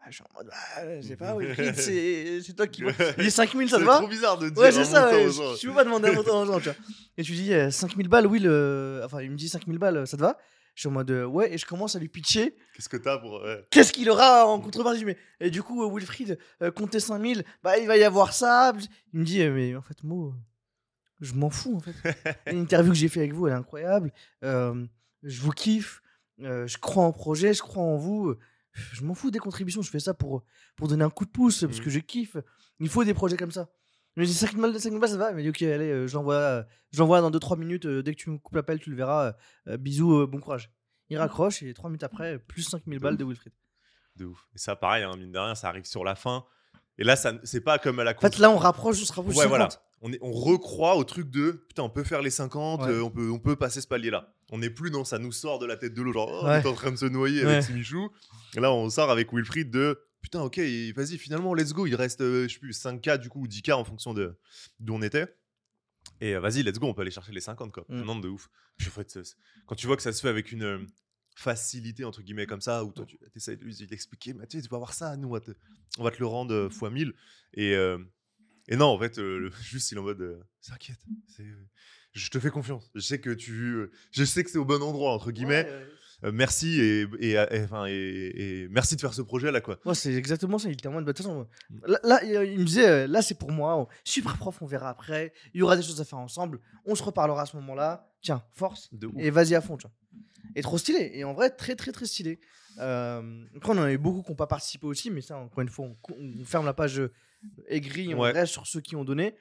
Je 0.09 0.13
suis 0.15 0.23
en 0.23 0.37
mode, 0.37 0.47
bah, 0.47 1.01
je 1.01 1.05
sais 1.07 1.15
pas, 1.17 1.35
Wilfried, 1.35 1.75
c'est 1.79 2.41
c'est 2.41 2.53
toi 2.53 2.65
qui. 2.67 2.81
Il 3.17 3.23
dit 3.25 3.31
5000, 3.31 3.69
ça 3.69 3.75
te 3.75 3.81
C'est 3.81 3.87
va 3.87 3.97
trop 3.97 4.07
bizarre 4.07 4.37
de 4.37 4.47
dire 4.49 4.57
Ouais, 4.57 4.71
c'est 4.71 4.85
ça, 4.85 5.11
ouais, 5.11 5.25
je, 5.25 5.57
je 5.61 5.67
peux 5.67 5.73
pas 5.73 5.83
demander 5.83 6.09
un 6.09 6.13
montant 6.13 6.41
aux 6.41 6.45
gens, 6.45 6.59
tu 6.59 6.65
vois. 6.69 6.75
Et 7.17 7.23
tu 7.23 7.33
dis 7.33 7.53
euh, 7.53 7.69
5000 7.71 8.07
balles, 8.07 8.25
Will, 8.25 8.45
euh, 8.47 9.03
enfin, 9.05 9.21
il 9.21 9.31
me 9.31 9.35
dit 9.35 9.49
5000 9.49 9.77
balles, 9.77 10.07
ça 10.07 10.15
te 10.15 10.21
va? 10.21 10.37
Je 10.75 10.81
suis 10.81 10.87
en 10.87 10.91
mode, 10.91 11.09
euh, 11.11 11.25
ouais, 11.25 11.51
et 11.53 11.57
je 11.57 11.65
commence 11.65 11.95
à 11.95 11.99
lui 11.99 12.07
pitcher 12.07 12.55
Qu'est-ce 12.75 12.87
que 12.87 12.95
t'as 12.97 13.17
pour. 13.17 13.41
ouais. 13.41 13.65
qu'est-ce 13.71 13.91
qu'il 13.91 14.09
aura 14.09 14.45
en 14.45 14.59
contrepartie? 14.61 15.03
Mais, 15.03 15.17
et 15.41 15.49
du 15.49 15.61
coup, 15.63 15.83
euh, 15.83 15.91
Wilfried, 15.93 16.37
euh, 16.61 16.71
comptez 16.71 16.99
5000, 17.01 17.43
bah, 17.63 17.77
il 17.79 17.87
va 17.87 17.97
y 17.97 18.03
avoir 18.03 18.31
ça. 18.31 18.73
Il 19.13 19.19
me 19.19 19.25
dit, 19.25 19.41
euh, 19.41 19.51
mais 19.51 19.75
en 19.75 19.81
fait, 19.81 20.03
Mo, 20.03 20.27
euh, 20.27 20.33
Je 21.19 21.33
m'en 21.33 21.49
fous 21.49 21.75
en 21.75 21.79
fait. 21.81 21.95
L'interview 22.53 22.91
que 22.93 22.97
j'ai 22.97 23.09
fait 23.09 23.21
avec 23.21 23.33
vous, 23.33 23.47
elle 23.47 23.53
est 23.53 23.57
incroyable. 23.57 24.13
Euh, 24.45 24.85
je 25.23 25.41
vous 25.41 25.51
kiffe. 25.51 26.01
euh, 26.43 26.65
je 26.67 26.77
crois 26.77 27.03
en 27.03 27.11
projet, 27.11 27.53
je 27.55 27.61
crois 27.63 27.81
en 27.83 27.97
vous. 27.97 28.35
Je 28.93 29.03
m'en 29.03 29.13
fous 29.13 29.31
des 29.31 29.39
contributions. 29.39 29.81
Je 29.81 29.89
fais 29.89 29.99
ça 29.99 30.13
pour, 30.13 30.43
pour 30.75 30.87
donner 30.87 31.03
un 31.03 31.09
coup 31.09 31.25
de 31.25 31.31
pouce 31.31 31.61
parce 31.65 31.77
Mhm. 31.79 31.83
que 31.83 31.89
je 31.89 31.99
kiffe. 31.99 32.37
Il 32.79 32.89
faut 32.89 33.03
des 33.03 33.13
projets 33.13 33.37
comme 33.37 33.51
ça. 33.51 33.69
Il 34.15 34.21
me 34.21 34.25
dit 34.25 34.33
5 34.33 34.51
000 34.53 34.61
balles, 34.61 34.73
5 34.79 34.89
000 34.89 34.99
balles, 34.99 35.09
ça 35.09 35.17
va. 35.17 35.29
Il 35.31 35.35
m'a 35.35 35.41
dit 35.41 35.49
ok, 35.49 35.61
allez, 35.63 35.89
euh, 35.91 36.07
je 36.07 36.13
l'envoie 36.15 36.35
euh, 36.35 36.63
je 36.91 36.99
l'envoie 36.99 37.21
dans 37.21 37.29
2-3 37.31 37.57
minutes. 37.57 37.85
euh, 37.85 38.01
dès 38.03 38.13
que 38.15 38.19
tu 38.19 38.29
me 38.29 38.37
coupes 38.37 38.55
l'appel, 38.55 38.79
tu 38.79 38.89
le 38.89 38.95
verras. 38.95 39.33
euh, 39.67 39.77
bisous, 39.77 40.21
euh, 40.21 40.27
bon 40.27 40.39
courage. 40.39 40.71
Il 41.09 41.17
raccroche 41.17 41.63
et 41.63 41.73
3 41.73 41.89
minutes 41.89 42.03
après, 42.03 42.37
plus 42.39 42.63
5 42.63 42.83
000 42.87 42.99
balles 42.99 43.15
de 43.17 43.23
Wilfried. 43.23 43.53
De 44.17 44.25
ouf. 44.25 44.47
Et 44.55 44.57
ça, 44.57 44.75
pareil, 44.75 45.03
hein, 45.03 45.15
mine 45.17 45.31
de 45.31 45.39
rien, 45.39 45.55
ça 45.55 45.69
arrive 45.69 45.85
sur 45.85 46.03
la 46.03 46.15
fin. 46.15 46.43
Et 46.97 47.03
là, 47.03 47.15
ça, 47.15 47.33
c'est 47.43 47.61
pas 47.61 47.77
comme 47.77 47.99
à 47.99 48.03
la 48.03 48.15
En 48.17 48.19
fait, 48.19 48.39
là, 48.39 48.49
on 48.49 48.57
rapproche, 48.57 48.97
on 49.01 49.05
se 49.05 49.13
rapproche. 49.13 49.35
Ouais, 49.35 49.45
voilà. 49.45 49.69
50. 50.01 50.01
On, 50.01 50.13
est, 50.13 50.19
on 50.21 50.31
recroit 50.31 50.95
au 50.95 51.03
truc 51.03 51.29
de 51.29 51.63
putain, 51.67 51.83
on 51.83 51.89
peut 51.89 52.03
faire 52.03 52.21
les 52.21 52.29
50, 52.29 52.81
Ouais. 52.81 52.87
euh, 52.89 53.03
on, 53.03 53.09
peut, 53.09 53.29
on 53.31 53.39
peut 53.39 53.55
passer 53.55 53.81
ce 53.81 53.87
palier-là. 53.87 54.33
On 54.51 54.59
n'est 54.59 54.69
plus 54.69 54.91
dans 54.91 55.03
ça 55.03 55.19
nous 55.19 55.31
sort 55.31 55.59
de 55.59 55.65
la 55.65 55.75
tête 55.77 55.93
de 55.93 56.01
l'eau, 56.01 56.13
genre 56.13 56.29
oh, 56.31 56.45
on 56.45 56.51
est 56.51 56.65
en 56.65 56.73
train 56.73 56.91
de 56.91 56.95
se 56.95 57.05
noyer 57.05 57.43
Ouais. 57.43 57.51
avec 57.53 57.63
Simichou. 57.63 58.09
Et 58.55 58.59
là, 58.59 58.71
on 58.71 58.89
sort 58.89 59.09
avec 59.11 59.33
Wilfried 59.33 59.69
de 59.71 59.99
putain, 60.21 60.41
ok, 60.41 60.57
vas-y, 60.95 61.17
finalement, 61.17 61.53
let's 61.53 61.73
go. 61.73 61.85
Il 61.87 61.95
reste, 61.95 62.21
euh, 62.21 62.47
je 62.47 62.53
sais 62.53 62.59
plus, 62.59 62.71
5K 62.73 63.17
du 63.17 63.29
coup, 63.29 63.41
ou 63.41 63.47
10K 63.47 63.73
en 63.73 63.83
fonction 63.85 64.13
de 64.13 64.37
d'où 64.79 64.93
on 64.95 65.01
était. 65.01 65.25
Et 66.21 66.35
euh, 66.35 66.39
vas-y, 66.39 66.63
let's 66.63 66.79
go, 66.79 66.87
on 66.87 66.93
peut 66.93 67.01
aller 67.01 67.11
chercher 67.11 67.31
les 67.31 67.41
50, 67.41 67.71
quoi. 67.71 67.85
Mm. 67.89 68.01
Non, 68.03 68.15
de 68.19 68.27
ouf. 68.29 68.49
Puis 68.77 68.87
en 68.87 68.91
fait, 68.91 69.09
c'est- 69.09 69.23
c'est- 69.23 69.35
quand 69.65 69.75
tu 69.75 69.87
vois 69.87 69.95
que 69.95 70.01
ça 70.03 70.11
se 70.13 70.21
fait 70.21 70.29
avec 70.29 70.51
une 70.51 70.85
facilité, 71.35 72.03
entre 72.05 72.21
guillemets, 72.21 72.45
comme 72.47 72.61
ça, 72.61 72.83
où 72.83 72.91
toi, 72.91 73.05
tu 73.05 73.17
essaies 73.35 73.55
de 73.57 73.63
lui 73.63 73.75
expliquer, 73.91 74.33
Mathieu, 74.33 74.61
tu 74.61 74.67
vas 74.69 74.77
voir 74.77 74.93
ça, 74.93 75.15
nous, 75.17 75.27
on 75.27 75.31
va 75.33 75.39
te, 75.39 75.51
on 75.99 76.03
va 76.03 76.11
te 76.11 76.19
le 76.19 76.25
rendre 76.27 76.69
fois 76.69 76.89
1000. 76.89 77.13
Et. 77.53 77.75
Et 78.67 78.75
non, 78.75 78.85
en 78.87 78.99
fait, 78.99 79.17
euh, 79.19 79.49
juste 79.61 79.91
il 79.91 79.95
est 79.95 79.99
en 79.99 80.03
mode, 80.03 80.21
euh, 80.21 80.39
t'inquiète, 80.67 80.99
c'est, 81.27 81.43
euh, 81.43 81.67
je 82.13 82.29
te 82.29 82.39
fais 82.39 82.49
confiance. 82.49 82.89
Je 82.95 83.01
sais 83.01 83.19
que 83.19 83.29
tu, 83.31 83.89
je 84.11 84.23
sais 84.23 84.43
que 84.43 84.49
c'est 84.49 84.57
au 84.57 84.65
bon 84.65 84.81
endroit 84.81 85.13
entre 85.13 85.31
guillemets. 85.31 85.65
Ouais, 85.65 85.69
ouais. 85.71 85.85
Euh, 86.23 86.31
merci 86.33 86.79
et, 86.81 87.01
et, 87.19 87.31
et- 87.33 87.61
enfin, 87.63 87.85
et, 87.87 87.91
et 88.63 88.67
merci 88.69 88.95
de 88.95 89.01
faire 89.01 89.13
ce 89.13 89.21
projet 89.21 89.51
là 89.51 89.61
quoi. 89.61 89.77
Moi, 89.85 89.93
c'est 89.93 90.11
exactement 90.15 90.57
ça. 90.57 90.67
Il 90.67 90.73
était 90.73 90.87
en 90.87 90.91
mode, 90.93 91.05
bah, 91.05 91.13
de 91.13 91.17
toute 91.17 91.27
façon, 91.27 91.47
Mm. 91.69 91.79
là, 91.85 91.99
là, 92.03 92.43
il 92.43 92.57
me 92.59 92.63
disait, 92.65 93.05
là, 93.07 93.21
c'est 93.21 93.35
pour 93.37 93.51
moi. 93.51 93.77
on- 93.77 93.87
Super 94.03 94.35
prof, 94.37 94.59
on 94.63 94.65
verra 94.65 94.89
après. 94.89 95.31
Il 95.53 95.59
y 95.59 95.61
aura 95.61 95.75
des 95.77 95.83
choses 95.83 96.01
à 96.01 96.05
faire 96.05 96.17
ensemble. 96.17 96.59
On 96.85 96.95
se 96.95 97.03
reparlera 97.03 97.43
à 97.43 97.45
ce 97.45 97.55
moment-là. 97.57 98.09
Tiens, 98.23 98.43
force. 98.53 98.91
De 98.95 99.05
ouf. 99.05 99.13
Et 99.19 99.29
vas-y 99.29 99.53
à 99.53 99.61
fond, 99.61 99.77
tu 99.77 99.85
vois. 99.85 99.93
Et 100.55 100.63
trop 100.63 100.79
stylé. 100.79 101.11
Et 101.13 101.23
en 101.23 101.33
vrai, 101.35 101.51
très, 101.51 101.75
très, 101.75 101.91
très 101.91 102.07
stylé. 102.07 102.39
Euh, 102.79 103.45
après, 103.55 103.73
on 103.73 103.77
en 103.77 103.83
a 103.83 103.91
eu 103.93 103.99
beaucoup 103.99 104.23
qui 104.23 104.31
n'ont 104.31 104.35
pas 104.35 104.47
participé 104.47 104.87
aussi, 104.87 105.11
mais 105.11 105.21
ça, 105.21 105.37
encore 105.37 105.61
une 105.61 105.69
fois, 105.69 105.85
on 106.09 106.43
ferme 106.45 106.65
la 106.65 106.73
page 106.73 106.99
aigrie. 107.67 108.13
On 108.13 108.19
Ouais. 108.21 108.31
reste 108.31 108.53
sur 108.53 108.65
ceux 108.67 108.81
qui 108.81 108.95
ont 108.95 109.03
donné. 109.05 109.35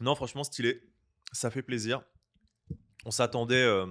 Non, 0.00 0.14
franchement 0.14 0.44
stylé, 0.44 0.82
ça 1.32 1.50
fait 1.50 1.62
plaisir. 1.62 2.02
On 3.04 3.10
s'attendait 3.10 3.62
euh, 3.62 3.86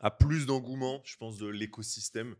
à 0.00 0.10
plus 0.10 0.46
d'engouement, 0.46 1.00
je 1.04 1.16
pense, 1.16 1.38
de 1.38 1.46
l'écosystème. 1.48 2.36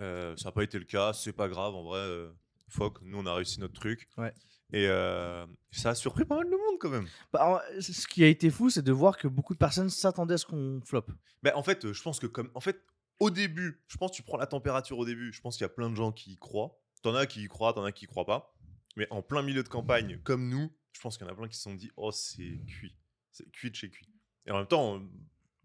Euh, 0.00 0.36
ça 0.36 0.48
n'a 0.48 0.52
pas 0.52 0.62
été 0.62 0.78
le 0.78 0.84
cas, 0.84 1.12
c'est 1.12 1.32
pas 1.32 1.48
grave 1.48 1.74
en 1.74 1.82
vrai. 1.82 2.00
euh, 2.00 2.30
fuck, 2.68 2.98
nous 3.02 3.18
on 3.18 3.26
a 3.26 3.34
réussi 3.34 3.60
notre 3.60 3.74
truc. 3.74 4.08
Ouais. 4.16 4.32
Et 4.72 4.86
euh, 4.86 5.44
ça 5.72 5.90
a 5.90 5.94
surpris 5.96 6.24
pas 6.24 6.36
mal 6.36 6.46
de 6.46 6.50
monde 6.52 6.78
quand 6.78 6.90
même. 6.90 7.08
Bah, 7.32 7.60
ce 7.80 8.06
qui 8.06 8.22
a 8.22 8.28
été 8.28 8.50
fou, 8.50 8.70
c'est 8.70 8.82
de 8.82 8.92
voir 8.92 9.16
que 9.18 9.26
beaucoup 9.26 9.52
de 9.52 9.58
personnes 9.58 9.90
s'attendaient 9.90 10.34
à 10.34 10.38
ce 10.38 10.46
qu'on 10.46 10.80
flop. 10.84 11.04
Ben, 11.42 11.52
en 11.56 11.62
fait, 11.64 11.92
je 11.92 12.02
pense 12.02 12.20
que 12.20 12.26
comme 12.28 12.50
en 12.54 12.60
fait 12.60 12.80
au 13.18 13.30
début, 13.30 13.82
je 13.88 13.96
pense 13.96 14.12
que 14.12 14.16
tu 14.16 14.22
prends 14.22 14.36
la 14.38 14.46
température 14.46 14.96
au 14.98 15.04
début, 15.04 15.32
je 15.32 15.40
pense 15.40 15.56
qu'il 15.56 15.64
y 15.64 15.66
a 15.66 15.70
plein 15.70 15.90
de 15.90 15.96
gens 15.96 16.12
qui 16.12 16.32
y 16.32 16.36
croient. 16.36 16.78
T'en 17.02 17.14
as 17.14 17.26
qui 17.26 17.42
y 17.42 17.48
croient, 17.48 17.72
t'en 17.72 17.82
as 17.84 17.92
qui 17.92 18.04
y 18.04 18.08
croient 18.08 18.24
pas. 18.26 18.54
Mais 19.00 19.06
en 19.10 19.22
plein 19.22 19.40
milieu 19.40 19.62
de 19.62 19.68
campagne, 19.70 20.20
comme 20.24 20.46
nous, 20.50 20.70
je 20.92 21.00
pense 21.00 21.16
qu'il 21.16 21.26
y 21.26 21.30
en 21.30 21.32
a 21.32 21.34
plein 21.34 21.48
qui 21.48 21.56
se 21.56 21.62
sont 21.62 21.74
dit 21.74 21.90
oh 21.96 22.10
c'est 22.12 22.60
cuit, 22.66 22.94
c'est 23.30 23.50
cuit 23.50 23.70
de 23.70 23.74
chez 23.76 23.88
cuit. 23.88 24.06
Et 24.44 24.50
en 24.50 24.58
même 24.58 24.66
temps, 24.66 25.02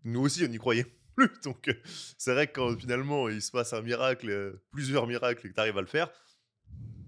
nous 0.05 0.21
aussi 0.21 0.41
on 0.47 0.51
y 0.53 0.57
croyait 0.57 0.85
plus. 1.17 1.29
Donc 1.43 1.67
euh, 1.67 1.73
c'est 2.17 2.31
vrai 2.33 2.47
que 2.47 2.53
quand 2.53 2.79
finalement 2.79 3.27
il 3.27 3.41
se 3.41 3.51
passe 3.51 3.73
un 3.73 3.81
miracle, 3.81 4.29
euh, 4.29 4.63
plusieurs 4.71 5.05
miracles 5.05 5.45
et 5.45 5.49
que 5.49 5.53
tu 5.53 5.59
arrives 5.59 5.77
à 5.77 5.81
le 5.81 5.87
faire, 5.87 6.09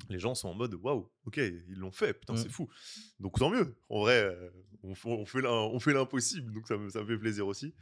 les 0.10 0.20
gens 0.20 0.36
sont 0.36 0.50
en 0.50 0.54
mode 0.54 0.74
waouh, 0.74 1.10
ok, 1.26 1.38
ils 1.38 1.78
l'ont 1.78 1.92
fait, 1.94 2.14
putain 2.14 2.34
Mm. 2.34 2.38
c'est 2.38 2.50
fou. 2.50 2.68
Donc 3.22 3.40
tant 3.40 3.50
mieux. 3.50 3.78
En 3.88 4.02
vrai, 4.02 4.24
euh, 4.26 4.50
on, 4.84 5.26
fait 5.26 5.42
l'im- 5.42 5.50
on 5.72 5.80
fait 5.80 5.94
l'impossible, 5.94 6.52
donc 6.52 6.68
ça 6.68 6.76
me, 6.78 6.90
ça 6.90 7.02
me 7.02 7.08
fait 7.08 7.18
plaisir 7.18 7.48
aussi. 7.48 7.74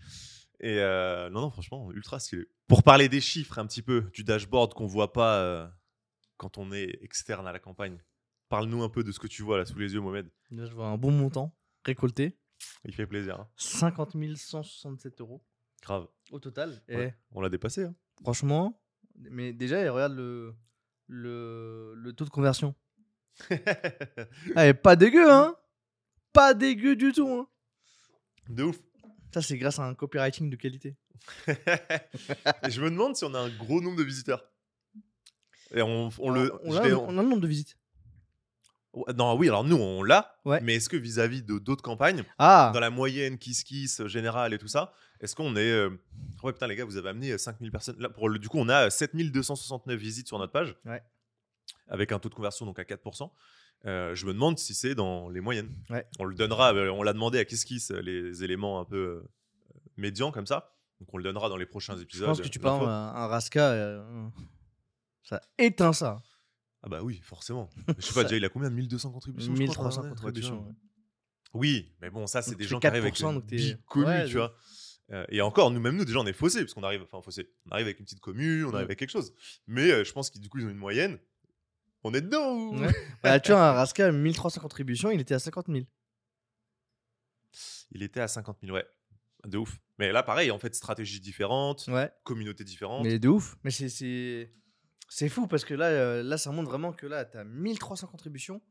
Et 0.60 0.78
euh, 0.80 1.32
non, 1.32 1.42
non, 1.42 1.50
franchement, 1.50 1.92
ultra 1.94 2.20
stylé. 2.20 2.46
Pour 2.68 2.84
parler 2.84 3.10
des 3.10 3.22
chiffres 3.22 3.58
un 3.58 3.66
petit 3.66 3.82
peu, 3.82 4.02
du 4.14 4.24
dashboard 4.24 4.76
qu'on 4.76 4.86
voit 4.86 5.14
pas 5.14 5.40
euh, 5.42 5.68
quand 6.38 6.58
on 6.60 6.72
est 6.72 6.98
externe 7.02 7.48
à 7.48 7.52
la 7.52 7.60
campagne, 7.60 7.98
parle-nous 8.50 8.84
un 8.84 8.90
peu 8.90 9.04
de 9.04 9.12
ce 9.12 9.20
que 9.20 9.28
tu 9.28 9.44
vois 9.44 9.58
là 9.58 9.66
sous 9.66 9.78
les 9.80 9.94
yeux, 9.94 10.02
Mohamed. 10.02 10.30
Là, 10.52 10.66
je 10.66 10.74
vois 10.74 10.88
un 10.88 10.98
bon 10.98 11.12
montant 11.12 11.56
récolté. 11.84 12.38
Il 12.86 12.94
fait 12.94 13.06
plaisir. 13.08 13.40
hein. 13.40 13.50
50 13.58 14.16
167 14.36 15.22
euros 15.22 15.44
Grave. 15.82 16.08
au 16.32 16.40
total. 16.40 16.82
Et 16.88 16.96
Ouais. 16.96 17.16
On 17.32 17.42
l'a 17.42 17.50
dépassé. 17.50 17.84
hein. 17.84 17.96
franchement, 18.22 18.82
mais 19.16 19.54
déjà, 19.54 19.80
regarde 19.92 20.14
le, 20.14 20.56
le, 21.08 21.94
le 21.96 22.14
taux 22.14 22.26
de 22.26 22.30
conversion. 22.30 22.74
Ah, 24.56 24.68
et 24.68 24.74
pas 24.74 24.96
dégueu, 24.96 25.30
hein 25.32 25.56
Pas 26.34 26.54
dégueu 26.54 26.96
du 26.96 27.12
tout, 27.12 27.28
hein 27.30 27.48
de 28.50 28.64
ouf. 28.64 28.78
Ça, 29.34 29.42
c'est 29.42 29.58
grâce 29.58 29.80
à 29.80 29.84
un 29.86 29.96
copywriting 29.96 30.50
de 30.50 30.56
qualité. 30.56 30.96
Et 31.48 32.70
je 32.70 32.80
me 32.82 32.90
demande 32.90 33.16
si 33.16 33.26
on 33.26 33.34
a 33.34 33.40
un 33.40 33.50
gros 33.50 33.82
nombre 33.82 33.98
de 33.98 34.04
visiteurs. 34.04 34.46
Et 35.74 35.82
on, 35.82 36.10
on 36.20 36.30
le. 36.30 36.54
on, 36.64 36.72
je 36.72 36.78
a, 36.78 36.84
l'ai- 36.88 36.94
on 36.94 37.18
a 37.18 37.24
le 37.24 37.28
nombre 37.30 37.42
de 37.42 37.48
visites. 37.48 37.78
Non, 39.18 39.36
oui, 39.38 39.48
alors 39.48 39.64
nous, 39.64 39.76
on 39.78 40.04
l'a. 40.04 40.36
Ouais. 40.46 40.60
Mais 40.62 40.76
est-ce 40.76 40.90
que 40.90 40.98
vis-à-vis 40.98 41.42
de 41.44 41.58
d'autres 41.60 41.82
campagnes, 41.84 42.24
Ah 42.38 42.72
dans 42.74 42.80
la 42.80 42.90
moyenne, 42.90 43.38
Kiss 43.38 43.64
Kiss, 43.64 44.02
euh, 44.02 44.08
générale 44.08 44.54
et 44.54 44.58
tout 44.58 44.68
ça, 44.68 44.94
est-ce 45.20 45.36
qu'on 45.36 45.56
est. 45.56 45.72
euh, 45.72 45.90
Ouais, 46.44 46.54
putain, 46.54 46.68
les 46.68 46.76
gars, 46.76 46.86
vous 46.86 46.98
avez 46.98 47.10
amené 47.10 47.32
euh, 47.32 47.38
5000 47.38 47.72
personnes. 47.72 47.96
Là, 48.00 48.10
pour 48.10 48.30
le... 48.30 48.38
Du 48.40 48.48
coup, 48.50 48.58
on 48.60 48.70
a 48.70 48.88
euh, 48.88 48.90
7269 48.90 49.98
visites 50.00 50.28
sur 50.28 50.38
notre 50.40 50.52
page. 50.52 50.76
Ouais. 50.86 51.02
Avec 51.88 52.12
un 52.12 52.20
taux 52.20 52.30
de 52.30 52.36
conversion 52.36 52.66
donc 52.66 52.78
à 52.80 52.84
4%. 52.84 53.30
Euh, 53.86 54.16
je 54.16 54.26
me 54.26 54.34
demande 54.34 54.58
si 54.58 54.74
c'est 54.74 54.96
dans 54.96 55.30
les 55.30 55.42
moyennes. 55.42 55.70
Ouais. 55.90 56.06
On 56.20 56.24
le 56.26 56.34
donnera, 56.36 56.74
euh, 56.74 56.90
on 56.90 57.04
l'a 57.04 57.14
demandé 57.14 57.38
à 57.40 57.46
Kiss 57.46 57.66
Kiss, 57.66 57.92
euh, 57.92 58.02
les 58.02 58.44
éléments 58.44 58.80
un 58.80 58.86
peu 58.86 58.96
euh, 58.98 59.24
médians 59.98 60.32
comme 60.32 60.48
ça. 60.48 60.72
Donc 61.00 61.14
on 61.14 61.18
le 61.18 61.24
donnera 61.24 61.50
dans 61.50 61.58
les 61.58 61.66
prochains 61.66 61.96
Je 61.98 62.02
épisodes. 62.04 62.28
pense 62.28 62.40
que 62.42 62.46
euh, 62.48 62.50
tu 62.50 62.60
parles 62.60 62.88
un, 62.88 63.14
un 63.16 63.28
Raska, 63.28 63.72
euh, 63.72 64.28
ça 65.24 65.42
éteint 65.58 65.94
ça. 65.94 66.22
Ah 66.86 66.90
bah 66.90 67.02
oui, 67.04 67.20
forcément. 67.24 67.70
Je 68.00 68.06
sais 68.06 68.14
pas, 68.14 68.24
déjà, 68.24 68.38
il 68.38 68.46
a 68.46 68.50
combien? 68.50 68.70
1200 68.70 69.12
contributions 69.12 69.54
je 69.56 69.64
crois, 69.66 69.86
1300 69.86 69.90
par 69.90 70.00
an, 70.00 70.04
ouais, 70.04 70.16
contributions. 70.16 70.66
ouais. 70.68 70.74
Oui, 71.56 71.94
mais 72.02 72.10
bon, 72.10 72.28
ça, 72.28 72.42
c'est 72.42 72.56
des 72.56 72.66
gens 72.66 72.80
qui 72.80 72.88
arrivent 72.88 73.02
avec 73.04 73.16
4%, 73.16 73.30
une 73.30 73.34
donc 73.36 73.48
t'es- 73.48 73.56
big 73.56 73.78
commu, 73.86 74.06
Ouais, 74.06 74.26
tu 74.28 74.34
vois. 74.38 74.56
Euh, 75.12 75.26
et 75.30 75.42
encore, 75.42 75.72
nous, 75.72 75.80
même 75.80 75.96
nous, 75.98 76.06
déjà, 76.06 76.20
on 76.20 76.26
est 76.26 76.34
faussé, 76.34 76.60
parce 76.62 76.74
qu'on 76.74 76.84
arrive, 76.84 77.02
enfin, 77.04 77.22
faussé. 77.22 77.50
On 77.68 77.72
arrive 77.72 77.86
avec 77.88 78.00
une 78.00 78.06
petite 78.06 78.20
commu, 78.20 78.64
on 78.66 78.70
arrive 78.70 78.82
Mm. 78.82 78.90
avec 78.90 79.00
quelque 79.00 79.10
chose. 79.12 79.34
Mais 79.68 79.92
euh, 79.92 80.04
je 80.04 80.12
pense 80.14 80.30
qu'ils, 80.30 80.42
du 80.42 80.50
coup, 80.50 80.60
ils 80.60 80.66
ont 80.66 80.70
une 80.70 80.78
moyenne. 80.78 81.18
On 82.04 82.14
est 82.14 82.22
dedans 82.22 82.52
ou? 82.54 82.78
Ouais. 82.80 82.88
Bah, 83.24 83.40
tu 83.40 83.52
vois, 83.52 83.70
un 83.70 83.72
Raska, 83.74 84.12
1300 84.12 84.62
contributions, 84.62 85.10
il 85.12 85.20
était 85.22 85.34
à 85.34 85.40
50 85.40 85.68
000. 85.68 85.86
Il 87.92 88.04
était 88.04 88.20
à 88.20 88.28
50 88.28 88.58
000, 88.62 88.76
ouais. 88.76 88.86
De 89.48 89.58
ouf. 89.58 89.80
Mais 90.00 90.12
là, 90.12 90.24
pareil, 90.24 90.52
en 90.52 90.60
fait, 90.60 90.74
stratégie 90.76 91.20
différente, 91.20 91.88
communauté 92.24 92.64
différente. 92.64 93.04
Mais 93.06 93.20
de 93.20 93.30
ouf. 93.30 93.56
Mais 93.64 93.72
c'est- 93.72 94.52
c'est 95.08 95.30
fou 95.30 95.48
parce 95.48 95.66
que 95.66 95.74
là, 95.74 95.86
euh, 95.86 96.24
là, 96.24 96.38
ça 96.38 96.52
montre 96.52 96.70
vraiment 96.70 96.92
que 96.94 97.06
là, 97.08 97.26
tu 97.26 97.38
as 97.38 97.44
1300 97.44 98.08
contributions. 98.08 98.62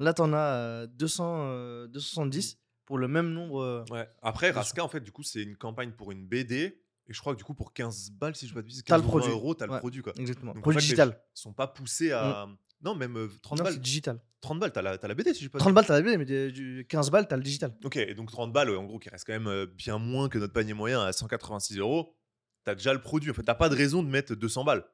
Là, 0.00 0.14
tu 0.14 0.22
en 0.22 0.32
as 0.32 0.54
euh, 0.54 0.86
200, 0.86 1.42
euh, 1.48 1.86
270 1.88 2.58
pour 2.84 2.98
le 2.98 3.08
même 3.08 3.32
nombre. 3.32 3.60
euh, 3.62 3.84
Ouais. 3.90 4.08
Après, 4.22 4.50
Raska, 4.50 4.82
en 4.84 4.88
fait, 4.88 5.00
du 5.00 5.12
coup, 5.12 5.22
c'est 5.22 5.42
une 5.42 5.56
campagne 5.56 5.92
pour 5.92 6.12
une 6.12 6.26
BD. 6.26 6.80
Et 7.10 7.14
je 7.14 7.20
crois 7.20 7.32
que 7.32 7.38
du 7.38 7.44
coup, 7.44 7.54
pour 7.54 7.72
15 7.72 8.10
balles, 8.12 8.36
si 8.36 8.46
je 8.46 8.52
ne 8.52 8.54
pas 8.56 8.60
de 8.62 8.66
bêtises, 8.66 8.84
T'as 8.84 8.96
15 8.96 9.02
le 9.02 9.06
ou 9.08 9.10
20 9.12 9.18
produit. 9.18 9.30
euros, 9.32 9.54
t'as 9.54 9.66
le 9.66 9.72
Ouais. 9.72 9.78
produit, 9.78 10.02
quoi. 10.02 10.12
Exactement. 10.18 10.52
Donc, 10.52 10.58
en 10.58 10.62
Produit 10.62 10.80
fait, 10.80 10.82
les 10.82 10.86
digital. 10.88 11.08
gens 11.10 11.16
sont 11.34 11.52
pas 11.54 11.66
poussés 11.66 12.12
à. 12.12 12.46
Non, 12.84 12.94
même 12.94 13.16
euh, 13.16 13.28
30 13.42 13.58
Non, 13.58 13.64
balles. 13.64 13.80
digital. 13.80 14.20
30 14.40 14.60
balles, 14.60 14.70
t'as 14.72 14.82
la, 14.82 14.98
t'as 14.98 15.08
la 15.08 15.14
BD, 15.14 15.34
si 15.34 15.42
je 15.42 15.48
pas 15.48 15.58
de 15.58 15.64
30 15.64 15.74
balles, 15.74 15.86
t'as 15.86 15.94
la 15.94 16.02
BD, 16.02 16.16
mais 16.16 16.24
des- 16.26 16.52
du 16.52 16.86
15 16.88 17.10
balles, 17.10 17.26
t'as 17.26 17.36
le 17.36 17.42
digital. 17.42 17.74
Ok, 17.82 17.96
et 17.96 18.14
donc 18.14 18.30
30 18.30 18.52
balles, 18.52 18.70
en 18.70 18.84
gros, 18.84 19.00
qui 19.00 19.08
reste 19.08 19.26
quand 19.26 19.32
même 19.32 19.48
euh, 19.48 19.66
bien 19.66 19.98
moins 19.98 20.28
que 20.28 20.38
notre 20.38 20.52
panier 20.52 20.74
moyen 20.74 21.00
à 21.00 21.12
186 21.12 21.78
euros. 21.78 22.14
T'as 22.62 22.76
déjà 22.76 22.92
le 22.92 23.00
produit. 23.00 23.30
En 23.30 23.34
fait, 23.34 23.42
t'as 23.42 23.54
pas 23.56 23.68
de 23.68 23.74
raison 23.74 24.02
de 24.04 24.08
mettre 24.08 24.36
200 24.36 24.62
balles. 24.64 24.84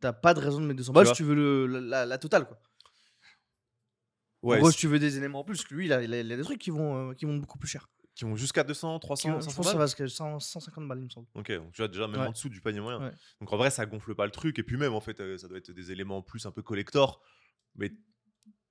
T'as 0.00 0.12
pas 0.12 0.34
de 0.34 0.40
raison 0.40 0.60
de 0.60 0.66
mettre 0.66 0.78
200 0.78 0.92
balles 0.92 1.06
si 1.08 1.12
tu 1.14 1.24
veux 1.24 1.34
le, 1.34 1.66
la, 1.66 1.80
la- 1.80 2.06
la 2.06 2.18
totale. 2.18 2.46
Quoi. 2.46 2.60
Ouais, 4.42 4.56
en 4.56 4.60
gros, 4.60 4.70
si 4.70 4.78
tu 4.78 4.86
veux 4.86 4.98
des 5.00 5.16
éléments 5.18 5.40
en 5.40 5.44
plus, 5.44 5.68
lui, 5.70 5.86
il 5.86 5.92
a, 5.92 6.02
il 6.02 6.14
a- 6.14 6.20
il 6.20 6.32
a 6.32 6.36
des 6.36 6.42
trucs 6.44 6.60
qui 6.60 6.70
vont, 6.70 7.10
euh, 7.10 7.14
qui 7.14 7.24
vont 7.24 7.36
beaucoup 7.36 7.58
plus 7.58 7.68
cher. 7.68 7.88
qui 8.14 8.24
vont 8.24 8.34
jusqu'à 8.34 8.64
200, 8.64 8.98
Qui 8.98 9.06
300, 9.06 9.28
vont- 9.30 9.34
je 9.40 9.44
500 9.44 9.56
pense 9.56 9.66
que 9.66 9.70
ça 9.70 9.72
balles. 9.74 9.78
va 9.80 9.86
jusqu'à 9.86 10.08
100 10.08 10.40
150 10.40 10.88
balles, 10.88 10.98
il 10.98 11.04
me 11.04 11.08
semble. 11.08 11.28
Ok, 11.34 11.52
donc 11.52 11.70
tu 11.72 11.80
vois 11.80 11.86
déjà 11.86 12.08
même 12.08 12.20
Ouais. 12.20 12.26
en 12.26 12.32
dessous 12.32 12.48
du 12.48 12.60
panier 12.60 12.80
moyen. 12.80 13.00
Ouais. 13.00 13.12
Donc 13.40 13.52
en 13.52 13.56
vrai, 13.56 13.70
ça 13.70 13.86
gonfle 13.86 14.12
pas 14.16 14.24
le 14.26 14.32
truc. 14.32 14.58
Et 14.58 14.64
puis 14.64 14.76
même, 14.76 14.92
en 14.92 15.00
fait, 15.00 15.20
euh, 15.20 15.38
ça 15.38 15.46
doit 15.46 15.58
être 15.58 15.70
des 15.70 15.92
éléments 15.92 16.16
en 16.16 16.22
plus 16.22 16.44
un 16.44 16.50
peu 16.50 16.60
collector. 16.62 17.22
Mais 17.76 17.92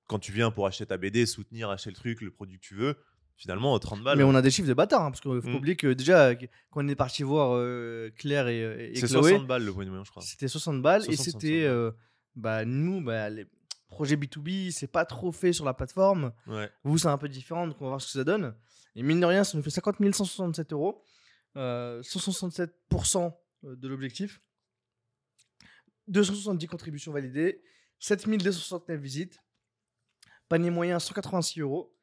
quand 0.06 0.18
tu 0.18 0.32
viens 0.32 0.50
pour 0.50 0.66
acheter 0.66 0.84
ta 0.84 0.98
BD, 0.98 1.24
soutenir, 1.24 1.70
acheter 1.70 1.88
le 1.88 1.96
truc, 1.96 2.20
le 2.20 2.30
produit 2.30 2.58
que 2.60 2.64
tu 2.66 2.74
veux, 2.74 2.98
finalement, 3.38 3.78
30 3.78 4.02
balles. 4.02 4.18
Mais 4.18 4.24
on 4.24 4.34
a 4.34 4.42
des 4.42 4.50
chiffres 4.50 4.68
de 4.68 4.74
bâtard, 4.74 5.02
hein, 5.02 5.10
parce 5.10 5.20
qu'il 5.22 5.40
faut 5.40 5.48
Mm. 5.48 5.54
oublier 5.54 5.76
que 5.76 5.92
déjà, 5.94 6.34
quand 6.34 6.46
on 6.84 6.88
est 6.88 6.94
parti 6.96 7.22
voir 7.22 7.52
euh, 7.54 8.10
Claire 8.16 8.48
et, 8.48 8.90
et 8.90 8.96
c'est 8.96 9.06
Chloé, 9.06 9.30
60 9.30 9.46
balles 9.46 9.64
le 9.64 9.72
panier 9.72 9.88
moyen, 9.88 10.04
je 10.04 10.10
crois. 10.10 10.22
c'était 10.22 10.48
60 10.48 10.82
balles 10.82 11.02
et 11.08 11.16
60, 11.16 11.24
c'était 11.24 11.62
60 11.62 11.70
euh, 11.70 11.92
bah, 12.36 12.64
nous, 12.66 13.00
bah, 13.00 13.30
les- 13.30 13.46
projet 13.88 14.16
B2B, 14.16 14.70
c'est 14.70 14.86
pas 14.86 15.06
trop 15.06 15.32
fait 15.32 15.54
sur 15.54 15.64
la 15.64 15.72
plateforme. 15.72 16.32
Ouais. 16.46 16.68
Vous, 16.84 16.98
c'est 16.98 17.08
un 17.08 17.16
peu 17.16 17.28
différent, 17.28 17.66
donc 17.66 17.76
on 17.80 17.84
va 17.84 17.88
voir 17.92 18.00
ce 18.02 18.06
que 18.08 18.12
ça 18.12 18.22
donne. 18.24 18.54
Et 18.94 19.02
mine 19.02 19.18
de 19.20 19.24
rien, 19.24 19.44
ça 19.44 19.56
nous 19.56 19.62
fait 19.64 19.70
50 19.70 19.96
167 20.14 20.72
euros. 20.74 21.02
Euh, 21.56 22.02
167% 22.02 23.32
de 23.62 23.88
l'objectif. 23.88 24.42
270 26.08 26.66
contributions 26.66 27.12
validées. 27.12 27.62
7269 27.98 29.00
visites. 29.00 29.38
Panier 30.48 30.70
moyen 30.70 30.98
186 30.98 31.60
euros. 31.60 31.94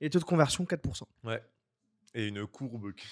Et 0.00 0.10
taux 0.10 0.18
de 0.18 0.24
conversion 0.24 0.64
4%. 0.64 1.02
Ouais. 1.24 1.42
Et 2.14 2.28
une 2.28 2.46
courbe. 2.46 2.92
qui- 2.94 3.06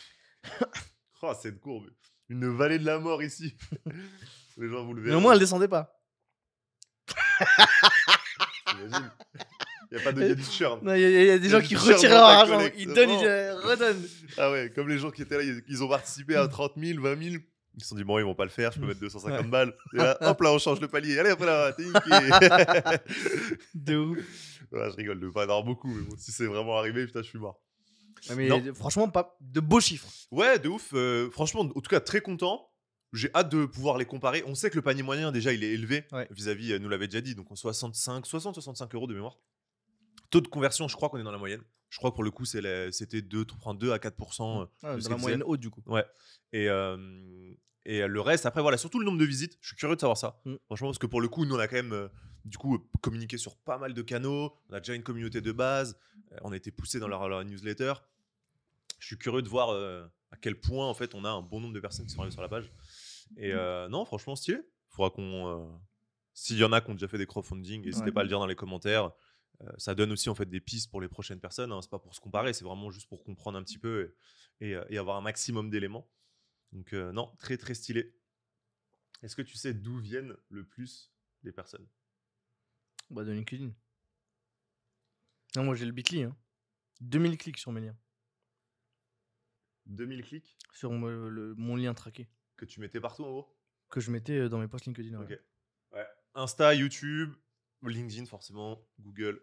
oh, 1.23 1.33
cette 1.41 1.61
courbe. 1.61 1.87
Une 2.29 2.49
vallée 2.49 2.79
de 2.79 2.87
la 2.87 2.99
mort 2.99 3.23
ici. 3.23 3.57
Les 4.57 4.69
gens, 4.69 4.85
vous 4.85 4.95
le 4.95 5.01
Mais 5.01 5.07
verrez. 5.09 5.17
au 5.17 5.21
moins, 5.21 5.33
elle 5.33 5.39
descendait 5.39 5.69
pas. 5.69 5.99
T'imagines 8.67 9.11
Il 9.91 9.97
n'y 9.97 10.01
a 10.01 10.05
pas 10.05 10.13
de, 10.13 10.23
y 10.23 10.31
a 10.31 10.35
du 10.35 10.43
churn. 10.45 10.81
Il 10.95 10.99
y, 10.99 11.27
y 11.27 11.31
a 11.31 11.39
des 11.39 11.47
y 11.47 11.51
gens 11.51 11.61
qui 11.61 11.75
dans 11.75 12.09
leur 12.09 12.25
argent. 12.25 12.61
Ils 12.77 12.87
donnent, 12.87 13.11
ils 13.11 13.51
redonnent. 13.63 14.09
Ah 14.39 14.51
ouais, 14.51 14.73
comme 14.75 14.89
les 14.89 14.99
gens 14.99 15.11
qui 15.11 15.23
étaient 15.23 15.37
là, 15.37 15.43
ils, 15.43 15.63
ils 15.69 15.83
ont 15.83 15.89
participé 15.89 16.37
à 16.37 16.49
30 16.49 16.73
000, 16.77 17.01
20 17.03 17.23
000. 17.31 17.43
Ils 17.77 17.83
se 17.83 17.89
sont 17.89 17.97
dit, 17.97 18.05
bon, 18.05 18.19
ils 18.19 18.25
vont 18.25 18.35
pas 18.35 18.45
le 18.45 18.51
faire, 18.51 18.71
je 18.73 18.79
peux 18.81 18.87
mettre 18.87 19.01
250 19.01 19.41
Ouais. 19.41 19.49
balles. 19.49 19.75
Et 19.95 19.97
là, 19.97 20.19
hop 20.21 20.41
là, 20.43 20.53
on 20.53 20.59
change 20.59 20.81
le 20.81 20.89
palier. 20.89 21.19
Allez, 21.19 21.31
après 21.31 21.47
là, 21.47 21.73
t'es 21.77 21.85
niqué. 21.85 22.99
De 23.75 23.97
ouf. 23.97 24.19
Je 24.73 24.97
rigole 24.97 25.21
de 25.21 25.29
pas 25.31 25.43
avoir 25.43 25.63
beaucoup, 25.63 25.89
mais 25.89 26.03
bon, 26.03 26.15
si 26.19 26.33
c'est 26.33 26.47
vraiment 26.47 26.77
arrivé, 26.79 27.07
putain, 27.07 27.23
je 27.23 27.29
suis 27.29 27.39
mort. 27.39 27.61
Ouais, 28.29 28.37
mais 28.37 28.49
Non. 28.49 28.63
franchement, 28.75 29.09
pas 29.09 29.37
de 29.41 29.61
beaux 29.61 29.81
chiffres. 29.81 30.09
Ouais, 30.31 30.59
de 30.59 30.69
ouf. 30.69 30.91
euh, 30.95 31.31
franchement, 31.31 31.61
en 31.63 31.69
tout 31.69 31.81
cas, 31.91 32.01
très 32.01 32.21
content. 32.21 32.69
J'ai 33.13 33.31
hâte 33.35 33.51
de 33.51 33.67
pouvoir 33.67 33.99
les 33.99 34.07
comparer. 34.07 34.43
On 34.47 34.55
sait 34.55 34.71
que 34.71 34.77
le 34.77 34.83
panier 34.83 35.03
moyen, 35.03 35.33
déjà, 35.33 35.53
il 35.53 35.63
est 35.65 35.71
élevé 35.73 36.05
Ouais. 36.13 36.27
vis-à-vis, 36.31 36.73
euh, 36.73 36.79
nous 36.79 36.89
l'avait 36.89 37.09
déjà 37.09 37.21
dit, 37.21 37.35
donc 37.35 37.51
en 37.53 37.57
65, 37.57 38.25
60, 38.27 38.55
65 38.55 38.95
euros 38.95 39.07
de 39.07 39.13
mémoire. 39.15 39.37
Taux 40.31 40.41
de 40.41 40.49
conversion, 40.49 40.89
je 40.89 40.97
crois 40.97 41.11
qu'on 41.11 41.19
est 41.19 41.23
dans 41.25 41.33
la 41.33 41.37
moyenne. 41.39 41.61
Je 41.93 41.99
crois 41.99 42.11
que 42.11 42.15
pour 42.15 42.25
le 42.25 42.31
coup, 42.31 42.47
c'était 42.47 43.21
2, 43.21 43.45
2 43.75 43.93
à 43.93 43.99
4%. 43.99 44.63
euh, 44.63 44.65
Ouais, 44.83 44.97
de 44.97 45.03
dans 45.03 45.11
la 45.11 45.17
moyenne 45.19 45.43
haute, 45.45 45.61
du 45.61 45.69
coup. 45.69 45.83
Et, 46.55 46.69
euh, 46.71 47.53
et 47.85 48.07
le 48.07 48.21
reste, 48.23 48.47
après, 48.47 48.63
voilà, 48.63 48.79
surtout 48.79 48.99
le 48.99 49.05
nombre 49.05 49.19
de 49.19 49.27
visites. 49.27 49.59
Je 49.61 49.67
suis 49.69 49.77
curieux 49.77 49.95
de 49.97 50.01
savoir 50.01 50.17
ça. 50.17 50.41
Mm. 50.47 50.55
Franchement, 50.67 50.89
parce 50.89 50.99
que 50.99 51.07
pour 51.07 51.21
le 51.21 51.29
coup, 51.29 51.45
nous, 51.45 51.55
on 51.55 51.59
a 51.59 51.69
quand 51.69 51.77
même, 51.77 51.93
euh, 51.93 52.09
du 52.47 52.57
coup, 52.57 52.77
euh, 52.77 52.79
communiqué 53.03 53.37
sur 53.37 53.57
pas 53.59 53.77
mal 53.77 53.93
de 53.93 54.01
canaux. 54.01 54.55
On 54.71 54.73
a 54.73 54.81
déjà 54.81 54.95
une 54.95 55.03
communauté 55.03 55.43
de 55.43 55.53
base. 55.53 55.99
Euh, 56.33 56.37
on 56.45 56.53
a 56.53 56.57
été 56.57 56.71
poussé 56.71 56.99
dans 56.99 57.09
leur, 57.09 57.29
leur 57.29 57.45
newsletter. 57.45 57.93
Je 58.99 59.07
suis 59.09 59.19
curieux 59.19 59.43
de 59.43 59.49
voir 59.51 59.69
euh, 59.71 60.07
à 60.31 60.37
quel 60.39 60.59
point, 60.59 60.89
en 60.89 60.95
fait, 60.95 61.15
on 61.15 61.27
a 61.27 61.31
un 61.31 61.43
bon 61.43 61.61
nombre 61.61 61.75
de 61.75 61.81
personnes 61.81 62.07
qui 62.07 62.13
sont 62.15 62.21
arrivées 62.21 62.33
sur 62.33 62.41
la 62.43 62.49
page. 62.49 62.73
Et 63.37 63.53
euh, 63.53 63.87
non, 63.91 64.07
franchement, 64.07 64.35
stylé. 64.35 64.61
Faudra 64.89 65.11
qu'on. 65.11 65.47
euh, 65.47 65.67
S'il 66.33 66.57
y 66.57 66.65
en 66.65 66.73
a 66.73 66.81
qui 66.81 66.91
ont 66.91 66.95
déjà 66.95 67.09
fait 67.09 67.19
des 67.19 67.27
crowdfunding, 67.27 67.85
n'hésitez 67.85 68.07
Ouais. 68.07 68.13
pas 68.13 68.21
à 68.21 68.25
le 68.25 68.29
dire 68.29 68.39
dans 68.39 68.47
les 68.47 68.55
commentaires. 68.57 69.11
Euh, 69.61 69.71
ça 69.79 69.95
donne 69.95 70.11
aussi 70.13 70.29
en 70.29 70.35
fait 70.35 70.47
des 70.47 70.61
pistes 70.61 70.91
pour 70.91 71.01
les 71.01 71.09
prochaines 71.09 71.39
personnes. 71.41 71.71
Hein. 71.73 71.81
C'est 71.83 71.91
pas 71.91 71.99
pour 71.99 72.15
se 72.15 72.21
comparer, 72.21 72.53
c'est 72.53 72.65
vraiment 72.65 72.91
juste 72.91 73.09
pour 73.09 73.23
comprendre 73.23 73.59
un 73.59 73.63
petit 73.63 73.79
peu 73.79 74.15
et, 74.61 74.69
et, 74.71 74.75
euh, 74.75 74.85
et 74.89 74.99
avoir 74.99 75.17
un 75.17 75.21
maximum 75.21 75.71
d'éléments. 75.71 76.11
Donc 76.73 76.93
euh, 76.95 77.13
non, 77.13 77.35
très 77.39 77.57
très 77.59 77.75
stylé. 77.75 78.15
Est-ce 79.23 79.37
que 79.37 79.43
tu 79.43 79.57
sais 79.57 79.73
d'où 79.75 79.99
viennent 79.99 80.35
le 80.49 80.65
plus 80.65 81.13
les 81.45 81.53
personnes? 81.53 81.87
Bah, 83.11 83.25
de 83.25 83.31
LinkedIn. 83.33 83.73
Non, 85.55 85.65
moi, 85.65 85.75
j'ai 85.75 85.85
le 85.85 85.93
Bitly. 85.93 86.23
Hein. 86.23 86.35
2000 87.03 87.37
clics 87.37 87.59
sur 87.59 87.71
mes 87.73 87.83
liens. 87.83 87.97
2000 89.87 90.23
clics? 90.23 90.57
Sur 90.73 90.91
mon, 90.93 91.07
le- 91.09 91.55
mon 91.57 91.77
lien 91.77 91.93
traqué. 91.95 92.29
que 92.57 92.65
tu 92.65 92.81
mettais 92.81 93.01
partout 93.01 93.25
en 93.25 93.29
haut 93.29 93.57
Que 93.91 94.01
je 94.01 94.11
mettais 94.11 94.49
dans 94.49 94.59
mes 94.59 94.69
posts 94.69 94.87
LinkedIn. 94.87 95.19
ouais. 95.19 95.25
Ok. 95.35 95.41
Ouais. 95.93 96.07
Insta, 96.35 96.75
YouTube, 96.75 97.35
LinkedIn 97.91 98.27
forcément, 98.27 98.85
Google. 99.01 99.43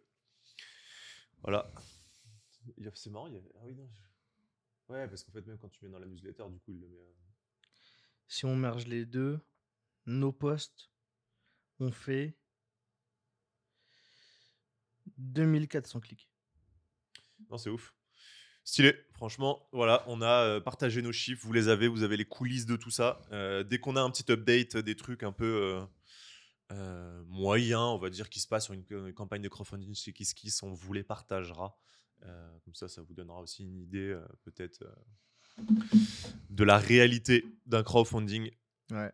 Voilà. 1.41 1.71
C'est 2.93 3.09
marrant. 3.09 3.27
il 3.27 3.33
y 3.33 3.37
a- 3.37 3.41
Ah 3.55 3.63
oui, 3.65 3.75
non. 3.75 3.89
je- 3.93 4.93
Ouais, 4.93 5.07
parce 5.07 5.23
qu'en 5.23 5.31
fait, 5.31 5.45
même 5.45 5.57
quand 5.59 5.69
tu 5.69 5.83
mets 5.85 5.91
dans 5.91 5.99
la 5.99 6.07
newsletter, 6.07 6.43
du 6.49 6.59
coup, 6.59 6.71
il 6.71 6.79
le 6.79 6.87
met. 6.87 6.97
euh, 6.97 7.13
Si 8.27 8.45
on 8.45 8.55
merge 8.55 8.85
les 8.87 9.05
deux, 9.05 9.39
nos 10.05 10.31
posts, 10.31 10.91
on 11.79 11.91
fait 11.91 12.35
2400 15.17 15.99
clics. 15.99 16.29
Non, 17.49 17.57
c'est 17.57 17.69
ouf. 17.69 17.93
Stylé, 18.63 18.93
franchement, 19.13 19.67
voilà, 19.71 20.03
on 20.07 20.21
a 20.21 20.43
euh, 20.45 20.59
partagé 20.61 21.01
nos 21.01 21.11
chiffres, 21.11 21.45
vous 21.45 21.53
les 21.53 21.69
avez, 21.69 21.87
vous 21.87 22.03
avez 22.03 22.17
les 22.17 22.25
coulisses 22.25 22.65
de 22.65 22.75
tout 22.75 22.91
ça. 22.91 23.21
Euh, 23.31 23.63
dès 23.63 23.79
qu'on 23.79 23.95
a 23.95 24.01
un 24.01 24.11
petit 24.11 24.31
update, 24.31 24.77
des 24.77 24.95
trucs 24.95 25.23
un 25.23 25.31
peu 25.31 25.45
euh, 25.45 25.85
euh, 26.71 27.23
moyens, 27.27 27.81
on 27.81 27.97
va 27.97 28.09
dire, 28.09 28.29
qui 28.29 28.39
se 28.39 28.47
passent 28.47 28.65
sur 28.65 28.73
une, 28.73 28.85
une 28.89 29.13
campagne 29.13 29.41
de 29.41 29.49
crowdfunding 29.49 29.93
chez 29.95 30.13
KissKiss, 30.13 30.61
on 30.63 30.71
vous 30.73 30.93
les 30.93 31.03
partagera. 31.03 31.75
Euh, 32.23 32.59
comme 32.65 32.75
ça, 32.75 32.87
ça 32.87 33.01
vous 33.01 33.13
donnera 33.13 33.39
aussi 33.41 33.63
une 33.63 33.77
idée, 33.79 34.09
euh, 34.09 34.25
peut-être, 34.43 34.83
euh, 34.83 35.63
de 36.49 36.63
la 36.63 36.77
réalité 36.77 37.45
d'un 37.65 37.81
crowdfunding. 37.83 38.51
Ouais. 38.91 39.11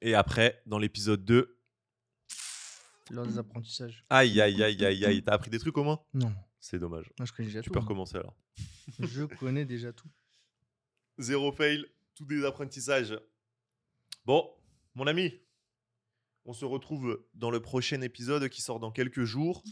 Et 0.00 0.14
après, 0.14 0.62
dans 0.66 0.78
l'épisode 0.78 1.24
2, 1.24 1.54
Lors 3.10 3.26
des 3.26 3.38
apprentissages. 3.38 4.04
aïe, 4.10 4.38
aïe, 4.40 4.62
aïe, 4.62 4.84
aïe, 4.84 5.04
aïe, 5.06 5.22
t'as 5.22 5.32
appris 5.32 5.50
des 5.50 5.58
trucs 5.58 5.76
au 5.78 5.84
moins? 5.84 6.00
Non, 6.12 6.32
C'est 6.60 6.78
dommage. 6.78 7.10
moi 7.18 7.24
je 7.26 7.32
connais 7.32 7.48
déjà 7.48 7.62
Tu 7.62 7.68
tout. 7.68 7.72
peux 7.72 7.78
moi. 7.78 7.84
recommencer 7.84 8.16
alors. 8.16 8.36
Je 8.98 9.24
connais 9.24 9.64
déjà 9.64 9.92
tout. 9.92 10.08
Zéro 11.18 11.50
fail, 11.52 11.86
tous 12.14 12.26
des 12.26 12.44
apprentissages. 12.44 13.18
Bon, 14.26 14.50
mon 14.94 15.06
ami, 15.06 15.32
on 16.48 16.54
se 16.54 16.64
retrouve 16.64 17.22
dans 17.34 17.50
le 17.50 17.60
prochain 17.60 18.00
épisode 18.00 18.48
qui 18.48 18.62
sort 18.62 18.80
dans 18.80 18.90
quelques 18.90 19.24
jours. 19.24 19.62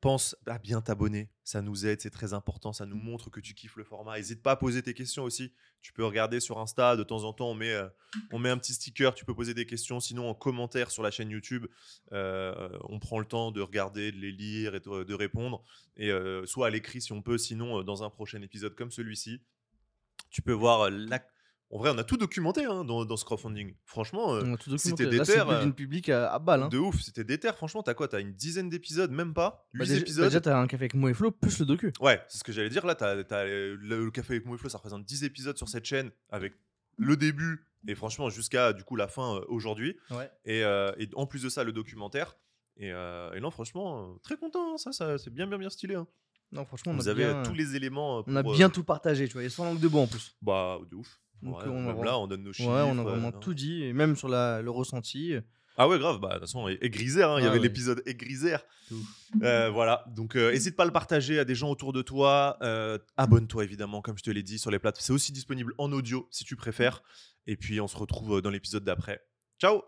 Pense 0.00 0.34
à 0.46 0.58
bien 0.58 0.80
t'abonner, 0.80 1.30
ça 1.44 1.60
nous 1.60 1.86
aide, 1.86 2.00
c'est 2.00 2.10
très 2.10 2.32
important, 2.32 2.72
ça 2.72 2.86
nous 2.86 2.96
montre 2.96 3.30
que 3.30 3.38
tu 3.38 3.52
kiffes 3.54 3.76
le 3.76 3.84
format. 3.84 4.16
N'hésite 4.16 4.42
pas 4.42 4.52
à 4.52 4.56
poser 4.56 4.82
tes 4.82 4.94
questions 4.94 5.24
aussi. 5.24 5.52
Tu 5.82 5.92
peux 5.92 6.04
regarder 6.04 6.40
sur 6.40 6.58
Insta, 6.58 6.96
de 6.96 7.04
temps 7.04 7.24
en 7.24 7.34
temps, 7.34 7.50
on 7.50 7.54
met, 7.54 7.72
euh, 7.72 7.86
on 8.32 8.38
met 8.38 8.48
un 8.48 8.56
petit 8.56 8.72
sticker, 8.72 9.14
tu 9.14 9.26
peux 9.26 9.34
poser 9.34 9.52
des 9.52 9.66
questions. 9.66 10.00
Sinon, 10.00 10.28
en 10.28 10.34
commentaire 10.34 10.90
sur 10.90 11.02
la 11.02 11.10
chaîne 11.10 11.30
YouTube, 11.30 11.66
euh, 12.12 12.76
on 12.88 12.98
prend 12.98 13.18
le 13.18 13.26
temps 13.26 13.52
de 13.52 13.60
regarder, 13.60 14.10
de 14.10 14.16
les 14.16 14.32
lire 14.32 14.74
et 14.74 14.80
de, 14.80 15.04
de 15.04 15.14
répondre. 15.14 15.62
Et 15.98 16.10
euh, 16.10 16.46
soit 16.46 16.68
à 16.68 16.70
l'écrit 16.70 17.02
si 17.02 17.12
on 17.12 17.20
peut, 17.20 17.36
sinon 17.36 17.82
dans 17.82 18.02
un 18.02 18.10
prochain 18.10 18.40
épisode 18.40 18.74
comme 18.74 18.90
celui-ci. 18.90 19.42
Tu 20.30 20.40
peux 20.40 20.52
voir 20.52 20.90
la... 20.90 21.22
En 21.74 21.78
vrai, 21.78 21.90
on 21.90 21.96
a 21.96 22.04
tout 22.04 22.18
documenté 22.18 22.66
hein, 22.66 22.84
dans, 22.84 23.06
dans 23.06 23.16
ce 23.16 23.24
crowdfunding. 23.24 23.74
Franchement, 23.86 24.34
euh, 24.34 24.42
déter, 24.42 25.04
le 25.06 25.44
building 25.44 25.68
euh, 25.70 25.72
public 25.72 26.08
à, 26.10 26.30
à 26.32 26.38
balle. 26.38 26.64
Hein. 26.64 26.68
de 26.68 26.76
ouf, 26.76 27.00
c'était 27.00 27.24
déter. 27.24 27.50
Franchement, 27.54 27.82
t'as 27.82 27.94
quoi? 27.94 28.08
T'as 28.08 28.20
une 28.20 28.34
dizaine 28.34 28.68
d'épisodes, 28.68 29.10
même 29.10 29.32
pas? 29.32 29.66
8 29.72 29.78
Bah, 29.78 29.84
déjà, 29.86 29.94
bah, 29.96 30.00
épisodes? 30.02 30.24
déjà, 30.26 30.40
t'as 30.42 30.58
un 30.58 30.66
café 30.66 30.82
avec 30.82 30.94
moi 30.94 31.10
et 31.10 31.14
Flo, 31.14 31.30
plus 31.30 31.58
le 31.60 31.64
docu. 31.64 31.90
Ouais, 32.00 32.22
c'est 32.28 32.36
ce 32.38 32.44
que 32.44 32.52
j'allais 32.52 32.68
dire. 32.68 32.84
Là, 32.84 32.94
t'as, 32.94 33.14
le, 33.44 33.74
le 33.76 34.10
Café 34.10 34.34
avec 34.34 34.44
Mo 34.46 34.54
et 34.54 34.58
Flo, 34.58 34.68
ça 34.68 34.76
représente 34.76 35.04
10 35.06 35.24
épisodes 35.24 35.56
sur 35.56 35.68
cette 35.70 35.86
chaîne, 35.86 36.10
avec 36.28 36.52
le 36.98 37.16
début 37.16 37.66
et 37.88 37.94
franchement 37.94 38.28
jusqu'à 38.30 38.72
du 38.74 38.84
coup 38.84 38.94
la 38.96 39.08
fin 39.08 39.36
euh, 39.36 39.40
aujourd'hui. 39.48 39.96
Ouais. 40.10 40.30
Et, 40.44 40.62
euh, 40.64 40.92
et 40.98 41.08
en 41.14 41.26
plus 41.26 41.42
de 41.42 41.48
ça, 41.48 41.64
le 41.64 41.72
documentaire. 41.72 42.36
Et, 42.76 42.92
euh, 42.92 43.32
et 43.32 43.40
non, 43.40 43.50
franchement, 43.50 44.18
très 44.22 44.36
content. 44.36 44.74
hein, 44.74 44.76
ça, 44.76 44.92
ça 44.92 45.16
c'est 45.16 45.32
bien, 45.32 45.46
bien, 45.46 45.56
bien 45.58 45.70
stylé. 45.70 45.96
Non, 46.52 46.66
franchement, 46.66 46.92
on 46.92 46.96
Vous 46.96 47.08
a 47.08 47.12
avez 47.12 47.24
bien, 47.24 47.42
tous 47.44 47.54
les 47.54 47.76
éléments. 47.76 48.22
on 48.26 48.36
a 48.36 48.42
bien 48.42 48.68
tout 48.68 48.84
partagé, 48.84 49.26
tu 49.26 49.32
vois, 49.32 49.42
et 49.44 49.48
sans 49.48 49.64
langue 49.64 49.80
de 49.80 49.88
bois 49.88 50.02
en 50.02 50.06
plus. 50.06 50.36
Bah, 50.42 50.78
de 50.90 50.96
ouf. 50.96 51.18
Donc, 51.42 51.58
Ouais, 51.58 51.64
on 51.68 51.88
a 51.88 51.92
même 51.94 52.04
là, 52.04 52.18
on 52.18 52.26
donne 52.26 52.42
nos 52.44 52.52
chiffres. 52.52 52.68
ouais, 52.70 52.82
on 52.82 52.96
a 52.98 53.00
euh, 53.00 53.04
vraiment 53.04 53.30
non. 53.32 53.38
tout 53.40 53.54
dit, 53.54 53.82
et 53.84 53.92
même 53.92 54.16
sur 54.16 54.28
la, 54.28 54.62
le 54.62 54.70
ressenti. 54.70 55.34
Ah 55.76 55.88
ouais, 55.88 55.98
grave. 55.98 56.20
Bah, 56.20 56.28
de 56.28 56.34
toute 56.34 56.40
façon, 56.42 56.66
hein, 56.66 56.70
il 56.82 56.88
y 56.92 57.22
Ah 57.22 57.32
avait 57.34 57.48
ouais. 57.48 57.58
l'épisode 57.58 58.02
et 58.04 58.14
Grisère. 58.14 58.62
De 58.90 58.96
ouf. 58.96 59.02
Euh, 59.42 59.70
voilà. 59.70 60.04
Donc, 60.14 60.34
n'hésite 60.36 60.76
pas 60.76 60.82
à 60.82 60.86
le 60.86 60.92
partager 60.92 61.38
à 61.38 61.44
des 61.46 61.54
gens 61.54 61.70
autour 61.70 61.92
de 61.94 62.02
toi. 62.02 62.58
Euh, 62.62 62.98
Abonne-toi, 63.16 63.64
évidemment, 63.64 64.02
comme 64.02 64.18
je 64.18 64.22
te 64.22 64.30
l'ai 64.30 64.42
dit, 64.42 64.58
sur 64.58 64.70
les 64.70 64.78
plateformes. 64.78 65.04
C'est 65.04 65.12
aussi 65.14 65.32
disponible 65.32 65.72
en 65.78 65.90
audio 65.92 66.28
si 66.30 66.44
tu 66.44 66.56
préfères. 66.56 67.02
Et 67.46 67.56
puis, 67.56 67.80
on 67.80 67.88
se 67.88 67.96
retrouve 67.96 68.36
euh, 68.36 68.40
dans 68.42 68.50
l'épisode 68.50 68.84
d'après. 68.84 69.22
Ciao 69.58 69.82